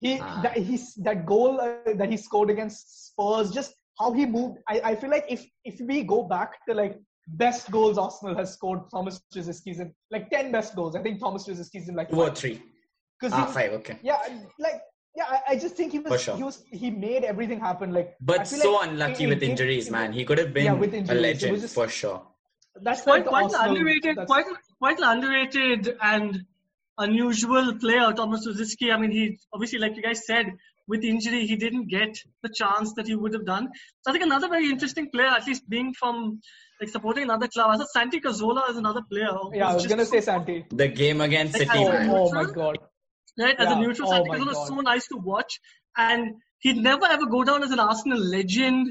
He 0.00 0.18
Ah. 0.20 0.40
that 0.42 0.56
he's 0.58 0.94
that 0.96 1.24
goal 1.26 1.60
uh, 1.60 1.92
that 1.94 2.10
he 2.10 2.16
scored 2.16 2.50
against 2.50 3.06
Spurs, 3.08 3.50
just 3.50 3.74
how 3.98 4.12
he 4.12 4.26
moved. 4.26 4.58
I, 4.68 4.80
I 4.84 4.94
feel 4.96 5.10
like 5.10 5.24
if 5.28 5.44
if 5.64 5.80
we 5.80 6.02
go 6.02 6.22
back 6.24 6.52
to 6.68 6.74
like 6.74 6.98
best 7.28 7.70
goals 7.70 7.96
Arsenal 7.98 8.34
has 8.36 8.52
scored, 8.54 8.80
Thomas 8.90 9.20
Rosicky's 9.34 9.80
in 9.80 9.94
like 10.10 10.30
ten 10.30 10.52
best 10.52 10.74
goals. 10.76 10.96
I 10.96 11.02
think 11.02 11.20
Thomas 11.20 11.48
Rosicky's 11.48 11.88
in 11.88 11.94
like 11.94 12.10
Two 12.10 12.20
or 12.22 12.30
three. 12.30 12.62
because 13.18 13.32
Ah, 13.32 13.46
five. 13.46 13.72
Okay. 13.72 13.98
yeah, 14.02 14.18
like 14.58 14.80
yeah, 15.16 15.26
I, 15.28 15.40
I 15.50 15.56
just 15.56 15.76
think 15.76 15.92
he 15.92 16.00
was 16.00 16.20
sure. 16.22 16.36
he 16.36 16.42
was 16.42 16.64
he 16.72 16.90
made 16.90 17.22
everything 17.24 17.60
happen. 17.60 17.92
Like 17.92 18.14
But 18.20 18.46
so 18.48 18.72
like 18.72 18.88
unlucky 18.90 19.24
in- 19.24 19.30
with 19.30 19.42
injuries, 19.42 19.86
in- 19.86 19.92
man. 19.92 20.12
He 20.12 20.24
could 20.24 20.38
have 20.38 20.52
been 20.52 20.64
Yeah, 20.64 20.72
with 20.74 20.92
a 20.92 20.96
injuries. 20.98 21.18
It 21.18 21.22
legend 21.22 21.60
just- 21.60 21.74
for 21.74 21.88
sure. 21.88 22.22
That's 22.82 23.02
Quite, 23.02 23.12
like 23.18 23.24
the 23.24 23.30
quite 23.30 23.44
Arsenal- 23.44 23.68
underrated, 23.76 24.16
that's- 24.16 24.26
quite, 24.26 24.46
quite 24.80 24.98
an 24.98 25.04
underrated 25.04 25.96
and 26.02 26.44
unusual 26.98 27.74
player, 27.78 28.12
Thomas 28.12 28.46
Rosicky. 28.46 28.92
I 28.92 28.98
mean, 28.98 29.10
he 29.12 29.38
obviously, 29.52 29.78
like 29.78 29.96
you 29.96 30.02
guys 30.02 30.26
said, 30.26 30.46
with 30.86 31.02
injury, 31.02 31.46
he 31.46 31.56
didn't 31.56 31.88
get 31.88 32.16
the 32.42 32.50
chance 32.54 32.92
that 32.94 33.06
he 33.06 33.14
would 33.14 33.32
have 33.32 33.46
done. 33.46 33.68
So 34.02 34.10
I 34.10 34.12
think 34.12 34.24
another 34.24 34.48
very 34.48 34.68
interesting 34.68 35.10
player, 35.10 35.28
at 35.28 35.46
least 35.46 35.68
being 35.68 35.94
from 35.98 36.40
like 36.80 36.90
supporting 36.90 37.24
another 37.24 37.48
club. 37.48 37.70
I 37.70 37.76
thought 37.78 37.88
Santi 37.90 38.20
Cazorla 38.20 38.68
is 38.70 38.76
another 38.76 39.00
player. 39.10 39.28
Yeah, 39.52 39.68
I 39.68 39.74
was 39.74 39.86
gonna 39.86 40.04
so- 40.04 40.12
say 40.12 40.20
Santi. 40.20 40.64
The 40.70 40.88
game 40.88 41.20
against 41.20 41.58
Like, 41.58 41.68
City, 41.68 41.84
oh, 41.84 42.28
Oh, 42.28 42.32
my 42.32 42.44
god. 42.44 42.78
right? 43.38 43.54
As 43.58 43.70
a 43.70 43.76
neutral, 43.76 44.08
Oh 44.08 44.12
Santi 44.12 44.28
my 44.30 44.38
Cazorla 44.38 44.50
is 44.52 44.68
so 44.68 44.74
nice 44.80 45.06
to 45.08 45.16
watch, 45.16 45.60
and 45.96 46.34
he'd 46.60 46.76
never 46.76 47.06
ever 47.06 47.26
go 47.26 47.44
down 47.44 47.62
as 47.62 47.70
an 47.70 47.80
Arsenal 47.80 48.18
legend 48.18 48.88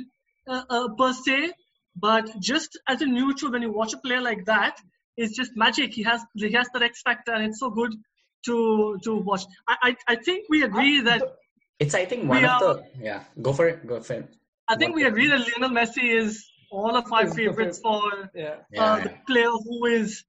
uh, 0.50 0.64
uh, 0.70 0.88
per 0.98 1.14
se, 1.14 1.52
but 1.96 2.28
just 2.40 2.80
as 2.88 3.02
a 3.02 3.06
neutral, 3.06 3.52
when 3.52 3.62
you 3.62 3.72
watch 3.72 3.94
a 3.94 3.98
player 3.98 4.22
like 4.22 4.46
that, 4.46 4.78
it's 5.16 5.36
just 5.36 5.52
magic. 5.56 5.94
He 5.94 6.04
has 6.04 6.22
he 6.36 6.52
has 6.54 6.68
that 6.74 6.82
X 6.82 7.02
factor, 7.04 7.34
and 7.34 7.46
it's 7.46 7.60
so 7.60 7.70
good 7.70 7.94
to 8.46 8.98
to 9.04 9.16
watch. 9.16 9.44
I 9.68 9.76
I, 9.90 9.96
I 10.08 10.16
think 10.16 10.48
we 10.50 10.64
agree 10.64 11.02
that 11.02 11.22
It's 11.84 11.96
I 12.00 12.06
think 12.12 12.28
one 12.32 12.40
We 12.40 12.46
of 12.46 12.52
are- 12.52 12.74
the 12.76 13.06
yeah. 13.10 13.24
Go 13.48 13.54
for 13.60 13.68
it. 13.74 13.86
Go 13.92 14.00
for 14.10 14.14
it. 14.22 14.30
I 14.74 14.76
think 14.82 14.96
we 14.96 15.06
agree 15.12 15.28
that 15.32 15.42
Lionel 15.48 15.72
Messi 15.78 16.06
is 16.20 16.38
all 16.72 16.96
of 17.00 17.12
our 17.18 17.28
favorites 17.40 17.80
for 17.88 18.02
Yeah. 18.34 18.56
Yeah, 18.72 18.84
uh, 18.84 18.98
yeah. 18.98 19.04
the 19.08 19.12
player 19.32 19.52
who 19.66 19.86
is 19.96 20.24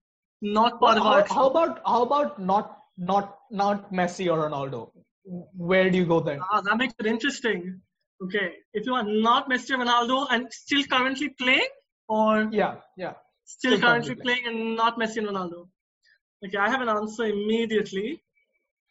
not 0.57 0.81
part 0.81 0.99
Well, 0.99 1.07
of 1.07 1.12
our. 1.12 1.27
how, 1.29 1.35
how 1.35 1.47
about 1.51 1.81
how 1.93 2.03
about 2.09 2.40
not 2.53 2.73
not 3.12 3.38
not 3.62 3.93
Messi 4.01 4.27
or 4.33 4.38
Ronaldo? 4.49 4.81
Where 5.73 5.90
do 5.90 5.99
you 6.03 6.07
go 6.14 6.21
then? 6.31 6.40
Ah, 6.51 6.61
that 6.69 6.77
makes 6.83 6.95
it 7.05 7.07
interesting. 7.12 7.62
Okay, 8.25 8.49
if 8.81 8.87
you 8.90 8.95
are 8.95 9.05
not 9.29 9.49
Messi 9.53 9.71
or 9.77 9.79
Ronaldo 9.85 10.19
and 10.31 10.53
still 10.62 10.83
currently 10.97 11.31
playing, 11.45 11.71
or 12.09 12.49
Yeah, 12.59 12.75
yeah. 13.05 13.14
still 13.45 13.73
Still 13.77 13.81
currently 13.81 14.14
currently 14.14 14.23
playing 14.27 14.47
and 14.51 14.77
not 14.83 14.99
Messi 15.05 15.19
and 15.23 15.29
Ronaldo? 15.33 15.62
Okay, 16.45 16.59
I 16.67 16.69
have 16.75 16.83
an 16.88 16.93
answer 16.99 17.25
immediately 17.25 18.23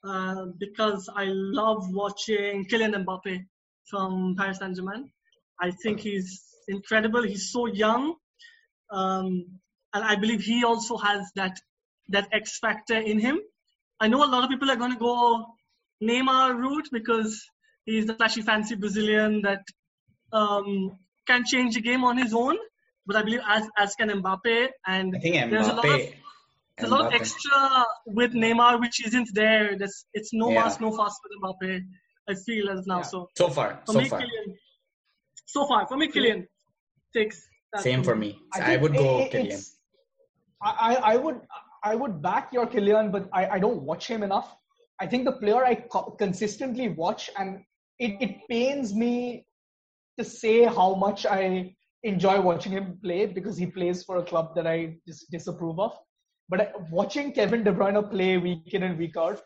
uh, 0.04 0.46
because 0.58 1.10
I 1.14 1.26
love 1.26 1.94
watching 1.94 2.66
Kylian 2.66 3.06
Mbappe 3.06 3.46
from 3.90 4.36
Paris 4.38 4.60
Saint 4.60 4.76
Germain. 4.76 5.12
I 5.62 5.72
think 5.72 6.02
he's 6.02 6.44
incredible. 6.68 7.24
He's 7.24 7.52
so 7.52 7.66
young, 7.68 8.16
um, 8.92 9.46
and 9.94 10.04
I 10.04 10.16
believe 10.16 10.42
he 10.42 10.64
also 10.64 10.98
has 10.98 11.32
that 11.36 11.58
that 12.10 12.28
X 12.32 12.60
factor 12.60 12.98
in 12.98 13.20
him. 13.20 13.40
I 14.00 14.08
know 14.08 14.24
a 14.24 14.28
lot 14.28 14.44
of 14.44 14.50
people 14.50 14.70
are 14.70 14.76
going 14.76 14.92
to 14.92 15.00
go 15.00 15.46
Neymar 16.04 16.58
route 16.58 16.90
because 16.92 17.42
he's 17.86 18.06
the 18.06 18.16
flashy, 18.16 18.42
fancy 18.42 18.76
Brazilian 18.76 19.42
that 19.44 19.64
um, 20.34 20.98
can 21.28 21.46
change 21.46 21.76
the 21.76 21.82
game 21.82 22.04
on 22.04 22.18
his 22.18 22.34
own. 22.34 22.58
But 23.06 23.18
I 23.18 23.24
believe 23.24 23.42
as 23.48 23.68
as 23.78 23.96
can 23.96 24.10
Mbappe, 24.10 24.70
and 24.88 25.16
I 25.16 25.20
think 25.20 25.50
there's 25.50 25.68
a 25.68 25.74
lot 25.74 25.86
of 25.86 25.92
Mbappe. 25.92 26.14
There's 26.78 26.92
a 26.92 26.96
lot 26.96 27.12
Mbappe. 27.12 27.16
extra 27.16 27.86
with 28.08 28.34
Neymar 28.34 28.80
which 28.80 29.06
isn't 29.06 29.30
there. 29.34 29.78
There's, 29.78 30.06
it's 30.14 30.34
no 30.34 30.50
Yeah. 30.52 30.62
mass, 30.64 30.80
no 30.80 30.92
fast 30.96 31.20
with 31.24 31.34
Mbappe. 31.42 31.82
I 32.30 32.34
feel 32.46 32.70
as 32.70 32.86
now. 32.88 32.98
Yeah. 32.98 33.02
So 33.04 33.30
So 33.38 33.50
far, 33.50 33.82
for 33.86 33.94
so 33.94 34.00
me, 34.02 34.10
far, 34.10 34.20
Kylian, 34.22 34.54
so 35.46 35.68
far 35.68 35.88
for 35.88 35.98
me, 35.98 36.08
Kylian 36.08 36.46
takes. 37.16 37.38
that 37.74 37.84
same 37.84 38.02
for 38.04 38.12
from 38.12 38.20
me. 38.22 38.40
I, 38.54 38.60
think 38.62 38.82
would 38.82 38.94
go 38.96 39.20
it- 39.20 39.32
Kylian. 39.32 39.62
I, 40.62 40.72
I 40.90 40.94
I 41.14 41.16
would 41.18 41.40
I 41.84 41.96
would 41.96 42.22
back 42.22 42.54
your 42.54 42.66
Kylian, 42.66 43.12
but 43.12 43.28
I, 43.34 43.42
I 43.56 43.60
don't 43.60 43.82
watch 43.84 44.08
him 44.08 44.24
enough. 44.24 44.56
I 45.02 45.06
think 45.08 45.26
the 45.26 45.34
player 45.34 45.66
I 45.66 45.76
co- 45.76 46.12
consistently 46.24 46.88
watch, 46.90 47.30
and 47.38 47.60
it, 48.00 48.14
it 48.26 48.38
pains 48.50 48.94
me 48.96 49.46
to 50.18 50.24
say 50.24 50.64
how 50.64 50.96
much 50.96 51.26
I 51.26 51.76
enjoy 52.04 52.40
watching 52.40 52.72
him 52.72 53.00
play 53.04 53.26
because 53.26 53.58
he 53.58 53.66
plays 53.66 54.04
for 54.06 54.18
a 54.18 54.24
club 54.24 54.56
that 54.56 54.66
I 54.66 54.96
just 55.08 55.30
disapprove 55.30 55.80
of. 55.80 55.94
But 56.50 56.74
watching 56.92 57.32
Kevin 57.32 57.64
De 57.64 57.72
Bruyne 57.72 58.10
play 58.12 58.38
week 58.38 58.74
in 58.74 58.84
and 58.84 58.98
week 58.98 59.16
out, 59.18 59.42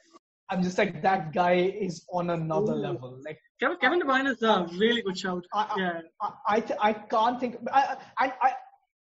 I'm 0.49 0.63
just 0.63 0.77
like 0.77 1.01
that 1.03 1.33
guy 1.33 1.53
is 1.55 2.05
on 2.11 2.29
another 2.31 2.73
Ooh. 2.73 2.87
level. 2.87 3.19
Like 3.25 3.39
Kevin, 3.59 3.77
Kevin 3.81 3.99
De 3.99 4.05
Bruyne 4.05 4.27
is 4.27 4.41
a 4.41 4.67
really 4.77 5.01
good 5.01 5.17
shout. 5.17 5.43
I, 5.53 5.61
I- 5.61 5.79
yeah, 5.79 5.99
I 6.21 6.31
I, 6.47 6.59
th- 6.59 6.79
I 6.81 6.93
can't 6.93 7.39
think. 7.39 7.57
I, 7.71 7.97
I 8.19 8.33
I 8.41 8.51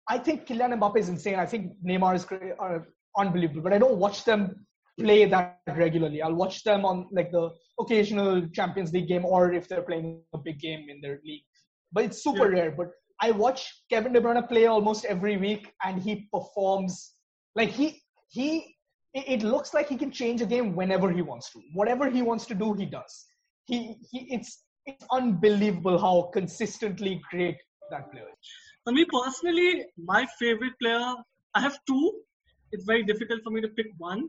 I 0.09 0.18
think 0.18 0.46
Kylian 0.46 0.78
Mbappe 0.78 0.98
is 0.98 1.09
insane. 1.09 1.37
I 1.37 1.46
think 1.46 1.72
Neymar 1.85 2.14
is 2.16 2.26
uh, 2.61 2.78
unbelievable, 3.16 3.62
but 3.62 3.72
I 3.72 3.78
don't 3.78 3.98
watch 3.98 4.24
them 4.24 4.66
play 5.00 5.24
that 5.26 5.59
regularly. 5.68 6.22
I'll 6.22 6.35
watch 6.35 6.62
them 6.64 6.85
on 6.85 7.09
like 7.12 7.30
the 7.32 7.50
occasional 7.80 8.46
Champions 8.52 8.92
League 8.92 9.09
game 9.09 9.24
or 9.24 9.52
if 9.52 9.68
they're 9.68 9.82
playing 9.82 10.22
a 10.35 10.38
big 10.38 10.59
game 10.61 10.87
in 10.88 11.00
their 11.00 11.20
league. 11.24 11.42
But 11.92 12.04
it's 12.04 12.22
super 12.22 12.46
Yeah. 12.54 12.61
rare. 12.62 12.70
But 12.72 12.88
I 13.20 13.30
watch 13.32 13.82
Kevin 13.90 14.12
De 14.12 14.20
Bruyne 14.20 14.46
play 14.48 14.66
almost 14.66 15.04
every 15.04 15.37
week, 15.37 15.72
and 15.85 16.00
he 16.02 16.28
performs 16.32 17.14
like 17.57 17.71
he 17.71 18.03
he. 18.29 18.73
It, 19.14 19.42
looks 19.42 19.73
like 19.73 19.88
he 19.88 19.97
can 19.97 20.11
change 20.11 20.42
a 20.42 20.47
game 20.47 20.77
whenever 20.77 21.11
he 21.11 21.23
wants 21.23 21.51
to. 21.53 21.61
Whatever 21.73 22.11
he 22.11 22.21
wants 22.21 22.45
to 22.47 22.55
do, 22.55 22.75
he 22.75 22.85
does. 22.85 23.25
He, 23.64 23.97
he 24.11 24.27
it's 24.31 24.64
it's 24.85 25.07
unbelievable 25.11 25.99
how 25.99 26.31
consistently 26.35 27.23
great 27.31 27.57
that 27.90 28.12
player 28.12 28.27
is. 28.27 28.49
for 28.85 28.92
me 28.92 29.07
personally, 29.07 29.87
my 29.97 30.27
favorite 30.38 30.75
player. 30.83 31.14
I 31.55 31.61
have 31.62 31.79
two. 31.87 32.21
It's 32.73 32.85
very 32.85 33.05
difficult 33.05 33.40
for 33.42 33.51
me 33.51 33.62
to 33.62 33.69
pick 33.69 33.87
one. 33.97 34.29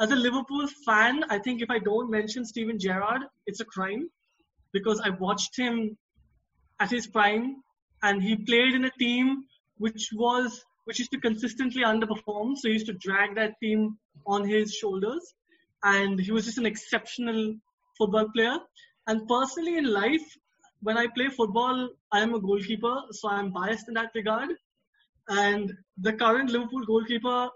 As 0.00 0.10
a 0.10 0.16
Liverpool 0.16 0.66
fan, 0.86 1.24
I 1.28 1.38
think 1.38 1.60
if 1.60 1.70
I 1.70 1.78
don't 1.78 2.10
mention 2.10 2.46
Steven 2.46 2.78
Gerrard, 2.78 3.22
it's 3.46 3.60
a 3.60 3.64
crime 3.66 4.08
because 4.72 5.00
I 5.00 5.10
watched 5.10 5.58
him 5.58 5.96
at 6.80 6.90
his 6.90 7.06
prime 7.06 7.56
and 8.02 8.22
he 8.22 8.36
played 8.36 8.74
in 8.74 8.84
a 8.86 8.90
team 8.98 9.44
which 9.78 10.08
was 10.14 10.64
which 10.86 10.98
used 10.98 11.12
to 11.12 11.20
consistently 11.20 11.82
underperform. 11.82 12.56
So 12.56 12.68
he 12.68 12.74
used 12.74 12.86
to 12.86 12.94
drag 12.94 13.34
that 13.34 13.54
team 13.60 13.98
on 14.26 14.48
his 14.48 14.74
shoulders, 14.74 15.34
and 15.82 16.18
he 16.18 16.32
was 16.32 16.46
just 16.46 16.58
an 16.58 16.66
exceptional 16.66 17.54
football 17.98 18.28
player. 18.34 18.56
And 19.06 19.28
personally, 19.28 19.76
in 19.78 19.92
life, 19.92 20.26
when 20.82 20.96
I 20.96 21.06
play 21.08 21.28
football, 21.28 21.88
I 22.12 22.20
am 22.20 22.34
a 22.34 22.40
goalkeeper, 22.40 22.96
so 23.10 23.28
I'm 23.28 23.50
biased 23.50 23.88
in 23.88 23.94
that 23.94 24.10
regard. 24.14 24.50
And 25.28 25.72
the 25.98 26.12
current 26.12 26.50
Liverpool 26.50 26.84
goalkeeper, 26.86 27.48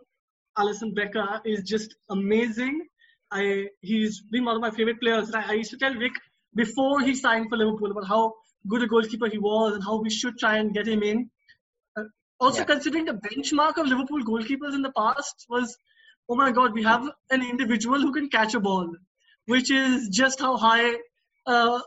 Alisson 0.58 0.94
Becker, 0.94 1.40
is 1.44 1.62
just 1.62 1.94
amazing. 2.08 2.86
I 3.30 3.68
he's 3.80 4.22
been 4.22 4.44
one 4.44 4.56
of 4.56 4.60
my 4.60 4.72
favorite 4.72 5.00
players. 5.00 5.32
I, 5.32 5.50
I 5.50 5.52
used 5.52 5.70
to 5.70 5.78
tell 5.78 5.94
Rick 5.94 6.14
before 6.54 7.00
he 7.00 7.14
signed 7.14 7.48
for 7.48 7.56
Liverpool 7.56 7.92
about 7.92 8.08
how 8.08 8.34
good 8.66 8.82
a 8.82 8.88
goalkeeper 8.88 9.28
he 9.28 9.38
was 9.38 9.74
and 9.74 9.84
how 9.84 10.00
we 10.00 10.10
should 10.10 10.36
try 10.38 10.56
and 10.56 10.74
get 10.74 10.88
him 10.88 11.04
in. 11.04 11.30
Also, 12.40 12.60
Yeah. 12.60 12.64
considering 12.64 13.04
the 13.04 13.18
benchmark 13.28 13.76
of 13.76 13.86
Liverpool 13.86 14.22
goalkeepers 14.24 14.74
in 14.74 14.82
the 14.82 14.92
past 14.92 15.46
was, 15.48 15.76
oh 16.28 16.34
my 16.34 16.50
God, 16.50 16.72
we 16.72 16.82
have 16.82 17.08
an 17.30 17.42
individual 17.42 18.00
who 18.00 18.12
can 18.12 18.28
catch 18.28 18.54
a 18.54 18.60
ball, 18.60 18.88
which 19.46 19.70
is 19.70 20.08
just 20.08 20.40
how 20.40 20.56
high 20.56 20.94
uh, 21.46 21.80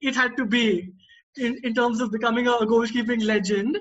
it 0.00 0.14
had 0.14 0.36
to 0.36 0.44
be 0.44 0.92
in, 1.36 1.58
in 1.64 1.74
terms 1.74 2.00
of 2.00 2.12
becoming 2.12 2.46
a 2.46 2.52
goalkeeping 2.52 3.24
legend. 3.24 3.78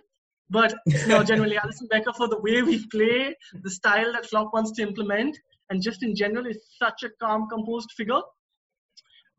But 0.49 0.75
no, 1.07 1.23
generally, 1.23 1.57
Alisson 1.57 1.89
Becker 1.89 2.13
for 2.13 2.27
the 2.27 2.39
way 2.39 2.61
we 2.61 2.85
play, 2.87 3.35
the 3.63 3.69
style 3.69 4.13
that 4.13 4.29
Klopp 4.29 4.53
wants 4.53 4.71
to 4.73 4.83
implement, 4.83 5.37
and 5.69 5.81
just 5.81 6.03
in 6.03 6.15
general 6.15 6.45
is 6.45 6.59
such 6.77 7.03
a 7.03 7.09
calm, 7.21 7.47
composed 7.49 7.91
figure 7.91 8.21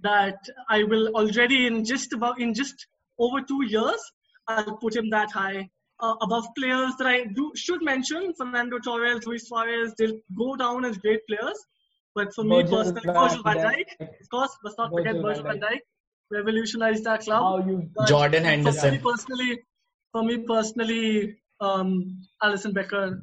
that 0.00 0.38
I 0.68 0.82
will 0.84 1.08
already 1.14 1.66
in 1.66 1.84
just 1.84 2.12
about 2.12 2.40
in 2.40 2.54
just 2.54 2.86
over 3.18 3.40
two 3.40 3.64
years, 3.64 4.00
I'll 4.46 4.76
put 4.76 4.94
him 4.94 5.10
that 5.10 5.30
high 5.30 5.70
uh, 6.00 6.14
above 6.22 6.46
players 6.56 6.94
that 6.98 7.06
I 7.06 7.24
do 7.24 7.52
should 7.54 7.82
mention, 7.82 8.34
Fernando 8.34 8.78
Torres, 8.78 9.26
Luis 9.26 9.48
Suarez, 9.48 9.94
they'll 9.98 10.18
go 10.36 10.56
down 10.56 10.84
as 10.84 10.98
great 10.98 11.20
players. 11.28 11.58
But 12.14 12.34
for 12.34 12.44
me 12.44 12.62
Virgil 12.62 12.78
personally, 12.78 13.02
van 13.04 13.14
Virgil 13.28 13.42
van 13.42 13.56
Dijk. 13.56 13.88
Dijk, 14.00 14.20
of 14.22 14.28
course, 14.30 14.56
let's 14.64 14.78
not 14.78 14.90
forget 14.90 15.14
Virgil 15.14 15.22
Virgil 15.28 15.42
van 15.44 15.60
van 15.60 15.68
Dijk, 15.70 15.80
revolutionized 16.30 17.04
that 17.04 17.20
club. 17.20 17.66
You 17.68 17.90
But 17.94 18.08
Jordan 18.08 18.42
For 18.42 18.48
me 18.48 18.54
Henderson. 18.56 19.00
personally, 19.00 19.58
for 20.12 20.22
me 20.24 20.38
personally, 20.38 21.36
um, 21.60 22.20
Alisson 22.42 22.72
Becker 22.74 23.22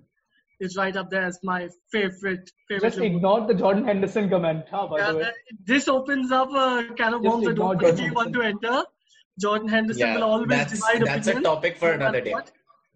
is 0.59 0.75
right 0.77 0.95
up 0.95 1.09
there 1.09 1.23
as 1.23 1.39
my 1.43 1.67
favorite 1.91 2.49
favorite. 2.67 2.81
just 2.83 2.97
Liverpool 2.97 3.15
ignored 3.17 3.47
the 3.47 3.53
Jordan 3.55 3.83
Henderson 3.85 4.29
comment, 4.29 4.65
huh, 4.69 4.87
by 4.87 4.99
yeah, 4.99 5.11
the 5.11 5.17
way. 5.17 5.23
uh, 5.23 5.31
this 5.65 5.87
opens 5.87 6.31
up 6.31 6.49
a 6.49 6.87
can 6.95 7.13
of 7.15 7.23
Just 7.23 7.35
worms 7.35 7.47
I 7.47 7.51
ignore 7.51 7.75
don't 7.75 7.97
really 7.99 8.11
want 8.11 8.33
to 8.33 8.41
enter. 8.41 8.83
Jordan 9.39 9.67
Henderson 9.67 10.07
Yeah, 10.07 10.15
will 10.15 10.23
always 10.23 10.47
that's 10.49 10.73
divide 10.73 11.01
that's 11.05 11.27
a 11.27 11.41
topic 11.41 11.77
for 11.77 11.91
another 11.91 12.21
day. 12.21 12.31
what. 12.31 12.51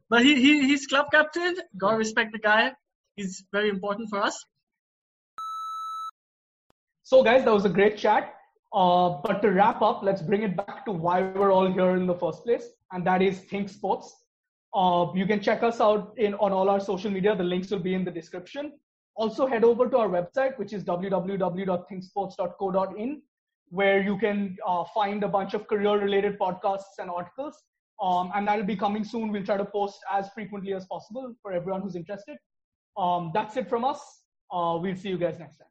But 0.10 0.24
he, 0.24 0.36
he 0.36 0.68
he's 0.68 0.88
club 0.88 1.08
captain. 1.12 1.58
Gotta 1.78 1.98
respect 1.98 2.32
the 2.32 2.40
guy. 2.40 2.72
He's 3.16 3.44
very 3.52 3.70
important 3.70 4.10
for 4.10 4.22
us. 4.22 4.42
So, 7.04 7.24
guys, 7.24 7.46
that 7.46 7.54
was 7.54 7.66
a 7.66 7.70
great 7.70 7.98
chat. 7.98 8.34
Uh, 8.74 9.22
but 9.24 9.42
to 9.42 9.52
wrap 9.52 9.82
up, 9.82 10.04
let's 10.04 10.22
bring 10.22 10.44
it 10.44 10.58
back 10.58 10.86
to 10.86 10.92
why 10.92 11.22
we're 11.22 11.52
all 11.52 11.72
here 11.72 11.96
in 11.96 12.06
the 12.06 12.14
first 12.14 12.44
place, 12.44 12.66
and 12.92 13.08
that 13.08 13.22
is 13.22 13.40
Think 13.40 13.70
Sports. 13.70 14.14
Uh, 14.74 15.08
you 15.16 15.26
can 15.26 15.40
check 15.42 15.64
us 15.64 15.80
out 15.80 16.14
in 16.18 16.34
on 16.36 16.52
all 16.52 16.70
our 16.70 16.80
social 16.80 17.10
media. 17.10 17.36
The 17.36 17.44
links 17.44 17.72
will 17.72 17.80
be 17.80 17.94
in 17.94 18.04
the 18.04 18.12
description. 18.12 18.74
Also, 19.16 19.48
head 19.48 19.64
over 19.64 19.90
to 19.90 19.98
our 19.98 20.10
website, 20.10 20.60
which 20.60 20.74
is 20.74 20.84
www.thinksports.co.in, 20.84 23.22
where 23.70 24.02
you 24.02 24.18
can 24.18 24.58
uh, 24.66 24.84
find 24.94 25.24
a 25.24 25.28
bunch 25.28 25.54
of 25.54 25.68
career-related 25.68 26.38
podcasts 26.38 27.00
and 27.00 27.10
articles. 27.10 27.64
Um, 28.02 28.32
and 28.36 28.48
that'll 28.48 28.66
be 28.66 28.76
coming 28.76 29.04
soon. 29.04 29.32
We'll 29.32 29.46
try 29.46 29.58
to 29.58 29.66
post 29.66 30.00
as 30.12 30.30
frequently 30.30 30.74
as 30.74 30.86
possible 30.86 31.34
for 31.42 31.52
everyone 31.52 31.82
who's 31.82 31.96
interested. 31.96 32.38
Um, 32.96 33.32
that's 33.34 33.58
it 33.58 33.70
from 33.70 33.84
us. 33.84 34.00
Uh, 34.52 34.78
we'll 34.82 34.96
see 34.96 35.10
you 35.10 35.18
guys 35.18 35.40
next 35.40 35.58
time. 35.58 35.68